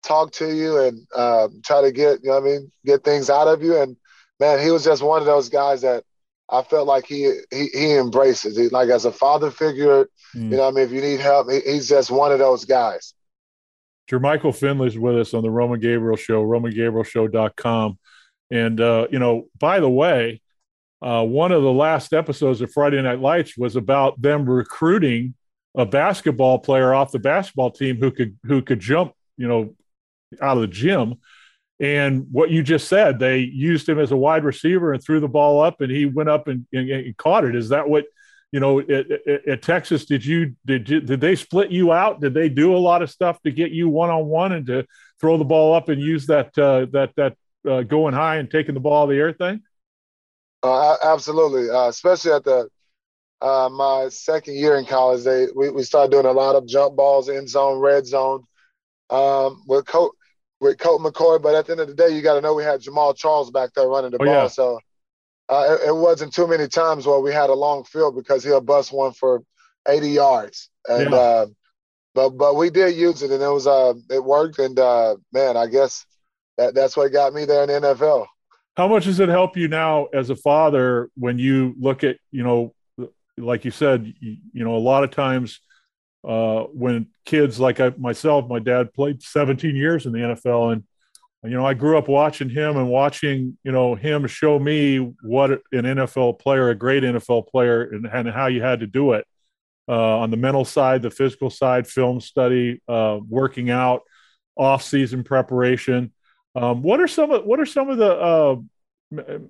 talk 0.02 0.32
to 0.32 0.54
you 0.54 0.78
and 0.78 1.06
uh, 1.14 1.48
try 1.64 1.82
to 1.82 1.92
get, 1.92 2.20
you 2.22 2.30
know 2.30 2.40
what 2.40 2.48
I 2.48 2.52
mean, 2.52 2.72
get 2.84 3.04
things 3.04 3.30
out 3.30 3.48
of 3.48 3.62
you. 3.62 3.80
And 3.80 3.96
man, 4.38 4.60
he 4.60 4.70
was 4.70 4.84
just 4.84 5.02
one 5.02 5.20
of 5.20 5.26
those 5.26 5.48
guys 5.48 5.82
that 5.82 6.04
I 6.48 6.62
felt 6.62 6.88
like 6.88 7.06
he 7.06 7.40
he, 7.50 7.66
he 7.72 7.96
embraces. 7.96 8.56
He, 8.56 8.68
like 8.68 8.88
as 8.88 9.04
a 9.04 9.12
father 9.12 9.50
figure, 9.50 10.08
mm. 10.34 10.50
you 10.50 10.56
know, 10.56 10.66
I 10.66 10.70
mean, 10.70 10.84
if 10.84 10.92
you 10.92 11.00
need 11.00 11.20
help, 11.20 11.50
he, 11.50 11.60
he's 11.60 11.88
just 11.88 12.10
one 12.10 12.32
of 12.32 12.38
those 12.38 12.64
guys. 12.64 13.14
Jermichael 14.10 14.56
Finley's 14.56 14.98
with 14.98 15.16
us 15.16 15.34
on 15.34 15.42
the 15.42 15.50
Roman 15.50 15.78
Gabriel 15.78 16.16
Show, 16.16 16.44
RomanGabrielShow.com. 16.44 17.98
And, 18.50 18.80
uh, 18.80 19.06
you 19.12 19.20
know, 19.20 19.46
by 19.60 19.78
the 19.78 19.88
way, 19.88 20.40
uh, 21.00 21.24
one 21.24 21.52
of 21.52 21.62
the 21.62 21.72
last 21.72 22.12
episodes 22.12 22.60
of 22.60 22.72
Friday 22.72 23.00
Night 23.00 23.20
Lights 23.20 23.56
was 23.56 23.76
about 23.76 24.20
them 24.20 24.44
recruiting 24.44 25.34
a 25.76 25.86
basketball 25.86 26.58
player 26.58 26.92
off 26.92 27.12
the 27.12 27.20
basketball 27.20 27.70
team 27.70 27.96
who 27.98 28.10
could 28.10 28.36
who 28.42 28.60
could 28.60 28.80
jump, 28.80 29.12
you 29.36 29.46
know, 29.46 29.74
out 30.40 30.56
of 30.56 30.62
the 30.62 30.66
gym. 30.66 31.14
And 31.80 32.26
what 32.30 32.50
you 32.50 32.62
just 32.62 32.88
said, 32.88 33.18
they 33.18 33.38
used 33.38 33.88
him 33.88 33.98
as 33.98 34.12
a 34.12 34.16
wide 34.16 34.44
receiver 34.44 34.92
and 34.92 35.02
threw 35.02 35.18
the 35.18 35.28
ball 35.28 35.62
up, 35.62 35.80
and 35.80 35.90
he 35.90 36.04
went 36.04 36.28
up 36.28 36.46
and, 36.46 36.66
and, 36.72 36.90
and 36.90 37.16
caught 37.16 37.44
it. 37.44 37.56
Is 37.56 37.70
that 37.70 37.88
what 37.88 38.04
you 38.52 38.58
know, 38.58 38.80
at, 38.80 39.10
at, 39.10 39.48
at, 39.48 39.62
Texas, 39.62 40.06
did 40.06 40.24
you 40.24 40.56
did 40.66 40.88
you, 40.88 41.00
did 41.00 41.20
they 41.20 41.36
split 41.36 41.70
you 41.70 41.92
out? 41.92 42.20
Did 42.20 42.34
they 42.34 42.48
do 42.48 42.74
a 42.74 42.78
lot 42.78 43.00
of 43.00 43.08
stuff 43.08 43.40
to 43.42 43.52
get 43.52 43.70
you 43.70 43.88
one 43.88 44.10
on 44.10 44.26
one 44.26 44.52
and 44.52 44.66
to 44.66 44.86
throw 45.20 45.38
the 45.38 45.44
ball 45.44 45.72
up 45.72 45.88
and 45.88 46.00
use 46.00 46.26
that 46.26 46.58
uh, 46.58 46.86
that 46.92 47.12
that 47.16 47.36
uh, 47.68 47.82
going 47.82 48.12
high 48.12 48.36
and 48.36 48.50
taking 48.50 48.74
the 48.74 48.80
ball 48.80 49.04
of 49.04 49.10
the 49.10 49.16
air 49.16 49.32
thing? 49.32 49.62
Uh, 50.64 50.96
absolutely, 51.04 51.70
uh, 51.70 51.88
especially 51.88 52.32
at 52.32 52.44
the 52.44 52.68
uh, 53.40 53.68
my 53.70 54.08
second 54.10 54.56
year 54.56 54.76
in 54.76 54.84
college, 54.84 55.22
they 55.22 55.46
we, 55.54 55.70
we 55.70 55.84
started 55.84 56.10
doing 56.10 56.26
a 56.26 56.32
lot 56.32 56.56
of 56.56 56.66
jump 56.66 56.96
balls, 56.96 57.28
end 57.28 57.48
zone, 57.48 57.78
red 57.78 58.04
zone, 58.04 58.42
um, 59.10 59.62
with 59.68 59.86
Coach 59.86 60.12
with 60.60 60.78
Colt 60.78 61.02
McCoy. 61.02 61.42
But 61.42 61.54
at 61.54 61.66
the 61.66 61.72
end 61.72 61.80
of 61.80 61.88
the 61.88 61.94
day, 61.94 62.10
you 62.10 62.22
got 62.22 62.34
to 62.34 62.40
know 62.40 62.54
we 62.54 62.64
had 62.64 62.80
Jamaal 62.80 63.16
Charles 63.16 63.50
back 63.50 63.72
there 63.74 63.88
running 63.88 64.10
the 64.10 64.18
oh, 64.20 64.24
ball, 64.24 64.34
yeah. 64.34 64.48
so 64.48 64.78
uh, 65.48 65.76
it, 65.82 65.88
it, 65.88 65.96
wasn't 65.96 66.32
too 66.32 66.46
many 66.46 66.68
times 66.68 67.06
where 67.06 67.18
we 67.18 67.32
had 67.32 67.50
a 67.50 67.54
long 67.54 67.82
field 67.84 68.14
because 68.14 68.44
he'll 68.44 68.60
bust 68.60 68.92
one 68.92 69.12
for 69.12 69.42
80 69.88 70.08
yards. 70.08 70.70
And 70.88 71.10
yeah. 71.10 71.16
uh, 71.16 71.46
but 72.14 72.30
but 72.30 72.56
we 72.56 72.70
did 72.70 72.96
use 72.96 73.22
it, 73.22 73.30
and 73.30 73.42
it 73.42 73.48
was 73.48 73.66
uh 73.66 73.94
it 74.10 74.22
worked. 74.22 74.58
And 74.58 74.78
uh, 74.78 75.16
man, 75.32 75.56
I 75.56 75.66
guess 75.66 76.04
that 76.56 76.74
that's 76.74 76.96
what 76.96 77.12
got 77.12 77.34
me 77.34 77.44
there 77.44 77.62
in 77.62 77.68
the 77.68 77.88
NFL. 77.94 78.26
How 78.76 78.88
much 78.88 79.04
does 79.04 79.20
it 79.20 79.28
help 79.28 79.56
you 79.56 79.68
now 79.68 80.06
as 80.06 80.30
a 80.30 80.36
father 80.36 81.10
when 81.16 81.38
you 81.38 81.74
look 81.78 82.02
at 82.02 82.16
you 82.30 82.42
know, 82.42 82.74
like 83.36 83.64
you 83.64 83.70
said, 83.70 84.12
you, 84.20 84.36
you 84.52 84.64
know, 84.64 84.74
a 84.74 84.78
lot 84.78 85.04
of 85.04 85.10
times 85.10 85.60
uh, 86.26 86.64
when 86.64 87.08
kids 87.24 87.58
like 87.58 87.80
I, 87.80 87.92
myself, 87.98 88.48
my 88.48 88.58
dad 88.58 88.92
played 88.92 89.22
17 89.22 89.74
years 89.74 90.06
in 90.06 90.12
the 90.12 90.18
NFL, 90.18 90.72
and 90.72 90.84
you 91.42 91.56
know, 91.56 91.64
I 91.64 91.72
grew 91.72 91.96
up 91.96 92.08
watching 92.08 92.50
him 92.50 92.76
and 92.76 92.90
watching, 92.90 93.56
you 93.64 93.72
know, 93.72 93.94
him 93.94 94.26
show 94.26 94.58
me 94.58 94.98
what 95.22 95.50
an 95.50 95.60
NFL 95.72 96.38
player, 96.38 96.68
a 96.68 96.74
great 96.74 97.02
NFL 97.02 97.48
player, 97.48 97.82
and, 97.82 98.06
and 98.06 98.28
how 98.28 98.46
you 98.46 98.60
had 98.60 98.80
to 98.80 98.86
do 98.86 99.12
it 99.12 99.26
uh, 99.88 100.18
on 100.18 100.30
the 100.30 100.36
mental 100.36 100.66
side, 100.66 101.00
the 101.00 101.10
physical 101.10 101.48
side, 101.48 101.86
film 101.86 102.20
study, 102.20 102.82
uh, 102.88 103.18
working 103.26 103.70
out, 103.70 104.02
off-season 104.56 105.24
preparation. 105.24 106.12
Um, 106.54 106.82
what 106.82 107.00
are 107.00 107.08
some 107.08 107.30
of 107.30 107.44
what 107.44 107.58
are 107.58 107.66
some 107.66 107.88
of 107.88 107.96
the 107.96 108.12
uh, 108.12 108.56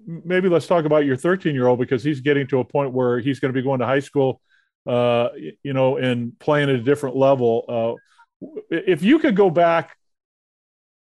maybe 0.06 0.48
let's 0.48 0.66
talk 0.66 0.84
about 0.84 1.04
your 1.04 1.16
13 1.16 1.54
year 1.54 1.66
old 1.66 1.78
because 1.78 2.02
he's 2.02 2.20
getting 2.20 2.46
to 2.48 2.60
a 2.60 2.64
point 2.64 2.92
where 2.92 3.18
he's 3.18 3.40
going 3.40 3.52
to 3.52 3.58
be 3.58 3.64
going 3.64 3.80
to 3.80 3.86
high 3.86 4.00
school, 4.00 4.40
uh, 4.90 5.28
you 5.62 5.72
know, 5.72 5.98
and 5.98 6.36
playing 6.40 6.68
at 6.68 6.74
a 6.74 6.82
different 6.82 7.14
level. 7.14 7.98
Uh, 8.42 8.46
if 8.70 9.02
you 9.02 9.20
could 9.20 9.36
go 9.36 9.48
back 9.48 9.96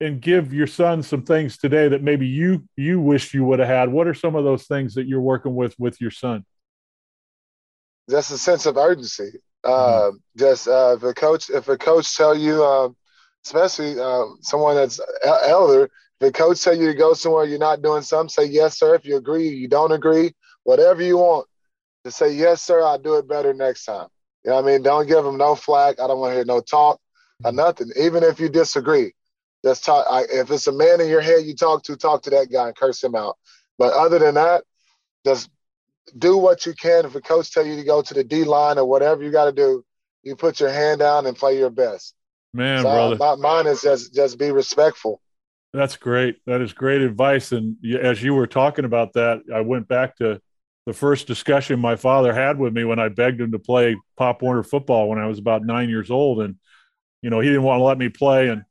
and 0.01 0.21
give 0.21 0.53
your 0.53 0.67
son 0.67 1.01
some 1.01 1.23
things 1.23 1.57
today 1.57 1.87
that 1.87 2.03
maybe 2.03 2.27
you 2.27 2.67
you 2.75 2.99
wish 2.99 3.33
you 3.33 3.45
would 3.45 3.59
have 3.59 3.67
had 3.67 3.89
what 3.89 4.05
are 4.07 4.13
some 4.13 4.35
of 4.35 4.43
those 4.43 4.65
things 4.67 4.93
that 4.93 5.07
you're 5.07 5.21
working 5.21 5.55
with 5.55 5.73
with 5.79 5.99
your 6.01 6.11
son 6.11 6.45
just 8.09 8.31
a 8.31 8.37
sense 8.37 8.65
of 8.65 8.77
urgency 8.77 9.31
mm-hmm. 9.65 10.15
uh, 10.15 10.17
just 10.37 10.67
uh, 10.67 10.95
if 10.97 11.03
a 11.03 11.13
coach 11.13 11.49
if 11.49 11.67
a 11.69 11.77
coach 11.77 12.15
tell 12.15 12.35
you 12.35 12.63
uh, 12.63 12.89
especially 13.45 13.99
uh, 13.99 14.25
someone 14.41 14.75
that's 14.75 14.99
elder 15.23 15.89
if 16.19 16.27
a 16.27 16.31
coach 16.31 16.61
tell 16.61 16.75
you 16.75 16.87
to 16.87 16.93
go 16.93 17.13
somewhere 17.13 17.45
you're 17.45 17.57
not 17.57 17.81
doing 17.81 18.03
something 18.03 18.29
say 18.29 18.45
yes 18.45 18.77
sir 18.77 18.93
if 18.93 19.05
you 19.05 19.15
agree 19.15 19.47
you 19.47 19.67
don't 19.67 19.93
agree 19.93 20.31
whatever 20.63 21.01
you 21.01 21.17
want 21.17 21.47
to 22.07 22.11
say 22.11 22.33
yes 22.33 22.61
sir 22.61 22.81
i'll 22.83 22.97
do 22.97 23.15
it 23.15 23.27
better 23.27 23.53
next 23.53 23.85
time 23.85 24.07
you 24.43 24.49
know 24.49 24.55
what 24.55 24.65
i 24.65 24.67
mean 24.67 24.81
don't 24.81 25.07
give 25.07 25.23
them 25.23 25.37
no 25.37 25.55
flack 25.55 25.99
i 25.99 26.07
don't 26.07 26.19
want 26.19 26.31
to 26.31 26.35
hear 26.35 26.45
no 26.45 26.61
talk 26.61 26.99
or 27.43 27.51
mm-hmm. 27.51 27.57
nothing 27.57 27.89
even 27.97 28.23
if 28.23 28.39
you 28.39 28.49
disagree 28.49 29.13
just 29.63 29.83
talk. 29.83 30.05
I, 30.09 30.23
if 30.31 30.51
it's 30.51 30.67
a 30.67 30.71
man 30.71 31.01
in 31.01 31.09
your 31.09 31.21
head 31.21 31.45
you 31.45 31.55
talk 31.55 31.83
to, 31.83 31.95
talk 31.95 32.23
to 32.23 32.29
that 32.31 32.51
guy 32.51 32.67
and 32.67 32.75
curse 32.75 33.03
him 33.03 33.15
out. 33.15 33.37
But 33.77 33.93
other 33.93 34.19
than 34.19 34.35
that, 34.35 34.63
just 35.25 35.49
do 36.17 36.37
what 36.37 36.65
you 36.65 36.73
can. 36.73 37.05
If 37.05 37.15
a 37.15 37.21
coach 37.21 37.51
tell 37.51 37.65
you 37.65 37.75
to 37.75 37.83
go 37.83 38.01
to 38.01 38.13
the 38.13 38.23
D 38.23 38.43
line 38.43 38.77
or 38.77 38.85
whatever 38.85 39.23
you 39.23 39.31
got 39.31 39.45
to 39.45 39.51
do, 39.51 39.83
you 40.23 40.35
put 40.35 40.59
your 40.59 40.69
hand 40.69 40.99
down 40.99 41.25
and 41.25 41.35
play 41.35 41.57
your 41.57 41.69
best. 41.69 42.13
Man, 42.53 42.83
so 42.83 42.91
brother, 42.91 43.15
my, 43.17 43.35
mine 43.35 43.67
is 43.67 43.81
just 43.81 44.13
just 44.13 44.39
be 44.39 44.51
respectful. 44.51 45.21
That's 45.73 45.97
great. 45.97 46.37
That 46.45 46.61
is 46.61 46.73
great 46.73 47.01
advice. 47.01 47.51
And 47.51 47.75
as 48.01 48.23
you 48.23 48.33
were 48.33 48.47
talking 48.47 48.85
about 48.85 49.13
that, 49.13 49.41
I 49.53 49.61
went 49.61 49.87
back 49.87 50.17
to 50.17 50.41
the 50.87 50.93
first 50.93 51.27
discussion 51.27 51.81
my 51.81 51.97
father 51.97 52.33
had 52.33 52.57
with 52.57 52.73
me 52.73 52.85
when 52.85 52.97
I 52.97 53.09
begged 53.09 53.41
him 53.41 53.51
to 53.51 53.59
play 53.59 53.97
Pop 54.15 54.41
Warner 54.41 54.63
football 54.63 55.09
when 55.09 55.19
I 55.19 55.27
was 55.27 55.37
about 55.37 55.65
nine 55.65 55.89
years 55.89 56.09
old, 56.09 56.39
and 56.39 56.55
you 57.21 57.29
know 57.29 57.41
he 57.41 57.49
didn't 57.49 57.63
want 57.63 57.81
to 57.81 57.83
let 57.83 57.97
me 57.97 58.07
play, 58.07 58.47
and 58.47 58.63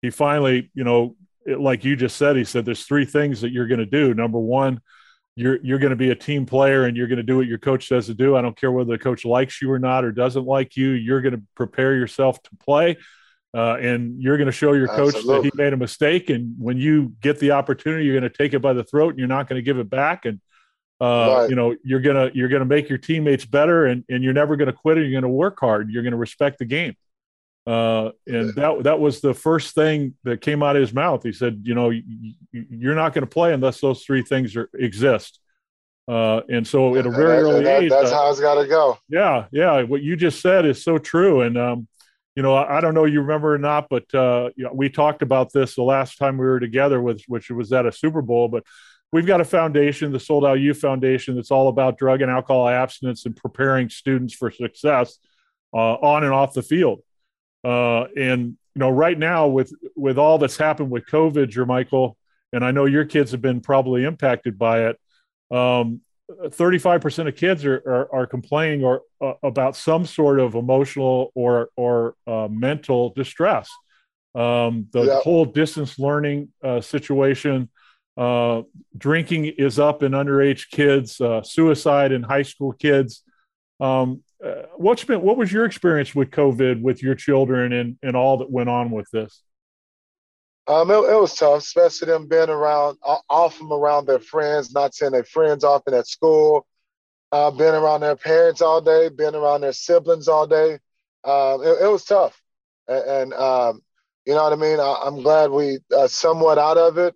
he 0.00 0.10
finally, 0.10 0.70
you 0.74 0.84
know, 0.84 1.16
it, 1.44 1.58
like 1.58 1.84
you 1.84 1.96
just 1.96 2.16
said, 2.16 2.36
he 2.36 2.44
said, 2.44 2.64
there's 2.64 2.84
three 2.84 3.04
things 3.04 3.40
that 3.40 3.50
you're 3.50 3.66
going 3.66 3.80
to 3.80 3.86
do. 3.86 4.14
Number 4.14 4.38
one, 4.38 4.80
you're 5.34 5.58
you're 5.60 5.80
going 5.80 5.90
to 5.90 5.96
be 5.96 6.10
a 6.10 6.14
team 6.14 6.46
player 6.46 6.84
and 6.84 6.96
you're 6.96 7.08
going 7.08 7.16
to 7.16 7.24
do 7.24 7.36
what 7.36 7.48
your 7.48 7.58
coach 7.58 7.88
says 7.88 8.06
to 8.06 8.14
do. 8.14 8.36
I 8.36 8.42
don't 8.42 8.56
care 8.56 8.70
whether 8.70 8.92
the 8.92 9.02
coach 9.02 9.24
likes 9.24 9.60
you 9.60 9.72
or 9.72 9.80
not 9.80 10.04
or 10.04 10.12
doesn't 10.12 10.46
like 10.46 10.76
you. 10.76 10.90
You're 10.90 11.20
going 11.20 11.34
to 11.34 11.42
prepare 11.56 11.96
yourself 11.96 12.40
to 12.44 12.50
play, 12.64 12.96
uh, 13.54 13.74
and 13.80 14.22
you're 14.22 14.36
going 14.36 14.46
to 14.46 14.52
show 14.52 14.72
your 14.72 14.86
coach 14.86 15.16
Absolutely. 15.16 15.50
that 15.50 15.56
he 15.56 15.62
made 15.64 15.72
a 15.72 15.76
mistake. 15.76 16.30
And 16.30 16.54
when 16.60 16.76
you 16.76 17.14
get 17.20 17.40
the 17.40 17.50
opportunity, 17.50 18.04
you're 18.04 18.20
going 18.20 18.30
to 18.30 18.38
take 18.38 18.54
it 18.54 18.60
by 18.60 18.72
the 18.72 18.84
throat 18.84 19.10
and 19.10 19.18
you're 19.18 19.26
not 19.26 19.48
going 19.48 19.58
to 19.58 19.64
give 19.64 19.78
it 19.78 19.90
back. 19.90 20.26
And 20.26 20.40
uh, 21.00 21.36
right. 21.38 21.50
you 21.50 21.56
know 21.56 21.76
you're 21.82 22.00
gonna 22.00 22.30
you're 22.34 22.48
gonna 22.48 22.64
make 22.64 22.88
your 22.88 22.98
teammates 22.98 23.44
better, 23.44 23.86
and 23.86 24.04
and 24.08 24.24
you're 24.24 24.32
never 24.32 24.56
going 24.56 24.66
to 24.66 24.72
quit. 24.72 24.98
Or 24.98 25.02
you're 25.02 25.10
going 25.10 25.22
to 25.22 25.28
work 25.28 25.58
hard. 25.60 25.90
You're 25.90 26.02
going 26.02 26.12
to 26.12 26.18
respect 26.18 26.58
the 26.58 26.64
game. 26.64 26.96
Uh, 27.66 28.12
and 28.28 28.54
that 28.54 28.84
that 28.84 29.00
was 29.00 29.20
the 29.20 29.34
first 29.34 29.74
thing 29.74 30.14
that 30.22 30.40
came 30.40 30.62
out 30.62 30.76
of 30.76 30.80
his 30.80 30.94
mouth. 30.94 31.22
He 31.24 31.32
said, 31.32 31.62
"You 31.64 31.74
know, 31.74 31.90
you're 32.52 32.94
not 32.94 33.12
going 33.12 33.24
to 33.24 33.30
play 33.30 33.52
unless 33.52 33.80
those 33.80 34.04
three 34.04 34.22
things 34.22 34.54
are, 34.54 34.70
exist." 34.72 35.40
Uh, 36.08 36.42
and 36.48 36.64
so, 36.64 36.94
at 36.94 37.04
a 37.04 37.10
very 37.10 37.38
early 37.38 37.64
that, 37.64 37.82
age, 37.82 37.90
that's 37.90 38.12
uh, 38.12 38.14
how 38.14 38.30
it's 38.30 38.38
got 38.38 38.62
to 38.62 38.68
go. 38.68 38.96
Yeah, 39.08 39.46
yeah. 39.50 39.82
What 39.82 40.02
you 40.02 40.14
just 40.14 40.40
said 40.40 40.64
is 40.64 40.84
so 40.84 40.98
true. 40.98 41.40
And 41.40 41.58
um, 41.58 41.88
you 42.36 42.44
know, 42.44 42.54
I, 42.54 42.78
I, 42.78 42.80
don't 42.80 42.94
know 42.94 43.06
you 43.06 43.22
remember 43.22 43.54
or 43.54 43.58
not, 43.58 43.88
but 43.90 44.14
uh, 44.14 44.50
you 44.54 44.64
know, 44.64 44.70
we 44.72 44.88
talked 44.88 45.22
about 45.22 45.52
this 45.52 45.74
the 45.74 45.82
last 45.82 46.18
time 46.18 46.38
we 46.38 46.46
were 46.46 46.60
together, 46.60 47.02
with 47.02 47.22
which 47.26 47.50
was 47.50 47.72
at 47.72 47.86
a 47.86 47.90
Super 47.90 48.22
Bowl. 48.22 48.46
But 48.46 48.62
we've 49.16 49.24
got 49.24 49.40
a 49.40 49.46
foundation, 49.46 50.12
the 50.12 50.20
Sold 50.20 50.44
Out 50.44 50.60
Youth 50.60 50.78
Foundation, 50.78 51.36
that's 51.36 51.50
all 51.50 51.68
about 51.68 51.96
drug 51.96 52.20
and 52.20 52.30
alcohol 52.30 52.68
abstinence 52.68 53.24
and 53.24 53.34
preparing 53.34 53.88
students 53.88 54.34
for 54.34 54.50
success 54.50 55.18
uh, 55.72 55.94
on 55.94 56.22
and 56.22 56.34
off 56.34 56.52
the 56.52 56.62
field. 56.62 57.00
Uh, 57.64 58.02
and 58.14 58.58
you 58.74 58.80
know, 58.80 58.90
right 58.90 59.18
now 59.18 59.46
with 59.46 59.72
with 59.96 60.18
all 60.18 60.36
that's 60.36 60.58
happened 60.58 60.90
with 60.90 61.06
COVID, 61.06 61.46
Jermichael, 61.46 62.16
and 62.52 62.62
I 62.62 62.72
know 62.72 62.84
your 62.84 63.06
kids 63.06 63.30
have 63.30 63.40
been 63.40 63.62
probably 63.62 64.04
impacted 64.04 64.58
by 64.58 64.88
it. 64.90 65.00
Um, 65.50 66.02
35% 66.30 67.28
of 67.28 67.36
kids 67.36 67.64
are, 67.64 67.82
are, 67.86 68.14
are 68.14 68.26
complaining 68.26 68.84
or 68.84 69.00
uh, 69.22 69.32
about 69.42 69.76
some 69.76 70.04
sort 70.04 70.40
of 70.40 70.56
emotional 70.56 71.32
or 71.34 71.70
or 71.74 72.16
uh, 72.26 72.48
mental 72.50 73.14
distress. 73.16 73.70
Um, 74.34 74.88
the 74.92 75.04
yeah. 75.04 75.20
whole 75.20 75.46
distance 75.46 75.98
learning 75.98 76.52
uh, 76.62 76.82
situation, 76.82 77.70
uh, 78.16 78.62
drinking 78.96 79.46
is 79.46 79.78
up 79.78 80.02
in 80.02 80.12
underage 80.12 80.70
kids, 80.70 81.20
uh, 81.20 81.42
suicide 81.42 82.12
in 82.12 82.22
high 82.22 82.42
school 82.42 82.72
kids. 82.72 83.22
Um, 83.80 84.22
uh, 84.44 84.62
what's 84.76 85.04
been 85.04 85.22
what 85.22 85.36
was 85.36 85.52
your 85.52 85.64
experience 85.64 86.14
with 86.14 86.30
COVID 86.30 86.80
with 86.80 87.02
your 87.02 87.14
children 87.14 87.72
and 87.72 87.98
and 88.02 88.16
all 88.16 88.38
that 88.38 88.50
went 88.50 88.68
on 88.68 88.90
with 88.90 89.08
this? 89.10 89.42
Um, 90.68 90.90
it, 90.90 90.94
it, 90.94 91.20
was 91.20 91.34
tough, 91.34 91.60
especially 91.60 92.08
them 92.08 92.26
being 92.26 92.48
around, 92.48 92.98
off 93.30 93.56
from 93.56 93.72
around 93.72 94.06
their 94.06 94.18
friends, 94.18 94.72
not 94.74 94.94
seeing 94.94 95.12
their 95.12 95.22
friends 95.22 95.62
often 95.62 95.94
at 95.94 96.08
school, 96.08 96.66
uh, 97.30 97.52
being 97.52 97.74
around 97.74 98.00
their 98.00 98.16
parents 98.16 98.60
all 98.60 98.80
day, 98.80 99.08
being 99.08 99.36
around 99.36 99.60
their 99.60 99.72
siblings 99.72 100.26
all 100.26 100.46
day. 100.46 100.72
Um, 101.22 101.62
it, 101.62 101.82
it, 101.82 101.90
was 101.90 102.04
tough, 102.04 102.40
and, 102.88 103.04
and 103.04 103.34
um, 103.34 103.80
you 104.26 104.34
know 104.34 104.42
what 104.42 104.52
I 104.52 104.56
mean. 104.56 104.80
I, 104.80 105.06
am 105.06 105.22
glad 105.22 105.50
we 105.50 105.78
uh, 105.96 106.08
somewhat 106.08 106.58
out 106.58 106.78
of 106.78 106.98
it, 106.98 107.14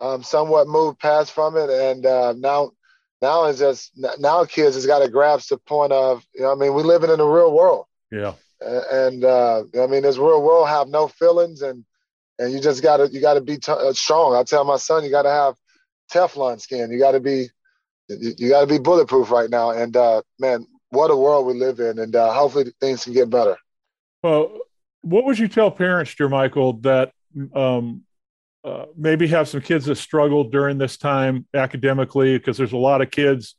um, 0.00 0.22
somewhat 0.22 0.68
moved 0.68 0.98
past 0.98 1.32
from 1.32 1.56
it, 1.56 1.70
and 1.70 2.04
uh, 2.06 2.34
now, 2.36 2.72
now 3.22 3.44
it's 3.44 3.58
just 3.58 3.92
now 4.18 4.44
kids 4.44 4.74
has 4.74 4.86
got 4.86 5.00
to 5.00 5.08
grasp 5.08 5.48
the 5.48 5.58
point 5.58 5.92
of 5.92 6.24
you 6.34 6.42
know 6.42 6.52
I 6.52 6.54
mean 6.56 6.74
we 6.74 6.82
living 6.82 7.10
in 7.10 7.18
the 7.18 7.26
real 7.26 7.52
world. 7.52 7.86
Yeah. 8.10 8.34
And 8.60 9.24
uh, 9.24 9.64
I 9.80 9.86
mean, 9.86 10.02
this 10.02 10.16
real 10.16 10.42
world 10.42 10.68
have 10.68 10.88
no 10.88 11.08
feelings 11.08 11.62
and 11.62 11.84
and 12.38 12.52
you 12.52 12.60
just 12.60 12.82
gotta 12.82 13.08
you 13.08 13.20
gotta 13.20 13.40
be 13.40 13.58
t- 13.58 13.72
uh, 13.72 13.92
strong. 13.92 14.34
I 14.34 14.42
tell 14.42 14.64
my 14.64 14.76
son 14.76 15.04
you 15.04 15.10
gotta 15.10 15.30
have 15.30 15.54
Teflon 16.12 16.60
skin. 16.60 16.90
You 16.90 16.98
gotta 16.98 17.20
be 17.20 17.48
you, 18.08 18.34
you 18.36 18.48
gotta 18.48 18.66
be 18.66 18.78
bulletproof 18.78 19.30
right 19.30 19.50
now. 19.50 19.70
And 19.70 19.96
uh, 19.96 20.22
man, 20.38 20.66
what 20.90 21.10
a 21.10 21.16
world 21.16 21.46
we 21.46 21.54
live 21.54 21.80
in. 21.80 21.98
And 21.98 22.14
uh, 22.14 22.32
hopefully 22.32 22.72
things 22.80 23.04
can 23.04 23.12
get 23.12 23.30
better. 23.30 23.56
Well, 24.22 24.58
what 25.02 25.24
would 25.24 25.38
you 25.38 25.48
tell 25.48 25.70
parents, 25.70 26.14
Jermichael, 26.14 26.82
that 26.82 27.12
um, 27.54 28.02
uh, 28.64 28.86
maybe 28.96 29.26
have 29.28 29.48
some 29.48 29.60
kids 29.60 29.84
that 29.86 29.96
struggled 29.96 30.50
during 30.50 30.78
this 30.78 30.96
time 30.96 31.46
academically? 31.54 32.38
Because 32.38 32.56
there's 32.56 32.72
a 32.72 32.78
lot 32.78 33.02
of 33.02 33.10
kids, 33.10 33.56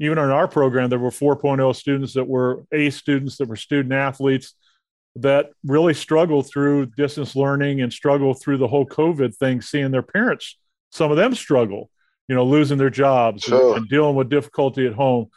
even 0.00 0.18
in 0.18 0.30
our 0.30 0.48
program, 0.48 0.88
there 0.90 0.98
were 0.98 1.10
4.0 1.10 1.74
students 1.76 2.14
that 2.14 2.26
were 2.26 2.64
A 2.72 2.90
students 2.90 3.36
that 3.36 3.48
were 3.48 3.56
student 3.56 3.92
athletes 3.92 4.54
that 5.16 5.50
really 5.64 5.94
struggled 5.94 6.48
through 6.48 6.86
distance 6.96 7.34
learning 7.34 7.80
and 7.80 7.92
struggle 7.92 8.34
through 8.34 8.58
the 8.58 8.68
whole 8.68 8.86
COVID 8.86 9.34
thing, 9.34 9.62
seeing 9.62 9.90
their 9.90 10.02
parents, 10.02 10.58
some 10.92 11.10
of 11.10 11.16
them 11.16 11.34
struggle, 11.34 11.90
you 12.28 12.34
know, 12.34 12.44
losing 12.44 12.78
their 12.78 12.90
jobs 12.90 13.44
sure. 13.44 13.70
and, 13.70 13.78
and, 13.78 13.88
dealing 13.88 14.14
with 14.14 14.28
difficulty 14.28 14.86
at 14.86 14.92
home. 14.92 15.28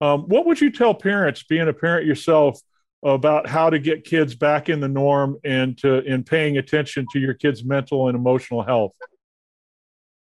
Um, 0.00 0.22
what 0.22 0.46
would 0.46 0.60
you 0.60 0.70
tell 0.70 0.94
parents, 0.94 1.42
being 1.42 1.68
a 1.68 1.72
parent 1.72 2.06
yourself, 2.06 2.60
about 3.02 3.46
how 3.46 3.70
to 3.70 3.78
get 3.78 4.04
kids 4.04 4.34
back 4.34 4.68
in 4.68 4.80
the 4.80 4.88
norm 4.88 5.36
and 5.44 5.76
to 5.78 5.98
in 6.04 6.24
paying 6.24 6.58
attention 6.58 7.06
to 7.12 7.18
your 7.18 7.34
kids' 7.34 7.64
mental 7.64 8.08
and 8.08 8.16
emotional 8.16 8.62
health? 8.62 8.92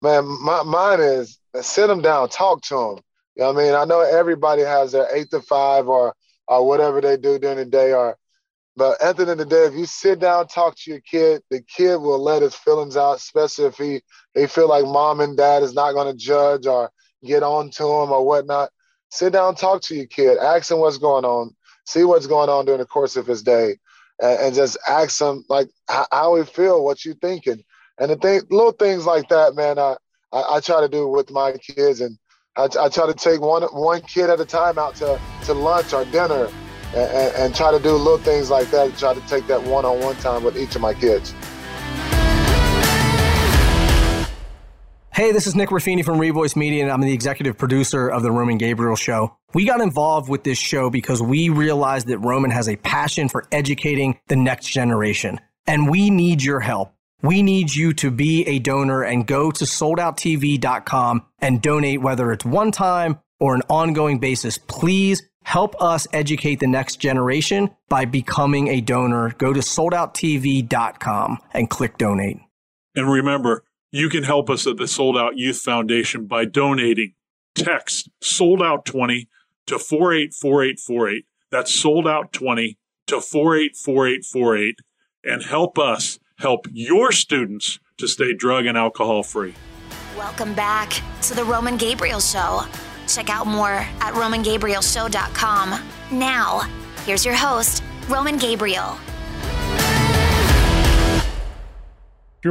Man, 0.02 0.24
my, 0.42 0.62
mine 0.62 1.00
is 1.00 1.38
sit 1.60 1.86
them 1.86 2.02
down, 2.02 2.28
talk 2.28 2.62
to 2.62 2.74
them. 2.74 3.04
You 3.36 3.42
know 3.42 3.52
what 3.52 3.62
I 3.62 3.64
mean? 3.64 3.74
I 3.74 3.84
know 3.84 4.00
everybody 4.00 4.62
has 4.62 4.92
their 4.92 5.08
eight 5.14 5.30
to 5.30 5.40
five 5.40 5.88
or 5.88 6.14
or 6.48 6.66
whatever 6.66 7.00
they 7.00 7.16
do 7.16 7.38
during 7.38 7.58
the 7.58 7.64
day 7.64 7.92
or 7.92 8.16
but 8.76 9.00
at 9.00 9.16
the 9.16 9.22
end 9.22 9.30
of 9.30 9.38
the 9.38 9.46
day, 9.46 9.64
if 9.64 9.72
you 9.72 9.86
sit 9.86 10.18
down, 10.18 10.48
talk 10.48 10.76
to 10.76 10.90
your 10.90 11.00
kid, 11.00 11.42
the 11.50 11.62
kid 11.62 11.96
will 11.96 12.22
let 12.22 12.42
his 12.42 12.54
feelings 12.54 12.96
out, 12.96 13.16
especially 13.16 13.64
if 13.64 13.78
he 13.78 14.02
they 14.34 14.46
feel 14.46 14.68
like 14.68 14.84
mom 14.84 15.20
and 15.20 15.36
dad 15.36 15.62
is 15.62 15.72
not 15.72 15.92
going 15.92 16.12
to 16.12 16.24
judge 16.24 16.66
or 16.66 16.90
get 17.24 17.42
on 17.42 17.70
to 17.70 17.84
him 17.84 18.12
or 18.12 18.24
whatnot. 18.24 18.70
Sit 19.10 19.32
down, 19.32 19.54
talk 19.54 19.80
to 19.82 19.94
your 19.94 20.06
kid, 20.06 20.36
ask 20.36 20.70
him 20.70 20.78
what's 20.78 20.98
going 20.98 21.24
on, 21.24 21.56
see 21.86 22.04
what's 22.04 22.26
going 22.26 22.48
on 22.48 22.64
during 22.64 22.80
the 22.80 22.86
course 22.86 23.16
of 23.16 23.26
his 23.26 23.42
day, 23.42 23.76
and, 24.20 24.40
and 24.40 24.54
just 24.54 24.76
ask 24.88 25.20
him 25.20 25.44
like 25.48 25.68
how, 25.88 26.06
how 26.12 26.36
he 26.36 26.44
feel, 26.44 26.84
what 26.84 27.04
you 27.04 27.14
thinking, 27.14 27.62
and 27.98 28.10
the 28.10 28.16
thing, 28.16 28.42
little 28.50 28.72
things 28.72 29.06
like 29.06 29.28
that, 29.28 29.54
man. 29.54 29.78
I, 29.78 29.96
I, 30.32 30.56
I 30.56 30.60
try 30.60 30.80
to 30.80 30.88
do 30.88 31.08
with 31.08 31.30
my 31.30 31.52
kids, 31.52 32.00
and 32.00 32.18
I, 32.56 32.64
I 32.80 32.88
try 32.88 33.06
to 33.06 33.14
take 33.14 33.40
one 33.40 33.62
one 33.62 34.02
kid 34.02 34.30
at 34.30 34.40
a 34.40 34.44
time 34.44 34.78
out 34.78 34.96
to 34.96 35.20
to 35.44 35.54
lunch 35.54 35.92
or 35.92 36.04
dinner 36.06 36.48
and, 36.94 37.34
and, 37.34 37.54
try 37.54 37.70
to 37.70 37.78
do 37.78 37.92
little 37.92 38.18
things 38.18 38.50
like 38.50 38.70
that. 38.70 38.96
Try 38.96 39.14
to 39.14 39.20
take 39.22 39.46
that 39.48 39.62
one-on-one 39.62 40.16
time 40.16 40.44
with 40.44 40.56
each 40.56 40.76
of 40.76 40.80
my 40.80 40.94
kids. 40.94 41.34
Hey, 45.16 45.32
this 45.32 45.46
is 45.46 45.54
Nick 45.54 45.70
Ruffini 45.70 46.04
from 46.04 46.18
Revoice 46.18 46.56
Media, 46.56 46.82
and 46.82 46.92
I'm 46.92 47.00
the 47.00 47.10
executive 47.10 47.56
producer 47.56 48.06
of 48.06 48.22
The 48.22 48.30
Roman 48.30 48.58
Gabriel 48.58 48.96
Show. 48.96 49.34
We 49.54 49.64
got 49.64 49.80
involved 49.80 50.28
with 50.28 50.44
this 50.44 50.58
show 50.58 50.90
because 50.90 51.22
we 51.22 51.48
realized 51.48 52.08
that 52.08 52.18
Roman 52.18 52.50
has 52.50 52.68
a 52.68 52.76
passion 52.76 53.30
for 53.30 53.48
educating 53.50 54.20
the 54.28 54.36
next 54.36 54.66
generation, 54.66 55.40
and 55.66 55.88
we 55.88 56.10
need 56.10 56.42
your 56.42 56.60
help. 56.60 56.92
We 57.22 57.42
need 57.42 57.74
you 57.74 57.94
to 57.94 58.10
be 58.10 58.46
a 58.46 58.58
donor 58.58 59.04
and 59.04 59.26
go 59.26 59.50
to 59.50 59.64
soldouttv.com 59.64 61.22
and 61.38 61.62
donate, 61.62 62.02
whether 62.02 62.30
it's 62.30 62.44
one 62.44 62.70
time 62.70 63.18
or 63.40 63.54
an 63.54 63.62
ongoing 63.70 64.18
basis. 64.18 64.58
Please 64.58 65.22
Help 65.44 65.80
us 65.80 66.08
educate 66.12 66.58
the 66.58 66.66
next 66.66 66.96
generation 66.96 67.70
by 67.88 68.04
becoming 68.04 68.66
a 68.66 68.80
donor. 68.80 69.30
Go 69.38 69.52
to 69.52 69.60
soldouttv.com 69.60 71.38
and 71.54 71.70
click 71.70 71.96
donate. 71.98 72.38
And 72.96 73.08
remember, 73.08 73.62
you 73.90 74.08
can 74.08 74.24
help 74.24 74.50
us 74.50 74.66
at 74.66 74.76
the 74.76 74.88
Sold 74.88 75.16
Out 75.16 75.36
Youth 75.36 75.58
Foundation 75.58 76.26
by 76.26 76.44
donating. 76.44 77.14
Text 77.54 78.10
Sold 78.20 78.62
Out 78.62 78.84
20 78.84 79.28
to 79.66 79.78
484848. 79.78 81.24
That's 81.50 81.74
Sold 81.74 82.06
Out 82.06 82.32
20 82.32 82.78
to 83.06 83.20
484848 83.20 84.76
and 85.24 85.42
help 85.42 85.78
us 85.78 86.18
help 86.38 86.66
your 86.70 87.12
students 87.12 87.78
to 87.98 88.06
stay 88.06 88.34
drug 88.34 88.66
and 88.66 88.76
alcohol 88.76 89.22
free. 89.22 89.54
Welcome 90.16 90.54
back 90.54 91.00
to 91.22 91.34
the 91.34 91.44
Roman 91.44 91.76
Gabriel 91.76 92.20
Show. 92.20 92.62
Check 93.08 93.30
out 93.30 93.46
more 93.46 93.86
at 94.00 94.14
RomanGabrielShow.com. 94.14 95.80
Now, 96.10 96.60
here's 97.04 97.24
your 97.24 97.34
host, 97.34 97.82
Roman 98.08 98.36
Gabriel. 98.36 98.98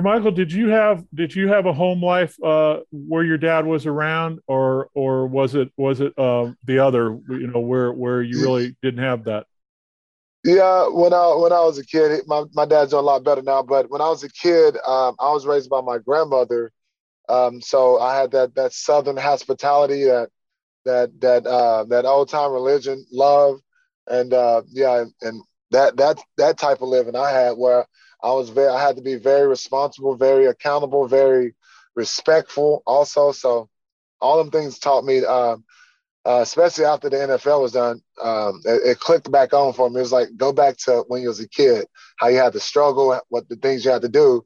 Michael, 0.02 0.32
did 0.32 0.52
you 0.52 0.70
have 0.70 1.04
did 1.14 1.36
you 1.36 1.48
have 1.48 1.66
a 1.66 1.74
home 1.74 2.04
life 2.04 2.36
uh, 2.43 2.80
where 2.91 3.24
your 3.24 3.38
dad 3.38 3.66
was 3.66 3.86
around, 3.86 4.39
or 4.48 4.89
or 4.93 5.28
was 5.28 5.56
it 5.56 5.72
was 5.78 6.02
it 6.02 6.18
uh, 6.18 6.52
the 6.64 6.80
other? 6.80 7.20
You 7.30 7.48
know, 7.48 7.60
where 7.60 7.91
where 7.91 8.22
you 8.22 8.41
really 8.41 8.76
didn't 8.82 9.04
have 9.04 9.26
that. 9.26 9.46
Yeah, 10.43 10.88
when 10.89 11.14
I 11.14 11.36
when 11.36 11.52
I 11.52 11.62
was 11.62 11.78
a 11.78 11.86
kid, 11.86 12.22
my 12.28 12.43
my 12.54 12.66
dad's 12.66 12.91
doing 12.91 13.04
a 13.04 13.06
lot 13.06 13.24
better 13.24 13.41
now. 13.41 13.64
But 13.64 13.89
when 13.89 14.02
I 14.02 14.10
was 14.10 14.24
a 14.24 14.30
kid, 14.30 14.78
um, 14.86 15.16
I 15.20 15.32
was 15.32 15.46
raised 15.46 15.70
by 15.70 15.82
my 15.82 15.98
grandmother, 15.98 16.72
um, 17.30 17.62
so 17.62 18.00
I 18.00 18.16
had 18.16 18.32
that 18.32 18.56
that 18.56 18.74
southern 18.74 19.18
hospitality 19.18 20.04
that 20.04 20.30
that 20.86 21.20
that 21.22 21.48
uh, 21.48 21.86
that 21.86 22.06
old 22.06 22.30
time 22.30 22.52
religion, 22.52 23.06
love, 23.12 23.60
and 24.08 24.34
uh, 24.34 24.62
yeah, 24.72 25.06
and 25.22 25.41
that 25.72 25.98
that 25.98 26.20
that 26.38 26.58
type 26.58 26.82
of 26.82 26.89
living 26.89 27.16
I 27.16 27.32
had 27.32 27.52
where 27.54 27.86
I 28.26 28.34
was 28.34 28.49
very 28.49 28.69
I 28.69 28.82
had 28.82 28.95
to 28.95 29.03
be 29.03 29.15
very 29.15 29.47
responsible, 29.47 30.15
very 30.15 30.47
accountable, 30.47 31.07
very 31.07 31.53
respectful 31.95 32.82
also. 32.88 33.32
So 33.32 33.69
all 34.19 34.39
them 34.39 34.49
things 34.49 34.80
taught 34.80 35.05
me, 35.05 35.23
um, 35.23 35.63
uh, 36.26 36.39
especially 36.41 36.86
after 36.86 37.07
the 37.07 37.17
NFL 37.17 37.61
was 37.61 37.73
done, 37.73 38.01
um, 38.21 38.61
it, 38.65 38.82
it, 38.84 38.99
clicked 38.99 39.32
back 39.32 39.53
on 39.53 39.73
for 39.73 39.91
me. 39.91 39.97
It 39.97 40.01
was 40.01 40.11
like 40.11 40.30
go 40.38 40.51
back 40.51 40.76
to 40.86 41.05
when 41.07 41.21
you 41.21 41.28
was 41.28 41.39
a 41.39 41.47
kid, 41.47 41.86
how 42.17 42.30
you 42.30 42.38
had 42.38 42.53
to 42.53 42.59
struggle, 42.59 43.19
what 43.30 43.47
the 43.47 43.57
things 43.57 43.86
you 43.86 43.91
had 43.91 44.01
to 44.01 44.09
do, 44.09 44.43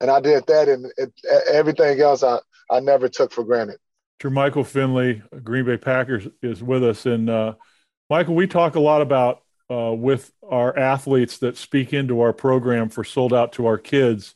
and 0.00 0.10
I 0.10 0.20
did 0.20 0.46
that, 0.46 0.68
and 0.70 0.86
it, 0.96 1.12
everything 1.52 2.00
else 2.00 2.22
I 2.22 2.38
I 2.70 2.80
never 2.80 3.10
took 3.10 3.30
for 3.30 3.44
granted. 3.44 3.78
Jermichael 4.22 4.66
Finley, 4.66 5.22
Green 5.44 5.66
Bay 5.66 5.76
Packers, 5.76 6.26
is 6.42 6.62
with 6.62 6.82
us. 6.82 7.04
And 7.04 7.28
uh, 7.28 7.54
Michael, 8.08 8.34
we 8.34 8.46
talk 8.46 8.74
a 8.74 8.80
lot 8.80 9.02
about 9.02 9.42
uh, 9.70 9.92
with 9.92 10.32
our 10.48 10.76
athletes 10.78 11.38
that 11.38 11.56
speak 11.56 11.92
into 11.92 12.20
our 12.20 12.32
program 12.32 12.88
for 12.88 13.04
sold 13.04 13.34
out 13.34 13.52
to 13.52 13.66
our 13.66 13.78
kids. 13.78 14.34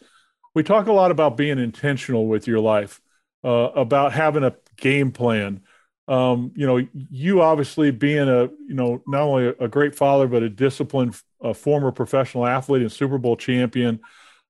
We 0.55 0.63
talk 0.63 0.87
a 0.87 0.93
lot 0.93 1.11
about 1.11 1.37
being 1.37 1.59
intentional 1.59 2.27
with 2.27 2.47
your 2.47 2.61
life, 2.61 3.01
uh, 3.45 3.71
about 3.75 4.13
having 4.13 4.45
a 4.45 4.55
game 4.77 5.11
plan. 5.13 5.63
Um, 6.09 6.53
you 6.55 6.67
know, 6.67 6.87
you 6.93 7.41
obviously 7.41 7.91
being 7.91 8.29
a 8.29 8.45
you 8.67 8.75
know 8.75 9.03
not 9.07 9.23
only 9.23 9.55
a 9.59 9.69
great 9.69 9.95
father 9.95 10.27
but 10.27 10.43
a 10.43 10.51
disciplined 10.51 11.17
a 11.41 11.55
former 11.55 11.93
professional 11.93 12.47
athlete 12.47 12.83
and 12.83 12.93
Super 12.93 13.19
Bowl 13.19 13.37
champion. 13.37 14.01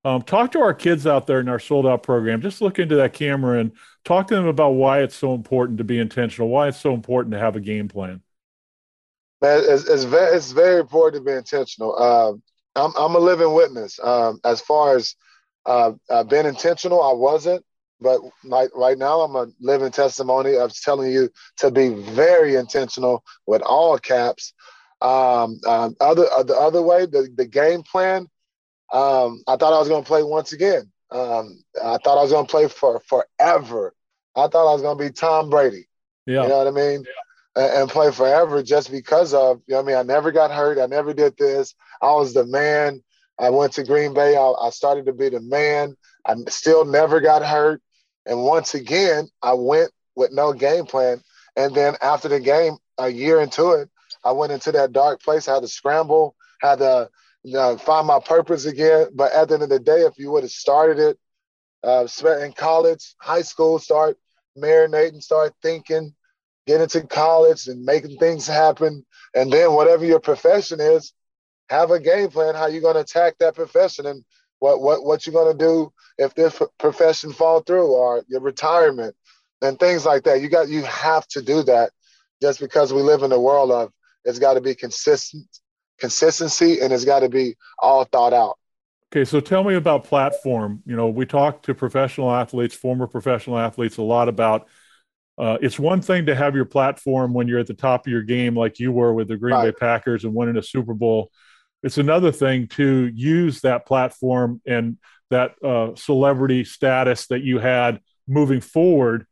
Um, 0.05 0.21
talk 0.21 0.51
to 0.51 0.59
our 0.59 0.73
kids 0.73 1.07
out 1.07 1.27
there 1.27 1.39
in 1.39 1.47
our 1.47 1.59
sold 1.59 1.87
out 1.87 2.03
program. 2.03 2.41
Just 2.41 2.61
look 2.61 2.77
into 2.77 2.95
that 2.97 3.13
camera 3.13 3.59
and 3.59 3.71
talk 4.03 4.27
to 4.27 4.35
them 4.35 4.47
about 4.47 4.71
why 4.71 5.01
it's 5.01 5.15
so 5.15 5.33
important 5.33 5.77
to 5.77 5.85
be 5.85 5.97
intentional, 5.97 6.49
why 6.49 6.67
it's 6.67 6.79
so 6.79 6.93
important 6.93 7.31
to 7.33 7.39
have 7.39 7.55
a 7.55 7.61
game 7.61 7.87
plan. 7.87 8.21
Man, 9.43 9.61
it's, 9.67 9.89
it's 9.89 10.05
very, 10.05 10.37
it's 10.37 10.53
very 10.53 10.79
important 10.79 11.21
to 11.21 11.29
be 11.29 11.35
intentional. 11.35 12.01
Um, 12.01 12.41
I'm 12.75 12.93
I'm 12.97 13.15
a 13.15 13.19
living 13.19 13.53
witness. 13.53 13.99
Um, 14.01 14.39
as 14.45 14.61
far 14.61 14.95
as 14.95 15.15
uh, 15.65 15.91
uh, 16.09 16.23
being 16.23 16.45
intentional, 16.45 17.03
I 17.03 17.11
wasn't, 17.11 17.63
but 17.99 18.21
right 18.45 18.69
right 18.73 18.97
now 18.97 19.19
I'm 19.19 19.35
a 19.35 19.47
living 19.59 19.91
testimony 19.91 20.55
of 20.55 20.73
telling 20.73 21.11
you 21.11 21.29
to 21.57 21.71
be 21.71 21.89
very 21.89 22.55
intentional 22.55 23.21
with 23.45 23.61
all 23.63 23.97
caps. 23.97 24.53
Um, 25.01 25.59
um, 25.67 25.97
other 25.99 26.25
uh, 26.31 26.43
the 26.43 26.55
other 26.55 26.81
way, 26.81 27.05
the 27.05 27.27
the 27.35 27.45
game 27.45 27.83
plan. 27.83 28.27
Um, 28.93 29.43
I 29.45 29.57
thought 29.57 29.73
I 29.73 29.79
was 29.79 29.89
going 29.89 30.03
to 30.03 30.07
play 30.07 30.23
once 30.23 30.53
again. 30.53 30.89
Um, 31.11 31.61
I 31.83 31.97
thought 31.97 32.17
I 32.17 32.21
was 32.21 32.31
going 32.31 32.45
to 32.45 32.51
play 32.51 32.69
for 32.69 33.01
forever. 33.01 33.93
I 34.37 34.47
thought 34.47 34.69
I 34.69 34.73
was 34.73 34.81
going 34.81 34.97
to 34.97 35.03
be 35.03 35.11
Tom 35.11 35.49
Brady. 35.49 35.89
Yeah. 36.25 36.43
You 36.43 36.49
know 36.49 36.57
what 36.59 36.67
I 36.67 36.71
mean? 36.71 37.03
And, 37.55 37.87
play 37.89 38.11
forever 38.11 38.63
just 38.63 38.91
because 38.91 39.33
of, 39.33 39.61
you 39.67 39.75
know 39.75 39.81
I 39.81 39.83
mean? 39.83 39.95
I 39.95 40.01
never 40.01 40.31
got 40.31 40.49
hurt. 40.49 40.79
I 40.79 40.87
never 40.87 41.13
did 41.13 41.37
this. 41.37 41.75
I 42.01 42.11
was 42.13 42.33
the 42.33 42.45
man. 42.45 43.03
I 43.39 43.51
went 43.51 43.73
to 43.73 43.83
Green 43.83 44.13
Bay. 44.13 44.35
I, 44.35 44.53
I 44.59 44.71
started 44.71 45.05
to 45.05 45.13
be 45.13 45.29
the 45.29 45.39
man. 45.39 45.95
I 46.25 46.35
still 46.49 46.83
never 46.83 47.21
got 47.21 47.45
hurt. 47.45 47.79
And 48.25 48.43
once 48.43 48.73
again, 48.73 49.27
I 49.43 49.53
went 49.53 49.91
with 50.15 50.31
no 50.31 50.53
game 50.53 50.85
plan. 50.85 51.21
And 51.55 51.75
then 51.75 51.95
after 52.01 52.27
the 52.27 52.39
game, 52.39 52.77
a 52.97 53.09
year 53.09 53.39
into 53.41 53.71
it, 53.71 53.89
I 54.23 54.31
went 54.31 54.51
into 54.51 54.71
that 54.71 54.91
dark 54.91 55.21
place. 55.21 55.47
I 55.47 55.55
had 55.55 55.63
to 55.63 55.67
scramble, 55.67 56.35
had 56.61 56.79
to 56.79 57.09
you 57.43 57.53
know, 57.53 57.77
find 57.77 58.07
my 58.07 58.19
purpose 58.19 58.65
again. 58.65 59.07
But 59.13 59.33
at 59.33 59.49
the 59.49 59.55
end 59.55 59.63
of 59.63 59.69
the 59.69 59.79
day, 59.79 60.01
if 60.01 60.17
you 60.17 60.31
would 60.31 60.43
have 60.43 60.51
started 60.51 60.99
it 60.99 61.19
uh, 61.83 62.07
in 62.41 62.53
college, 62.53 63.15
high 63.19 63.41
school, 63.41 63.79
start 63.79 64.17
marinating, 64.57 65.21
start 65.21 65.53
thinking, 65.61 66.13
get 66.65 66.81
into 66.81 67.05
college 67.07 67.67
and 67.67 67.83
making 67.83 68.17
things 68.17 68.47
happen. 68.47 69.05
And 69.35 69.51
then 69.51 69.73
whatever 69.73 70.05
your 70.05 70.19
profession 70.19 70.79
is, 70.79 71.13
have 71.69 71.91
a 71.91 71.99
game 71.99 72.29
plan 72.29 72.55
how 72.55 72.67
you're 72.67 72.81
going 72.81 72.95
to 72.95 73.01
attack 73.01 73.37
that 73.39 73.55
profession 73.55 74.05
and 74.05 74.23
what 74.59 74.81
what 74.81 75.03
what 75.03 75.25
you're 75.25 75.33
going 75.33 75.57
to 75.57 75.65
do 75.65 75.91
if 76.17 76.33
this 76.35 76.61
profession 76.77 77.33
fall 77.33 77.61
through 77.61 77.93
or 77.93 78.23
your 78.27 78.41
retirement 78.41 79.15
and 79.61 79.79
things 79.79 80.05
like 80.05 80.23
that. 80.23 80.41
You 80.41 80.49
got 80.49 80.69
you 80.69 80.83
have 80.83 81.27
to 81.29 81.41
do 81.41 81.63
that 81.63 81.91
just 82.41 82.59
because 82.59 82.93
we 82.93 83.01
live 83.01 83.23
in 83.23 83.31
a 83.31 83.39
world 83.39 83.71
of 83.71 83.91
it's 84.25 84.39
got 84.39 84.53
to 84.53 84.61
be 84.61 84.75
consistent 84.75 85.45
consistency 85.99 86.79
and 86.81 86.91
it's 86.91 87.05
got 87.05 87.19
to 87.19 87.29
be 87.29 87.55
all 87.79 88.03
thought 88.05 88.33
out. 88.33 88.57
Okay, 89.11 89.25
so 89.25 89.39
tell 89.39 89.63
me 89.63 89.75
about 89.75 90.03
platform. 90.03 90.81
You 90.85 90.95
know, 90.95 91.07
we 91.07 91.25
talk 91.25 91.61
to 91.63 91.75
professional 91.75 92.31
athletes, 92.31 92.73
former 92.73 93.05
professional 93.05 93.59
athletes, 93.59 93.97
a 93.97 94.01
lot 94.01 94.27
about. 94.27 94.67
Uh, 95.37 95.57
it's 95.61 95.79
one 95.79 96.01
thing 96.01 96.27
to 96.27 96.35
have 96.35 96.55
your 96.55 96.65
platform 96.65 97.33
when 97.33 97.47
you're 97.47 97.59
at 97.59 97.67
the 97.67 97.73
top 97.73 98.05
of 98.05 98.11
your 98.11 98.21
game, 98.21 98.55
like 98.55 98.79
you 98.79 98.91
were 98.91 99.13
with 99.13 99.27
the 99.27 99.37
Green 99.37 99.55
right. 99.55 99.65
Bay 99.65 99.71
Packers 99.71 100.23
and 100.23 100.33
winning 100.33 100.57
a 100.57 100.63
Super 100.63 100.93
Bowl. 100.93 101.31
It's 101.81 101.97
another 101.97 102.31
thing 102.31 102.67
to 102.69 103.11
use 103.13 103.61
that 103.61 103.85
platform 103.85 104.61
and 104.65 104.97
that 105.31 105.55
uh, 105.63 105.95
celebrity 105.95 106.63
status 106.63 107.27
that 107.27 107.41
you 107.41 107.59
had 107.59 107.99
moving 108.27 108.61
forward. 108.61 109.25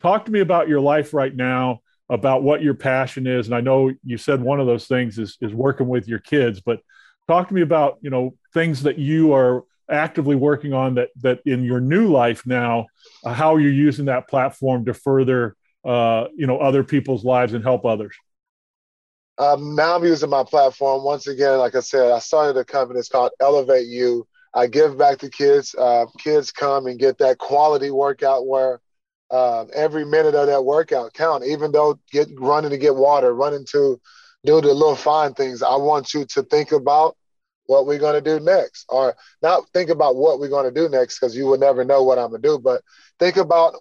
Talk 0.00 0.24
to 0.26 0.32
me 0.32 0.40
about 0.40 0.68
your 0.68 0.80
life 0.80 1.12
right 1.12 1.34
now, 1.34 1.80
about 2.08 2.42
what 2.42 2.62
your 2.62 2.74
passion 2.74 3.26
is. 3.26 3.46
And 3.46 3.54
I 3.54 3.60
know 3.60 3.92
you 4.04 4.16
said 4.16 4.40
one 4.40 4.60
of 4.60 4.66
those 4.66 4.86
things 4.86 5.18
is 5.18 5.36
is 5.40 5.52
working 5.52 5.88
with 5.88 6.08
your 6.08 6.20
kids, 6.20 6.60
but 6.60 6.80
talk 7.26 7.48
to 7.48 7.54
me 7.54 7.62
about 7.62 7.98
you 8.00 8.10
know 8.10 8.36
things 8.54 8.84
that 8.84 8.98
you 8.98 9.34
are 9.34 9.64
actively 9.90 10.36
working 10.36 10.72
on 10.72 10.94
that 10.94 11.08
that 11.20 11.40
in 11.46 11.64
your 11.64 11.80
new 11.80 12.08
life 12.08 12.46
now 12.46 12.86
uh, 13.24 13.32
how 13.32 13.56
you're 13.56 13.72
using 13.72 14.06
that 14.06 14.28
platform 14.28 14.84
to 14.84 14.94
further 14.94 15.56
uh, 15.84 16.26
you 16.36 16.46
know 16.46 16.58
other 16.58 16.84
people's 16.84 17.24
lives 17.24 17.54
and 17.54 17.64
help 17.64 17.84
others? 17.84 18.14
Um, 19.38 19.76
now 19.76 19.96
i'm 19.96 20.04
using 20.04 20.30
my 20.30 20.44
platform. 20.44 21.04
Once 21.04 21.26
again 21.26 21.58
like 21.58 21.74
i 21.74 21.80
said 21.80 22.12
i 22.12 22.18
started 22.18 22.58
a 22.58 22.64
company. 22.64 22.98
It's 22.98 23.08
called 23.08 23.32
elevate 23.40 23.86
you. 23.86 24.26
I 24.54 24.66
give 24.66 24.98
back 24.98 25.18
to 25.18 25.30
kids. 25.30 25.74
Uh, 25.74 26.06
kids 26.18 26.50
come 26.50 26.86
and 26.86 26.98
get 26.98 27.18
that 27.18 27.38
quality 27.38 27.90
workout 27.90 28.46
where 28.46 28.80
uh, 29.30 29.66
every 29.74 30.04
minute 30.04 30.34
of 30.34 30.46
that 30.46 30.64
workout 30.64 31.12
count. 31.12 31.44
Even 31.44 31.70
though 31.70 31.98
get 32.10 32.28
running 32.38 32.70
to 32.70 32.78
get 32.78 32.96
water 32.96 33.34
running 33.34 33.66
to 33.72 34.00
do 34.44 34.60
the 34.60 34.72
little 34.72 34.96
fine 34.96 35.34
things. 35.34 35.62
I 35.62 35.76
want 35.76 36.14
you 36.14 36.24
to 36.26 36.42
think 36.42 36.72
about 36.72 37.16
what 37.68 37.86
we're 37.86 37.98
going 37.98 38.22
to 38.22 38.38
do 38.38 38.42
next, 38.42 38.86
or 38.88 39.14
not 39.42 39.68
think 39.72 39.90
about 39.90 40.16
what 40.16 40.40
we're 40.40 40.48
going 40.48 40.64
to 40.64 40.80
do 40.80 40.88
next 40.88 41.20
because 41.20 41.36
you 41.36 41.46
will 41.46 41.58
never 41.58 41.84
know 41.84 42.02
what 42.02 42.18
I'm 42.18 42.30
going 42.30 42.42
to 42.42 42.48
do, 42.48 42.58
but 42.58 42.82
think 43.18 43.36
about 43.36 43.74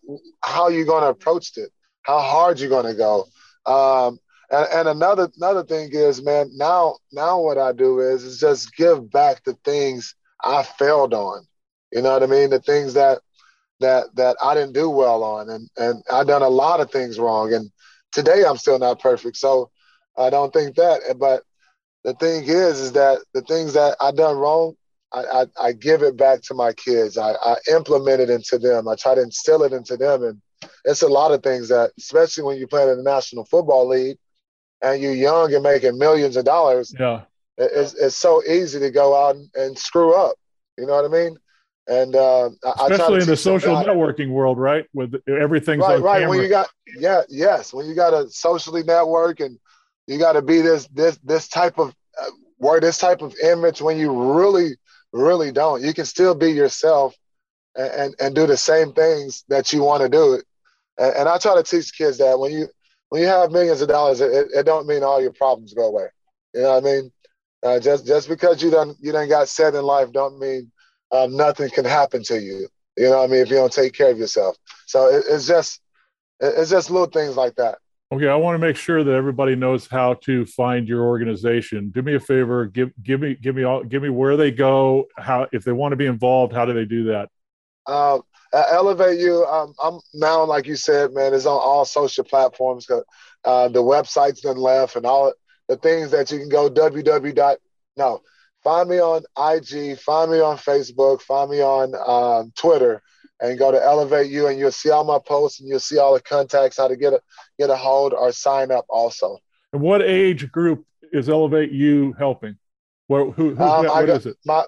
how 0.44 0.68
you're 0.68 0.86
going 0.86 1.04
to 1.04 1.10
approach 1.10 1.58
it, 1.58 1.72
how 2.04 2.20
hard 2.20 2.60
you're 2.60 2.70
going 2.70 2.86
to 2.86 2.94
go. 2.94 3.26
Um, 3.66 4.20
and, 4.52 4.68
and 4.74 4.88
another 4.90 5.30
another 5.38 5.64
thing 5.64 5.90
is, 5.94 6.22
man, 6.22 6.50
now 6.54 6.98
now 7.12 7.40
what 7.40 7.58
I 7.58 7.72
do 7.72 8.00
is 8.02 8.24
is 8.24 8.40
just 8.40 8.76
give 8.76 9.10
back 9.10 9.44
the 9.44 9.54
things 9.66 10.16
I 10.44 10.64
failed 10.64 11.14
on. 11.14 11.46
You 11.92 12.02
know 12.02 12.12
what 12.12 12.24
I 12.24 12.28
mean? 12.28 12.50
The 12.50 12.60
things 12.60 12.94
that 12.94 13.20
that 13.80 14.14
that 14.16 14.36
I 14.44 14.54
didn't 14.54 14.74
do 14.74 14.90
well 14.90 15.24
on, 15.24 15.50
and 15.50 15.70
and 15.78 16.04
I 16.12 16.24
done 16.26 16.42
a 16.42 16.50
lot 16.50 16.82
of 16.82 16.92
things 16.92 17.20
wrong, 17.20 17.54
and 17.54 17.72
today 18.12 18.44
I'm 18.46 18.58
still 18.58 18.80
not 18.80 19.02
perfect. 19.02 19.38
So 19.38 19.72
I 20.18 20.30
don't 20.30 20.52
think 20.52 20.76
that. 20.76 21.16
But 21.18 21.44
the 22.08 22.14
thing 22.14 22.46
is, 22.46 22.80
is 22.80 22.94
that 22.94 23.20
the 23.34 23.42
things 23.42 23.74
that 23.74 23.98
I 24.00 24.12
done 24.12 24.38
wrong, 24.38 24.76
I, 25.12 25.24
I, 25.24 25.46
I 25.62 25.72
give 25.74 26.04
it 26.04 26.16
back 26.16 26.42
to 26.44 26.54
my 26.54 26.72
kids. 26.72 27.18
I, 27.18 27.34
I 27.34 27.56
implement 27.70 28.22
it 28.22 28.30
into 28.30 28.58
them. 28.58 28.88
I 28.88 28.96
try 28.96 29.14
to 29.14 29.22
instill 29.22 29.64
it 29.64 29.74
into 29.74 29.98
them. 29.98 30.24
And 30.24 30.42
it's 30.86 31.02
a 31.02 31.08
lot 31.10 31.34
of 31.34 31.44
things 31.44 31.68
that, 31.68 31.92
especially 31.98 32.46
when 32.46 32.58
you're 32.58 32.70
playing 32.70 32.92
in 32.92 32.98
the 32.98 33.04
National 33.04 33.44
Football 33.44 33.90
League 33.90 34.18
and 34.82 35.02
you're 35.02 35.14
young 35.14 35.54
and 35.54 35.62
making 35.62 35.98
millions 35.98 36.38
of 36.38 36.46
dollars, 36.46 36.96
yeah, 36.98 37.24
it's, 37.58 37.94
it's 37.96 38.16
so 38.16 38.42
easy 38.46 38.80
to 38.80 38.90
go 38.90 39.14
out 39.14 39.36
and, 39.56 39.78
screw 39.78 40.16
up. 40.16 40.38
You 40.78 40.88
know 40.88 40.94
what 40.94 41.04
I 41.04 41.10
mean? 41.10 41.38
And 41.90 42.16
uh, 42.16 42.52
especially 42.64 43.20
in 43.20 43.28
the 43.28 43.36
social 43.36 43.76
networking 43.76 44.30
world, 44.30 44.58
right? 44.58 44.86
With 44.94 45.14
everything 45.28 45.82
right, 45.82 46.00
right. 46.02 46.20
Camera. 46.20 46.30
When 46.30 46.42
you 46.42 46.48
got 46.48 46.70
yeah, 46.98 47.24
yes, 47.28 47.74
when 47.74 47.86
you 47.86 47.96
got 47.96 48.12
to 48.12 48.30
socially 48.30 48.84
network 48.84 49.42
and 49.42 49.58
you 50.08 50.18
got 50.18 50.34
to 50.34 50.42
be 50.42 50.62
this 50.62 50.88
this 50.88 51.18
this 51.24 51.48
type 51.48 51.80
of 51.80 51.94
wear 52.58 52.80
this 52.80 52.98
type 52.98 53.22
of 53.22 53.36
image 53.44 53.82
when 53.82 53.98
you 53.98 54.34
really 54.34 54.76
really 55.14 55.52
don't. 55.52 55.84
You 55.84 55.94
can 55.94 56.06
still 56.06 56.36
be 56.36 56.52
yourself 56.52 57.16
and 57.76 57.92
and, 57.92 58.16
and 58.20 58.36
do 58.36 58.48
the 58.48 58.58
same 58.58 58.94
things 58.94 59.44
that 59.50 59.74
you 59.74 59.84
want 59.84 60.04
to 60.04 60.10
do. 60.10 60.42
And, 60.98 61.16
and, 61.16 61.30
I 61.30 61.38
try 61.38 61.56
to 61.56 61.64
teach 61.64 61.96
kids 61.96 62.18
that 62.18 62.40
when 62.40 62.52
you 62.52 62.68
when 63.10 63.22
you 63.22 63.28
have 63.28 63.52
millions 63.52 63.82
of 63.82 63.88
dollars, 63.88 64.20
it, 64.22 64.48
it 64.54 64.66
don't 64.66 64.88
mean 64.88 65.04
all 65.04 65.22
your 65.22 65.34
problems 65.34 65.74
go 65.74 65.88
away. 65.88 66.08
You 66.54 66.62
know 66.62 66.74
what 66.74 66.84
I 66.84 66.86
mean? 66.86 67.12
Uh, 67.64 67.80
just 67.80 68.06
just 68.06 68.28
because 68.28 68.62
you 68.62 68.70
don't 68.70 68.98
you 69.00 69.12
don't 69.12 69.30
got 69.30 69.50
set 69.50 69.76
in 69.76 69.84
life, 69.84 70.12
don't 70.12 70.40
mean 70.40 70.72
um, 71.12 71.36
nothing 71.36 71.70
can 71.70 71.86
happen 71.86 72.24
to 72.24 72.40
you. 72.40 72.68
You 72.98 73.10
know 73.10 73.20
what 73.20 73.30
I 73.30 73.32
mean? 73.32 73.42
If 73.42 73.50
you 73.50 73.56
don't 73.56 73.72
take 73.72 73.94
care 73.94 74.12
of 74.12 74.18
yourself, 74.18 74.58
so 74.86 75.08
it, 75.08 75.26
it's 75.30 75.48
just 75.48 75.82
it's 76.40 76.70
just 76.70 76.90
little 76.90 77.08
things 77.08 77.36
like 77.36 77.56
that. 77.56 77.80
Okay, 78.10 78.30
I 78.30 78.36
want 78.36 78.56
to 78.56 78.66
make 78.66 78.78
sure 78.78 79.04
that 79.04 79.14
everybody 79.14 79.54
knows 79.56 79.86
how 79.86 80.14
to 80.14 80.46
find 80.46 80.88
your 80.88 81.04
organization. 81.04 81.90
Do 81.90 82.02
me 82.02 82.16
a 82.16 82.20
favor, 82.22 82.66
give 82.66 82.92
give 83.04 83.20
me 83.20 83.36
give 83.36 83.54
me 83.54 83.64
all 83.64 83.84
give 83.84 84.02
me 84.02 84.08
where 84.08 84.38
they 84.38 84.50
go, 84.50 85.08
how 85.18 85.48
if 85.52 85.66
they 85.66 85.74
want 85.74 85.92
to 85.92 85.98
be 85.98 86.06
involved, 86.06 86.54
how 86.54 86.64
do 86.64 86.74
they 86.74 86.86
do 86.86 87.04
that? 87.06 87.30
Um, 87.86 88.22
Elevate 88.54 89.20
You, 89.20 89.46
um, 89.46 89.74
I'm 89.84 90.00
now 90.14 90.46
like 90.46 90.68
you 90.68 90.78
said, 90.78 91.12
man, 91.14 91.34
it's 91.34 91.46
on 91.46 91.60
all 91.60 91.84
social 91.84 92.24
platforms. 92.24 92.90
Uh, 93.44 93.68
the 93.68 93.84
website's 93.84 94.40
been 94.40 94.56
left 94.56 94.96
and 94.96 95.06
all 95.06 95.34
the 95.68 95.76
things 95.76 96.10
that 96.12 96.32
you 96.32 96.40
can 96.40 96.50
go 96.50 96.70
www. 96.70 97.58
No, 97.98 98.22
find 98.64 98.90
me 98.90 99.00
on 99.00 99.24
IG, 99.38 100.00
find 100.00 100.32
me 100.32 100.40
on 100.40 100.56
Facebook, 100.56 101.22
find 101.22 101.52
me 101.52 101.62
on 101.62 101.94
um, 102.08 102.54
Twitter 102.56 103.02
and 103.40 103.58
go 103.58 103.72
to 103.72 103.84
Elevate 103.84 104.32
You, 104.32 104.48
and 104.48 104.58
you'll 104.58 104.72
see 104.72 104.90
all 104.90 105.04
my 105.04 105.20
posts 105.20 105.60
and 105.60 105.70
you'll 105.70 105.80
see 105.80 105.98
all 105.98 106.14
the 106.14 106.22
contacts, 106.22 106.78
how 106.78 106.88
to 106.88 106.96
get 106.96 107.14
a 107.14 107.22
get 107.60 107.70
a 107.70 107.76
hold 107.76 108.14
or 108.14 108.32
sign 108.32 108.72
up 108.72 108.86
also. 108.90 109.38
And 109.74 109.82
what 109.82 110.02
age 110.02 110.52
group 110.52 110.86
is 111.12 111.30
Elevate 111.30 111.72
You 111.72 112.14
helping? 112.18 112.58
Where, 113.08 113.30
who, 113.30 113.56
who 113.56 113.64
um, 113.64 113.86
what 113.86 114.10
is 114.10 114.26
it? 114.26 114.38
My 114.46 114.66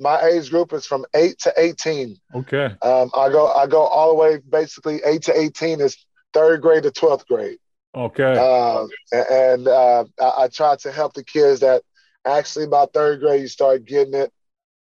my 0.00 0.20
age 0.22 0.50
group 0.50 0.72
is 0.72 0.86
from 0.86 1.04
eight 1.14 1.38
to 1.40 1.52
eighteen. 1.56 2.16
Okay. 2.34 2.74
Um, 2.82 3.10
I 3.14 3.28
go 3.30 3.48
I 3.48 3.66
go 3.66 3.82
all 3.82 4.08
the 4.08 4.14
way 4.14 4.38
basically 4.48 5.00
eight 5.04 5.22
to 5.22 5.38
eighteen 5.38 5.80
is 5.80 5.96
third 6.32 6.62
grade 6.62 6.82
to 6.84 6.90
twelfth 6.90 7.26
grade. 7.26 7.58
Okay. 7.94 8.36
Um, 8.36 8.88
and 9.12 9.66
uh, 9.66 10.04
I, 10.20 10.44
I 10.44 10.48
try 10.48 10.76
to 10.76 10.92
help 10.92 11.14
the 11.14 11.24
kids 11.24 11.60
that 11.60 11.82
actually 12.26 12.66
by 12.66 12.86
third 12.92 13.20
grade 13.20 13.40
you 13.40 13.48
start 13.48 13.86
getting 13.86 14.14
it 14.14 14.32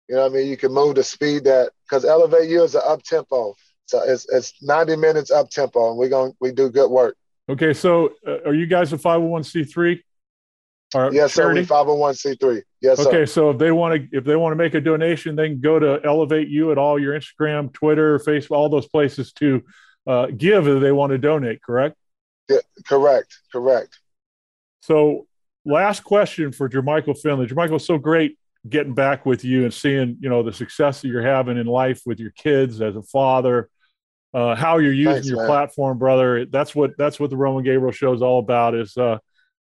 you 0.10 0.16
know 0.16 0.24
what 0.24 0.34
I 0.34 0.36
mean? 0.36 0.48
You 0.48 0.58
can 0.58 0.74
move 0.74 0.96
the 0.96 1.04
speed 1.04 1.46
that 1.46 1.72
because 1.94 2.06
Elevate 2.06 2.50
You 2.50 2.64
is 2.64 2.74
an 2.74 2.82
up 2.86 3.04
tempo. 3.04 3.56
So 3.86 4.02
it's 4.02 4.28
it's 4.32 4.54
90 4.64 4.96
minutes 4.96 5.30
up 5.30 5.50
tempo, 5.50 5.90
and 5.90 5.98
we're 5.98 6.10
going 6.10 6.34
we 6.40 6.52
do 6.52 6.70
good 6.70 6.90
work. 6.90 7.16
Okay, 7.50 7.74
so 7.74 8.14
uh, 8.26 8.40
are 8.46 8.54
you 8.54 8.66
guys 8.66 8.94
a 8.94 8.98
501c3? 8.98 10.00
yes, 11.12 11.34
sir. 11.34 11.54
We 11.54 11.66
501c3. 11.66 12.62
Yes, 12.82 12.98
sir. 12.98 13.08
Okay, 13.08 13.26
so 13.26 13.52
if 13.52 13.60
they 13.60 13.72
want 13.72 14.10
to 14.10 14.18
if 14.18 14.24
they 14.24 14.36
want 14.36 14.54
to 14.54 14.56
make 14.56 14.74
a 14.74 14.82
donation, 14.82 15.36
then 15.36 15.62
go 15.62 15.78
to 15.78 16.00
Elevate 16.04 16.48
You 16.48 16.72
at 16.72 16.78
all 16.78 16.98
your 16.98 17.14
Instagram, 17.14 17.72
Twitter, 17.74 18.18
Facebook, 18.20 18.52
all 18.52 18.70
those 18.70 18.88
places 18.88 19.32
to 19.34 19.62
uh, 20.08 20.28
give 20.36 20.68
if 20.68 20.82
they 20.82 20.92
want 20.92 21.12
to 21.12 21.18
donate. 21.20 21.62
Correct? 21.62 21.96
Yeah, 22.50 22.58
correct. 22.88 23.38
Correct. 23.52 24.00
So, 24.82 25.28
last 25.66 26.04
question 26.04 26.52
for 26.52 26.68
Jermichael 26.68 27.18
Finley. 27.18 27.46
Jermichael, 27.46 27.78
is 27.78 27.86
so 27.86 27.98
great 27.98 28.38
getting 28.68 28.94
back 28.94 29.26
with 29.26 29.44
you 29.44 29.64
and 29.64 29.74
seeing 29.74 30.18
you 30.20 30.30
know 30.30 30.44
the 30.44 30.54
success 30.54 31.02
that 31.02 31.10
you're 31.10 31.26
having 31.26 31.58
in 31.58 31.68
life 31.68 32.02
with 32.06 32.20
your 32.20 32.32
kids 32.32 32.82
as 32.82 32.96
a 32.96 33.04
father. 33.04 33.70
Uh, 34.34 34.56
how 34.56 34.80
you're 34.80 34.92
using 34.92 35.14
Thanks, 35.14 35.28
your 35.28 35.38
man. 35.38 35.48
platform, 35.48 35.98
brother. 35.98 36.46
That's 36.46 36.74
what 36.74 36.92
that's 36.98 37.20
what 37.20 37.30
the 37.30 37.38
Roman 37.38 37.64
Gabriel 37.64 37.92
show 37.92 38.14
is 38.14 38.22
all 38.22 38.40
about. 38.40 38.74
Is 38.74 38.98
uh, 38.98 39.20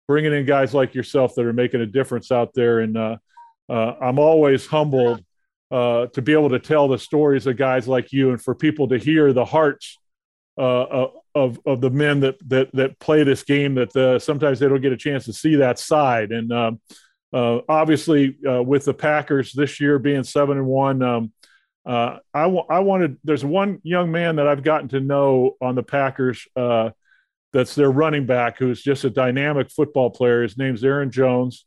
bringing 0.07 0.33
in 0.35 0.45
guys 0.45 0.75
like 0.75 0.95
yourself 0.95 1.35
that 1.37 1.47
are 1.47 1.53
making 1.53 1.81
a 1.81 1.87
difference 1.87 2.31
out 2.31 2.53
there. 2.55 2.81
And 2.81 2.97
uh, 2.97 3.17
uh 3.69 3.95
I'm 4.01 4.19
always 4.19 4.67
humbled 4.67 5.25
uh, 5.71 6.07
to 6.09 6.21
be 6.21 6.33
able 6.33 6.51
to 6.51 6.59
tell 6.59 6.89
the 6.89 6.99
stories 6.99 7.47
of 7.47 7.57
guys 7.57 7.89
like 7.89 8.13
you, 8.13 8.31
and 8.31 8.43
for 8.43 8.55
people 8.55 8.89
to 8.89 8.99
hear 8.99 9.33
the 9.33 9.45
hearts 9.45 9.99
uh, 10.59 11.07
of 11.35 11.61
of 11.65 11.81
the 11.81 11.91
men 11.91 12.21
that 12.21 12.37
that 12.49 12.71
that 12.75 12.99
play 12.99 13.23
this 13.23 13.45
game. 13.45 13.77
That 13.77 14.21
sometimes 14.21 14.59
they 14.59 14.69
don't 14.69 14.83
get 14.83 14.93
a 14.93 14.99
chance 14.99 15.25
to 15.27 15.33
see 15.33 15.57
that 15.57 15.79
side. 15.79 16.31
And 16.31 16.53
um, 16.53 16.81
uh, 17.33 17.61
obviously, 17.69 18.37
uh, 18.49 18.63
with 18.63 18.85
the 18.85 18.95
Packers 18.95 19.53
this 19.53 19.81
year 19.81 19.99
being 19.99 20.25
seven 20.25 20.57
and 20.59 20.67
one, 20.67 21.03
um, 21.03 21.33
uh, 21.85 22.19
I, 22.33 22.43
w- 22.45 22.65
I 22.69 22.81
wanted. 22.81 23.19
There's 23.25 23.45
one 23.45 23.81
young 23.83 24.11
man 24.11 24.37
that 24.37 24.49
I've 24.49 24.63
gotten 24.63 24.89
to 24.89 25.01
know 25.01 25.57
on 25.61 25.75
the 25.75 25.83
Packers. 25.83 26.47
Uh, 26.57 26.91
that's 27.53 27.75
their 27.75 27.91
running 27.91 28.27
back, 28.27 28.59
who's 28.59 28.83
just 28.83 29.05
a 29.05 29.11
dynamic 29.11 29.71
football 29.71 30.11
player. 30.11 30.43
His 30.43 30.59
name's 30.59 30.85
Aaron 30.85 31.11
Jones. 31.11 31.65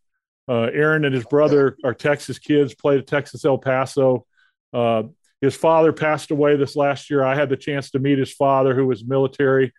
Uh, 0.47 0.69
Aaron 0.73 1.05
and 1.05 1.15
his 1.15 1.25
brother 1.25 1.77
are 1.83 1.93
Texas 1.93 2.37
kids. 2.37 2.75
Played 2.75 2.99
at 2.99 3.07
Texas 3.07 3.45
El 3.45 3.57
Paso. 3.57 4.25
Uh, 4.73 5.03
his 5.41 5.55
father 5.55 5.91
passed 5.91 6.29
away 6.29 6.55
this 6.55 6.75
last 6.75 7.09
year. 7.09 7.23
I 7.23 7.35
had 7.35 7.49
the 7.49 7.57
chance 7.57 7.91
to 7.91 7.99
meet 7.99 8.19
his 8.19 8.33
father, 8.33 8.75
who 8.75 8.85
was 8.85 9.03
military, 9.03 9.73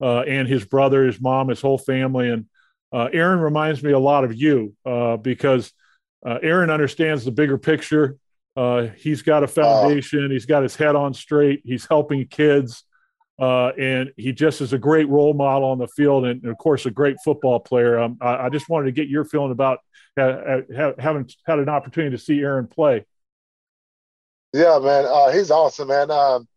and 0.00 0.46
his 0.46 0.64
brother, 0.64 1.04
his 1.04 1.20
mom, 1.20 1.48
his 1.48 1.60
whole 1.60 1.78
family, 1.78 2.28
and 2.30 2.46
uh, 2.92 3.08
Aaron 3.12 3.40
reminds 3.40 3.82
me 3.82 3.92
a 3.92 3.98
lot 3.98 4.24
of 4.24 4.34
you 4.34 4.74
uh, 4.86 5.16
because 5.16 5.72
uh, 6.24 6.38
Aaron 6.42 6.70
understands 6.70 7.24
the 7.24 7.30
bigger 7.30 7.58
picture. 7.58 8.16
Uh, 8.56 8.88
he's 8.96 9.22
got 9.22 9.44
a 9.44 9.46
foundation. 9.46 10.30
He's 10.30 10.46
got 10.46 10.62
his 10.62 10.74
head 10.74 10.96
on 10.96 11.14
straight. 11.14 11.62
He's 11.64 11.86
helping 11.86 12.26
kids, 12.26 12.82
uh, 13.38 13.68
and 13.78 14.12
he 14.16 14.32
just 14.32 14.60
is 14.60 14.72
a 14.72 14.78
great 14.78 15.08
role 15.08 15.34
model 15.34 15.68
on 15.68 15.78
the 15.78 15.86
field, 15.88 16.24
and, 16.24 16.42
and 16.42 16.50
of 16.50 16.58
course, 16.58 16.86
a 16.86 16.90
great 16.90 17.16
football 17.24 17.60
player. 17.60 18.00
Um, 18.00 18.18
I, 18.20 18.46
I, 18.46 18.48
just 18.48 18.68
wanted 18.68 18.86
to 18.86 18.92
get 18.92 19.08
your 19.08 19.24
feeling 19.24 19.52
about 19.52 19.78
having 20.16 21.28
had 21.46 21.58
an 21.60 21.68
opportunity 21.68 22.16
to 22.16 22.22
see 22.22 22.40
Aaron 22.40 22.66
play. 22.66 23.04
Yeah, 24.52 24.80
man, 24.82 25.04
uh, 25.06 25.30
he's 25.30 25.52
awesome, 25.52 25.88
man. 25.88 26.10
Um, 26.10 26.48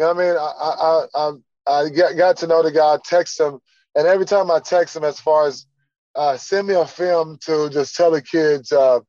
you 0.00 0.06
know 0.06 0.14
what 0.14 0.24
I 0.24 0.26
mean? 0.26 0.36
I 0.36 1.06
I 1.14 1.32
I, 1.68 1.84
I 1.84 1.88
got, 1.90 2.16
got 2.16 2.36
to 2.38 2.46
know 2.48 2.64
the 2.64 2.72
guy, 2.72 2.94
I 2.94 2.98
text 3.04 3.38
him, 3.38 3.60
and 3.94 4.08
every 4.08 4.26
time 4.26 4.50
I 4.50 4.58
text 4.58 4.96
him, 4.96 5.04
as 5.04 5.20
far 5.20 5.46
as 5.46 5.66
uh, 6.14 6.36
send 6.36 6.68
me 6.68 6.74
a 6.74 6.86
film 6.86 7.38
to 7.42 7.68
just 7.70 7.96
tell 7.96 8.10
the 8.10 8.22
kids, 8.22 8.72
uh, 8.72 9.00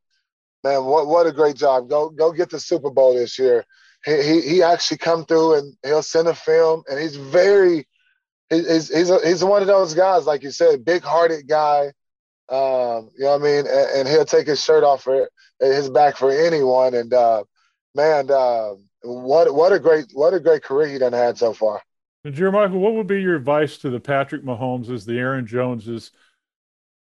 man, 0.64 0.86
what 0.86 1.08
what 1.08 1.28
a 1.28 1.32
great 1.32 1.56
job. 1.56 1.90
Go 1.90 2.10
go 2.10 2.32
get 2.32 2.50
the 2.50 2.60
Super 2.60 2.90
Bowl 2.90 3.14
this 3.14 3.38
year. 3.38 3.66
He 4.06 4.22
he, 4.22 4.42
he 4.42 4.64
actually 4.64 4.98
come 4.98 5.26
through 5.26 5.56
and 5.56 5.76
he'll 5.84 6.04
send 6.04 6.28
a 6.28 6.36
film, 6.36 6.84
and 6.90 7.00
he's 7.00 7.16
very 7.16 7.88
he's 8.50 8.94
he's 8.94 9.10
a, 9.10 9.20
he's 9.26 9.44
one 9.44 9.62
of 9.62 9.68
those 9.68 9.94
guys, 9.94 10.26
like 10.26 10.44
you 10.44 10.52
said, 10.52 10.86
big 10.86 11.04
hearted 11.04 11.48
guy. 11.48 11.92
Um, 12.48 13.10
you 13.18 13.26
know 13.26 13.32
what 13.32 13.42
I 13.42 13.44
mean? 13.44 13.66
And, 13.66 13.90
and, 13.98 14.08
he'll 14.08 14.24
take 14.24 14.46
his 14.46 14.64
shirt 14.64 14.84
off 14.84 15.02
for 15.02 15.28
his 15.60 15.90
back 15.90 16.16
for 16.16 16.30
anyone. 16.30 16.94
And 16.94 17.12
uh, 17.12 17.44
man, 17.96 18.30
uh, 18.30 18.74
what 19.02 19.54
what 19.54 19.74
a 19.74 19.80
great 19.80 20.06
what 20.14 20.34
a 20.36 20.40
great 20.40 20.62
career 20.62 20.88
he 20.88 21.00
done 21.00 21.14
had 21.14 21.40
so 21.40 21.54
far. 21.54 21.82
And 22.24 22.36
Jeremiah, 22.36 22.70
what 22.70 22.94
would 22.94 23.08
be 23.08 23.22
your 23.22 23.36
advice 23.36 23.78
to 23.80 23.90
the 23.90 24.00
Patrick 24.00 24.44
Mahomeses, 24.44 25.06
the 25.06 25.18
Aaron 25.18 25.48
Joneses? 25.48 26.12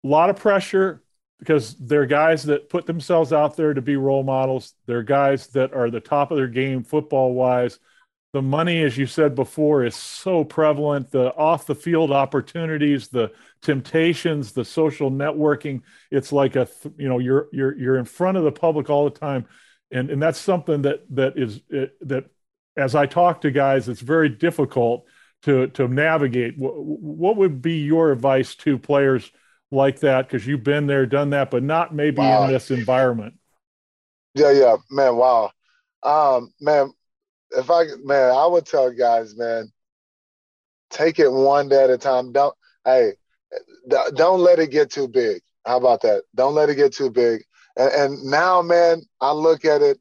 A 0.05 0.07
lot 0.07 0.29
of 0.29 0.35
pressure 0.35 1.01
because 1.39 1.75
they're 1.75 2.05
guys 2.05 2.43
that 2.43 2.69
put 2.69 2.85
themselves 2.85 3.33
out 3.33 3.57
there 3.57 3.73
to 3.73 3.81
be 3.81 3.95
role 3.95 4.23
models. 4.23 4.73
They're 4.85 5.03
guys 5.03 5.47
that 5.47 5.73
are 5.73 5.89
the 5.89 5.99
top 5.99 6.31
of 6.31 6.37
their 6.37 6.47
game 6.47 6.83
football 6.83 7.33
wise. 7.33 7.79
The 8.33 8.41
money, 8.41 8.83
as 8.83 8.97
you 8.97 9.07
said 9.07 9.33
before, 9.33 9.83
is 9.85 9.95
so 9.95 10.43
prevalent. 10.43 11.09
The 11.09 11.33
off 11.35 11.65
the 11.65 11.75
field 11.75 12.11
opportunities, 12.11 13.07
the 13.07 13.31
temptations, 13.61 14.51
the 14.51 14.65
social 14.65 15.09
networking. 15.09 15.81
It's 16.11 16.31
like 16.31 16.55
a 16.55 16.67
you 16.97 17.07
know 17.07 17.19
you're 17.19 17.47
you're 17.51 17.77
you're 17.77 17.97
in 17.97 18.05
front 18.05 18.37
of 18.37 18.43
the 18.43 18.51
public 18.51 18.89
all 18.89 19.05
the 19.05 19.17
time, 19.17 19.45
and 19.91 20.09
and 20.09 20.21
that's 20.21 20.39
something 20.39 20.81
that 20.83 21.03
that 21.15 21.37
is 21.37 21.61
eh, 21.73 21.87
that 22.01 22.25
as 22.77 22.93
I 22.93 23.05
talk 23.05 23.41
to 23.41 23.51
guys, 23.51 23.87
it's 23.87 24.01
very 24.01 24.29
difficult 24.29 25.05
to 25.43 25.67
to 25.67 25.87
navigate. 25.87 26.55
What 26.57 27.37
would 27.37 27.61
be 27.61 27.83
your 27.85 28.11
advice 28.11 28.53
to 28.55 28.77
players? 28.77 29.31
Like 29.71 29.99
that 29.99 30.27
because 30.27 30.45
you've 30.45 30.63
been 30.63 30.87
there, 30.87 31.05
done 31.05 31.31
that, 31.31 31.51
but 31.51 31.63
not 31.63 31.93
maybe 31.93 32.17
wow. 32.17 32.45
in 32.45 32.51
this 32.51 32.71
environment. 32.71 33.35
Yeah, 34.33 34.51
yeah, 34.51 34.75
man. 34.89 35.15
Wow, 35.15 35.51
um, 36.03 36.51
man. 36.59 36.91
If 37.51 37.69
I 37.71 37.85
man, 38.03 38.31
I 38.31 38.45
would 38.45 38.65
tell 38.65 38.91
guys, 38.91 39.35
man, 39.37 39.71
take 40.89 41.19
it 41.19 41.31
one 41.31 41.69
day 41.69 41.83
at 41.83 41.89
a 41.89 41.97
time. 41.97 42.31
Don't 42.31 42.53
hey, 42.83 43.13
don't 44.15 44.41
let 44.41 44.59
it 44.59 44.71
get 44.71 44.91
too 44.91 45.07
big. 45.07 45.41
How 45.65 45.77
about 45.77 46.01
that? 46.01 46.23
Don't 46.35 46.53
let 46.53 46.69
it 46.69 46.75
get 46.75 46.93
too 46.93 47.09
big. 47.09 47.43
And, 47.77 47.91
and 47.91 48.23
now, 48.23 48.61
man, 48.61 49.01
I 49.21 49.31
look 49.31 49.65
at 49.65 49.81
it 49.81 49.99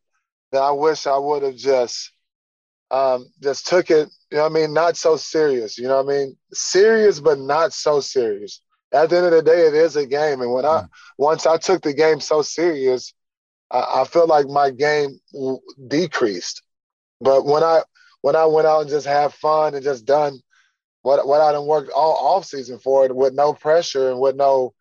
that 0.52 0.62
I 0.62 0.70
wish 0.72 1.06
I 1.06 1.16
would 1.16 1.42
have 1.42 1.56
just 1.56 2.12
um, 2.90 3.26
just 3.42 3.66
took 3.66 3.90
it. 3.90 4.10
You 4.30 4.38
know 4.38 4.42
what 4.44 4.52
I 4.52 4.54
mean? 4.54 4.72
Not 4.72 4.96
so 4.96 5.16
serious. 5.16 5.78
You 5.78 5.88
know 5.88 6.02
what 6.02 6.12
I 6.12 6.18
mean? 6.18 6.36
Serious, 6.52 7.20
but 7.20 7.38
not 7.38 7.72
so 7.72 8.00
serious 8.00 8.60
at 8.94 9.10
the 9.10 9.16
end 9.16 9.26
of 9.26 9.32
the 9.32 9.42
day, 9.42 9.66
it 9.66 9.74
is 9.74 9.96
a 9.96 10.06
game. 10.06 10.40
And 10.40 10.52
when 10.52 10.64
I 10.64 10.84
once 11.18 11.46
I 11.46 11.58
took 11.58 11.82
the 11.82 11.92
game 11.92 12.20
so 12.20 12.42
serious, 12.42 13.12
I, 13.70 14.02
I 14.02 14.04
feel 14.04 14.26
like 14.26 14.46
my 14.46 14.70
game 14.70 15.18
decreased. 15.88 16.62
But 17.20 17.44
when 17.44 17.62
I 17.62 17.82
when 18.22 18.36
I 18.36 18.46
went 18.46 18.66
out 18.66 18.82
and 18.82 18.90
just 18.90 19.06
had 19.06 19.32
fun 19.32 19.74
and 19.74 19.84
just 19.84 20.06
done 20.06 20.38
what 21.02 21.26
what 21.26 21.40
I 21.40 21.52
done 21.52 21.66
worked 21.66 21.90
all 21.90 22.36
off 22.36 22.44
season 22.46 22.78
for 22.78 23.04
it 23.04 23.14
with 23.14 23.34
no 23.34 23.52
pressure 23.52 24.10
and 24.10 24.20
with 24.20 24.36
no, 24.36 24.72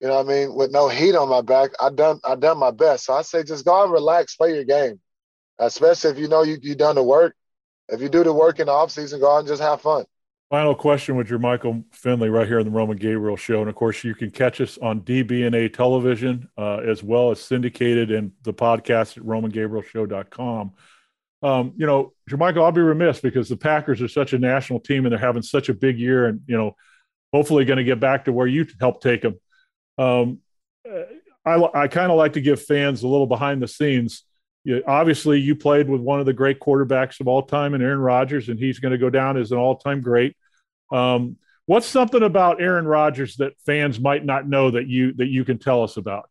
you 0.00 0.08
know 0.08 0.16
what 0.16 0.26
I 0.26 0.28
mean, 0.28 0.54
with 0.54 0.72
no 0.72 0.88
heat 0.88 1.14
on 1.14 1.28
my 1.28 1.42
back, 1.42 1.70
I 1.80 1.90
done 1.90 2.20
I 2.24 2.36
done 2.36 2.58
my 2.58 2.70
best. 2.70 3.04
So 3.04 3.12
I 3.12 3.22
say 3.22 3.44
just 3.44 3.64
go 3.64 3.84
and 3.84 3.92
relax, 3.92 4.34
play 4.36 4.54
your 4.54 4.64
game. 4.64 5.00
Especially 5.58 6.10
if 6.10 6.18
you 6.18 6.28
know 6.28 6.42
you 6.42 6.58
you 6.62 6.74
done 6.74 6.94
the 6.94 7.02
work. 7.02 7.34
If 7.90 8.00
you 8.00 8.08
do 8.08 8.24
the 8.24 8.32
work 8.32 8.60
in 8.60 8.66
the 8.66 8.72
off 8.72 8.90
season, 8.90 9.20
go 9.20 9.34
out 9.34 9.38
and 9.40 9.48
just 9.48 9.62
have 9.62 9.80
fun. 9.80 10.04
Final 10.50 10.74
question 10.74 11.14
with 11.14 11.28
Jermichael 11.28 11.84
Finley 11.92 12.30
right 12.30 12.46
here 12.46 12.58
on 12.58 12.64
the 12.64 12.70
Roman 12.70 12.96
Gabriel 12.96 13.36
Show. 13.36 13.60
And 13.60 13.68
of 13.68 13.74
course, 13.74 14.02
you 14.02 14.14
can 14.14 14.30
catch 14.30 14.62
us 14.62 14.78
on 14.78 15.02
DBNA 15.02 15.74
television 15.74 16.48
uh, 16.56 16.78
as 16.78 17.02
well 17.02 17.30
as 17.30 17.38
syndicated 17.38 18.10
and 18.10 18.32
the 18.44 18.54
podcast 18.54 19.18
at 19.18 19.24
romangabrielshow.com. 19.24 20.72
Um, 21.42 21.72
you 21.76 21.86
know, 21.86 22.14
Jermichael, 22.30 22.64
I'll 22.64 22.72
be 22.72 22.80
remiss 22.80 23.20
because 23.20 23.50
the 23.50 23.58
Packers 23.58 24.00
are 24.00 24.08
such 24.08 24.32
a 24.32 24.38
national 24.38 24.80
team 24.80 25.04
and 25.04 25.12
they're 25.12 25.18
having 25.18 25.42
such 25.42 25.68
a 25.68 25.74
big 25.74 25.98
year 25.98 26.26
and, 26.26 26.40
you 26.46 26.56
know, 26.56 26.74
hopefully 27.30 27.66
going 27.66 27.76
to 27.76 27.84
get 27.84 28.00
back 28.00 28.24
to 28.24 28.32
where 28.32 28.46
you 28.46 28.66
helped 28.80 29.02
take 29.02 29.20
them. 29.20 29.38
Um, 29.98 30.38
I, 31.44 31.62
I 31.74 31.88
kind 31.88 32.10
of 32.10 32.16
like 32.16 32.32
to 32.32 32.40
give 32.40 32.62
fans 32.62 33.02
a 33.02 33.08
little 33.08 33.26
behind 33.26 33.62
the 33.62 33.68
scenes 33.68 34.24
you, 34.68 34.82
obviously 34.86 35.40
you 35.40 35.56
played 35.56 35.88
with 35.88 36.02
one 36.02 36.20
of 36.20 36.26
the 36.26 36.34
great 36.34 36.60
quarterbacks 36.60 37.20
of 37.20 37.26
all 37.26 37.42
time 37.42 37.72
and 37.72 37.82
Aaron 37.82 38.00
Rodgers, 38.00 38.50
and 38.50 38.58
he's 38.58 38.80
going 38.80 38.92
to 38.92 38.98
go 38.98 39.08
down 39.08 39.38
as 39.38 39.50
an 39.50 39.56
all-time 39.56 40.02
great. 40.02 40.36
Um, 40.92 41.36
what's 41.64 41.86
something 41.86 42.22
about 42.22 42.60
Aaron 42.60 42.86
Rodgers 42.86 43.36
that 43.36 43.58
fans 43.64 43.98
might 43.98 44.26
not 44.26 44.46
know 44.46 44.70
that 44.70 44.86
you 44.86 45.14
that 45.14 45.28
you 45.28 45.46
can 45.46 45.56
tell 45.58 45.82
us 45.82 45.96
about? 45.96 46.28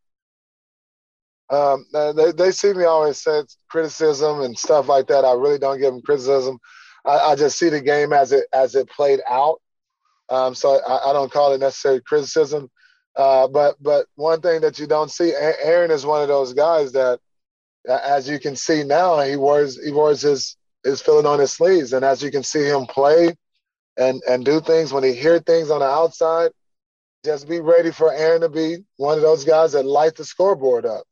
Um, 1.49 1.88
they, 1.91 2.31
they 2.31 2.51
see 2.51 2.73
me 2.73 2.83
always 2.83 3.17
say 3.17 3.41
criticism 3.69 4.41
and 4.41 4.55
stuff 4.55 4.88
like 4.88 5.07
that. 5.07 5.25
I 5.25 5.33
really 5.33 5.57
don't 5.57 5.79
give 5.79 5.93
them 5.93 6.03
criticism. 6.03 6.59
I, 7.05 7.17
I 7.17 7.35
just 7.35 7.57
see 7.57 7.69
the 7.69 7.81
game 7.81 8.13
as 8.13 8.33
it 8.33 8.45
as 8.53 8.75
it 8.75 8.88
played 8.88 9.21
out. 9.27 9.59
Um, 10.29 10.53
so 10.53 10.79
I, 10.85 11.09
I, 11.09 11.13
don't 11.13 11.31
call 11.31 11.53
it 11.53 11.59
necessarily 11.59 12.01
criticism. 12.01 12.69
Uh, 13.15 13.47
but 13.47 13.81
but 13.81 14.05
one 14.15 14.41
thing 14.41 14.61
that 14.61 14.77
you 14.77 14.85
don't 14.85 15.09
see, 15.09 15.33
Aaron 15.33 15.89
is 15.89 16.05
one 16.05 16.21
of 16.21 16.27
those 16.27 16.53
guys 16.53 16.91
that 16.91 17.19
as 17.88 18.29
you 18.29 18.39
can 18.39 18.55
see 18.55 18.83
now, 18.83 19.19
he 19.21 19.35
wears 19.35 19.83
he 19.83 19.91
wears 19.91 20.21
his 20.21 20.57
his 20.83 21.01
feeling 21.01 21.25
on 21.25 21.39
his 21.39 21.51
sleeves, 21.51 21.93
and 21.93 22.03
as 22.03 22.21
you 22.21 22.31
can 22.31 22.43
see 22.43 22.63
him 22.63 22.85
play 22.85 23.35
and 23.97 24.21
and 24.27 24.45
do 24.45 24.59
things 24.61 24.93
when 24.93 25.03
he 25.03 25.13
hear 25.13 25.39
things 25.39 25.69
on 25.69 25.79
the 25.79 25.85
outside, 25.85 26.51
just 27.25 27.47
be 27.47 27.59
ready 27.59 27.91
for 27.91 28.13
Aaron 28.13 28.41
to 28.41 28.49
be 28.49 28.77
one 28.97 29.17
of 29.17 29.21
those 29.21 29.43
guys 29.43 29.73
that 29.73 29.85
light 29.85 30.15
the 30.15 30.25
scoreboard 30.25 30.85
up. 30.85 31.03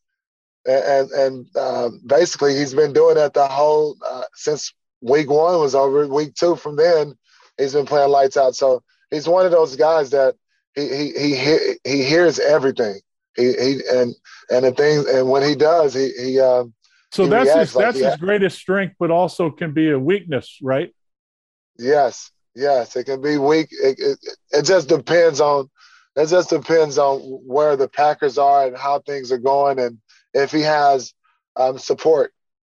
And 0.65 0.83
and, 0.83 1.11
and 1.11 1.57
um, 1.57 2.01
basically, 2.05 2.55
he's 2.55 2.73
been 2.73 2.93
doing 2.93 3.15
that 3.15 3.33
the 3.33 3.47
whole 3.47 3.97
uh, 4.05 4.23
since 4.33 4.73
week 5.01 5.29
one 5.29 5.59
was 5.59 5.75
over. 5.75 6.07
Week 6.07 6.35
two 6.35 6.55
from 6.55 6.75
then, 6.75 7.15
he's 7.57 7.73
been 7.73 7.85
playing 7.85 8.11
lights 8.11 8.37
out. 8.37 8.55
So 8.55 8.83
he's 9.11 9.27
one 9.27 9.45
of 9.45 9.51
those 9.51 9.75
guys 9.75 10.09
that 10.11 10.35
he 10.73 10.87
he 10.87 11.35
he 11.35 11.75
he 11.83 12.03
hears 12.03 12.39
everything. 12.39 12.99
He, 13.35 13.43
he 13.53 13.81
and 13.91 14.13
and 14.49 14.65
the 14.65 14.71
things 14.71 15.05
and 15.07 15.29
when 15.29 15.43
he 15.43 15.55
does, 15.55 15.93
he 15.93 16.11
he. 16.11 16.39
Uh, 16.39 16.65
so 17.11 17.23
he 17.23 17.29
that's 17.29 17.53
his 17.53 17.75
like 17.75 17.85
that's 17.85 17.99
his 17.99 18.15
greatest 18.17 18.57
strength, 18.57 18.95
but 18.99 19.11
also 19.11 19.49
can 19.49 19.73
be 19.73 19.91
a 19.91 19.99
weakness, 19.99 20.57
right? 20.61 20.93
Yes, 21.77 22.31
yes, 22.55 22.95
it 22.95 23.05
can 23.05 23.21
be 23.21 23.37
weak. 23.37 23.69
It, 23.71 23.99
it, 23.99 24.19
it 24.51 24.61
just 24.63 24.87
depends 24.87 25.41
on 25.41 25.69
it 26.15 26.27
just 26.27 26.49
depends 26.49 26.97
on 26.97 27.19
where 27.19 27.75
the 27.75 27.89
Packers 27.89 28.37
are 28.37 28.67
and 28.67 28.77
how 28.77 28.99
things 28.99 29.31
are 29.31 29.37
going, 29.37 29.79
and 29.79 29.99
if 30.33 30.51
he 30.51 30.61
has 30.61 31.13
um, 31.55 31.77
support 31.77 32.33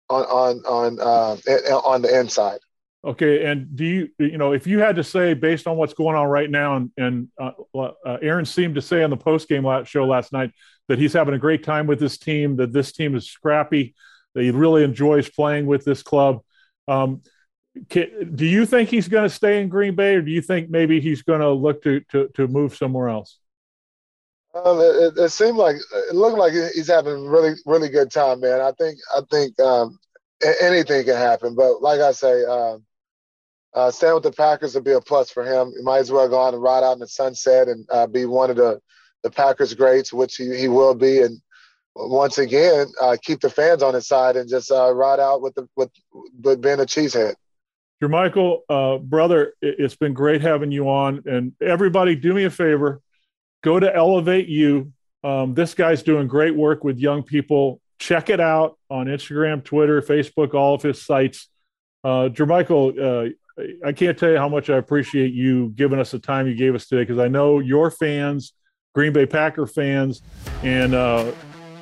on 0.09 0.23
on 0.23 0.57
on 0.65 0.99
uh, 0.99 1.37
on 1.77 2.01
the 2.01 2.19
inside. 2.19 2.59
Okay, 3.03 3.45
and 3.45 3.75
do 3.75 3.83
you 3.83 4.09
you 4.19 4.37
know 4.37 4.53
if 4.53 4.67
you 4.67 4.77
had 4.77 4.95
to 4.97 5.03
say 5.03 5.33
based 5.33 5.65
on 5.65 5.75
what's 5.75 5.93
going 5.93 6.15
on 6.15 6.27
right 6.27 6.49
now, 6.49 6.75
and 6.75 6.91
and 6.97 7.29
uh, 7.39 7.51
uh, 7.75 8.17
Aaron 8.21 8.45
seemed 8.45 8.75
to 8.75 8.81
say 8.81 9.01
on 9.01 9.09
the 9.09 9.17
post 9.17 9.49
game 9.49 9.65
show 9.85 10.05
last 10.05 10.31
night 10.31 10.51
that 10.87 10.99
he's 10.99 11.13
having 11.13 11.33
a 11.33 11.39
great 11.39 11.63
time 11.63 11.87
with 11.87 11.99
this 11.99 12.19
team, 12.19 12.57
that 12.57 12.73
this 12.73 12.91
team 12.91 13.15
is 13.15 13.27
scrappy, 13.27 13.95
that 14.35 14.43
he 14.43 14.51
really 14.51 14.83
enjoys 14.83 15.29
playing 15.29 15.65
with 15.65 15.83
this 15.83 16.03
club. 16.03 16.41
Um, 16.87 17.21
can, 17.89 18.35
do 18.35 18.45
you 18.45 18.67
think 18.67 18.89
he's 18.89 19.07
going 19.07 19.27
to 19.27 19.33
stay 19.33 19.61
in 19.61 19.69
Green 19.69 19.95
Bay, 19.95 20.15
or 20.15 20.21
do 20.21 20.29
you 20.29 20.41
think 20.41 20.69
maybe 20.69 20.99
he's 21.01 21.23
going 21.23 21.41
to 21.41 21.49
look 21.49 21.81
to 21.83 22.01
to 22.11 22.27
to 22.35 22.47
move 22.47 22.75
somewhere 22.75 23.09
else? 23.09 23.39
Um, 24.53 24.79
it, 24.79 25.17
it, 25.17 25.29
seemed 25.29 25.57
like 25.57 25.77
it 26.09 26.13
looked 26.13 26.37
like 26.37 26.51
he's 26.51 26.89
having 26.89 27.25
really 27.25 27.55
really 27.65 27.89
good 27.89 28.11
time, 28.11 28.41
man. 28.41 28.61
I 28.61 28.73
think 28.73 28.99
I 29.15 29.21
think 29.31 29.59
um, 29.59 29.97
anything 30.61 31.03
can 31.05 31.15
happen, 31.15 31.55
but 31.55 31.81
like 31.81 31.99
I 31.99 32.11
say, 32.11 32.43
um, 32.45 32.83
uh, 33.73 33.91
staying 33.91 34.13
with 34.13 34.23
the 34.23 34.31
Packers 34.31 34.75
would 34.75 34.83
be 34.83 34.91
a 34.91 35.01
plus 35.01 35.31
for 35.31 35.43
him. 35.43 35.73
He 35.75 35.83
might 35.83 35.99
as 35.99 36.11
well 36.11 36.27
go 36.27 36.37
on 36.37 36.53
and 36.53 36.61
ride 36.63 36.83
out 36.83 36.93
in 36.93 36.99
the 36.99 37.07
sunset 37.07 37.67
and 37.67 37.85
uh, 37.89 38.07
be 38.07 38.25
one 38.25 38.49
of 38.49 38.55
the 38.55 38.81
the 39.23 39.29
Packers 39.29 39.75
greats, 39.75 40.11
which 40.11 40.35
he, 40.35 40.57
he 40.57 40.67
will 40.67 40.95
be, 40.95 41.21
and 41.21 41.39
once 41.95 42.37
again 42.39 42.87
uh, 42.99 43.15
keep 43.21 43.39
the 43.39 43.49
fans 43.49 43.83
on 43.83 43.93
his 43.93 44.07
side 44.07 44.35
and 44.35 44.49
just 44.49 44.71
uh, 44.71 44.91
ride 44.93 45.19
out 45.19 45.41
with 45.41 45.53
the 45.55 45.67
with, 45.75 45.89
with 46.41 46.61
being 46.61 46.79
a 46.79 46.85
cheesehead. 46.85 47.35
Jermichael, 48.01 48.61
uh, 48.67 48.97
brother, 48.97 49.53
it's 49.61 49.95
been 49.95 50.13
great 50.13 50.41
having 50.41 50.71
you 50.71 50.89
on, 50.89 51.21
and 51.25 51.53
everybody, 51.61 52.15
do 52.15 52.33
me 52.33 52.45
a 52.45 52.49
favor 52.49 53.01
go 53.63 53.79
to 53.79 53.95
Elevate 53.95 54.47
You. 54.47 54.91
Um, 55.23 55.53
this 55.53 55.73
guy's 55.73 56.03
doing 56.03 56.27
great 56.27 56.55
work 56.55 56.83
with 56.83 56.97
young 56.97 57.23
people. 57.23 57.79
Check 57.99 58.29
it 58.29 58.39
out 58.39 58.77
on 58.89 59.05
Instagram, 59.05 59.63
Twitter, 59.63 60.01
Facebook, 60.01 60.53
all 60.53 60.73
of 60.73 60.81
his 60.81 61.01
sites. 61.01 61.47
Uh, 62.03 62.29
Jermichael, 62.29 63.29
uh, 63.29 63.33
I 63.85 63.91
can't 63.91 64.17
tell 64.17 64.31
you 64.31 64.37
how 64.37 64.49
much 64.49 64.69
I 64.69 64.77
appreciate 64.77 65.33
you 65.33 65.69
giving 65.75 65.99
us 65.99 66.11
the 66.11 66.19
time 66.19 66.47
you 66.47 66.55
gave 66.55 66.75
us 66.75 66.87
today 66.87 67.03
because 67.03 67.19
I 67.19 67.27
know 67.27 67.59
your 67.59 67.91
fans, 67.91 68.53
Green 68.93 69.13
Bay 69.13 69.25
Packer 69.25 69.67
fans, 69.67 70.21
and 70.63 70.93
uh, 70.93 71.31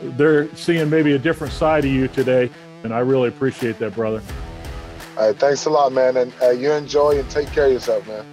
they're 0.01 0.53
seeing 0.55 0.89
maybe 0.89 1.13
a 1.13 1.19
different 1.19 1.53
side 1.53 1.85
of 1.85 1.91
you 1.91 2.07
today. 2.07 2.49
And 2.83 2.93
I 2.93 2.99
really 2.99 3.29
appreciate 3.29 3.79
that, 3.79 3.95
brother. 3.95 4.21
All 5.17 5.27
right, 5.27 5.35
thanks 5.37 5.65
a 5.65 5.69
lot, 5.69 5.91
man. 5.91 6.17
And 6.17 6.33
uh, 6.41 6.51
you 6.51 6.71
enjoy 6.71 7.19
and 7.19 7.29
take 7.29 7.51
care 7.51 7.65
of 7.65 7.73
yourself, 7.73 8.07
man. 8.07 8.25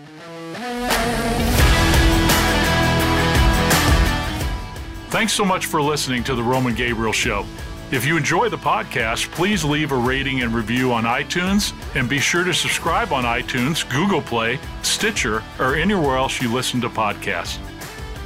Thanks 5.11 5.33
so 5.33 5.45
much 5.45 5.67
for 5.67 5.81
listening 5.81 6.23
to 6.25 6.35
The 6.35 6.43
Roman 6.43 6.75
Gabriel 6.75 7.13
Show. 7.13 7.47
If 7.93 8.05
you 8.05 8.17
enjoy 8.17 8.49
the 8.49 8.59
podcast, 8.59 9.31
please 9.31 9.65
leave 9.65 9.93
a 9.93 9.97
rating 9.97 10.43
and 10.43 10.53
review 10.53 10.93
on 10.93 11.05
iTunes 11.05 11.73
and 11.95 12.09
be 12.09 12.19
sure 12.19 12.43
to 12.43 12.53
subscribe 12.53 13.13
on 13.13 13.23
iTunes, 13.23 13.89
Google 13.89 14.21
Play, 14.21 14.59
Stitcher, 14.83 15.41
or 15.61 15.77
anywhere 15.77 16.17
else 16.17 16.43
you 16.43 16.53
listen 16.53 16.81
to 16.81 16.89
podcasts. 16.89 17.61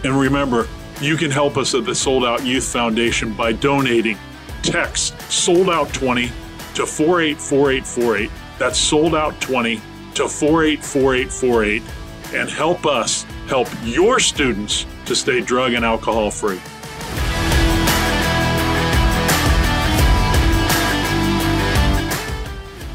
And 0.03 0.19
remember, 0.19 0.67
you 1.03 1.19
can 1.19 1.31
help 1.31 1.59
us 1.59 1.75
at 1.75 1.85
the 1.85 1.95
Sold 1.95 2.25
Out 2.25 2.43
Youth 2.43 2.65
Foundation 2.65 3.35
by 3.35 3.53
donating. 3.53 4.17
Text 4.63 5.21
Sold 5.31 5.69
Out 5.69 5.93
20 5.93 6.29
to 6.75 6.87
484848. 6.87 8.31
That's 8.59 8.79
Sold 8.79 9.15
Out 9.15 9.39
20 9.43 9.77
to 10.15 10.27
484848 10.27 11.83
and 12.33 12.49
help 12.49 12.87
us 12.87 13.25
help 13.47 13.69
your 13.85 14.21
students 14.21 14.87
to 15.05 15.15
stay 15.15 15.43
drug 15.43 15.75
and 15.75 15.85
alcohol 15.85 16.31
free. 16.31 16.61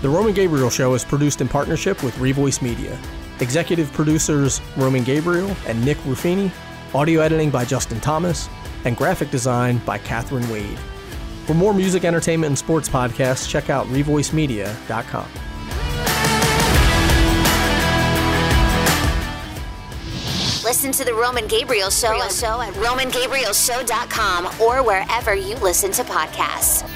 The 0.06 0.12
Roman 0.12 0.36
Gabriel 0.36 0.70
Show 0.70 0.93
is 0.93 1.03
produced 1.03 1.41
in 1.41 1.47
partnership 1.47 2.03
with 2.03 2.16
Revoice 2.18 2.62
Media. 2.62 2.95
Executive 3.39 3.91
producers 3.91 4.62
Roman 4.78 5.03
Gabriel 5.03 5.49
and 5.66 5.84
Nick 5.84 5.97
Ruffini, 6.06 6.51
audio 6.93 7.22
editing 7.22 7.49
by 7.49 7.66
Justin 7.66 7.99
Thomas, 7.99 8.47
and 8.84 8.95
graphic 8.95 9.32
design 9.32 9.80
by 9.80 9.97
Catherine 9.97 10.47
Wade. 10.51 10.78
For 11.47 11.56
more 11.56 11.74
music, 11.74 12.06
entertainment, 12.06 12.49
and 12.49 12.56
sports 12.56 12.88
podcasts, 12.88 13.49
check 13.49 13.72
out 13.72 13.88
revoicemedia.com. 13.88 15.28
Listen 20.64 20.91
to 20.91 21.03
the 21.03 21.16
Roman 21.16 21.47
Gabriel 21.47 21.89
Show, 21.89 22.20
show 22.30 22.62
at 22.62 22.76
RomanGabrielShow.com 22.76 24.62
or 24.62 24.84
wherever 24.84 25.34
you 25.34 25.56
listen 25.56 25.91
to 25.93 26.03
podcasts. 26.03 26.88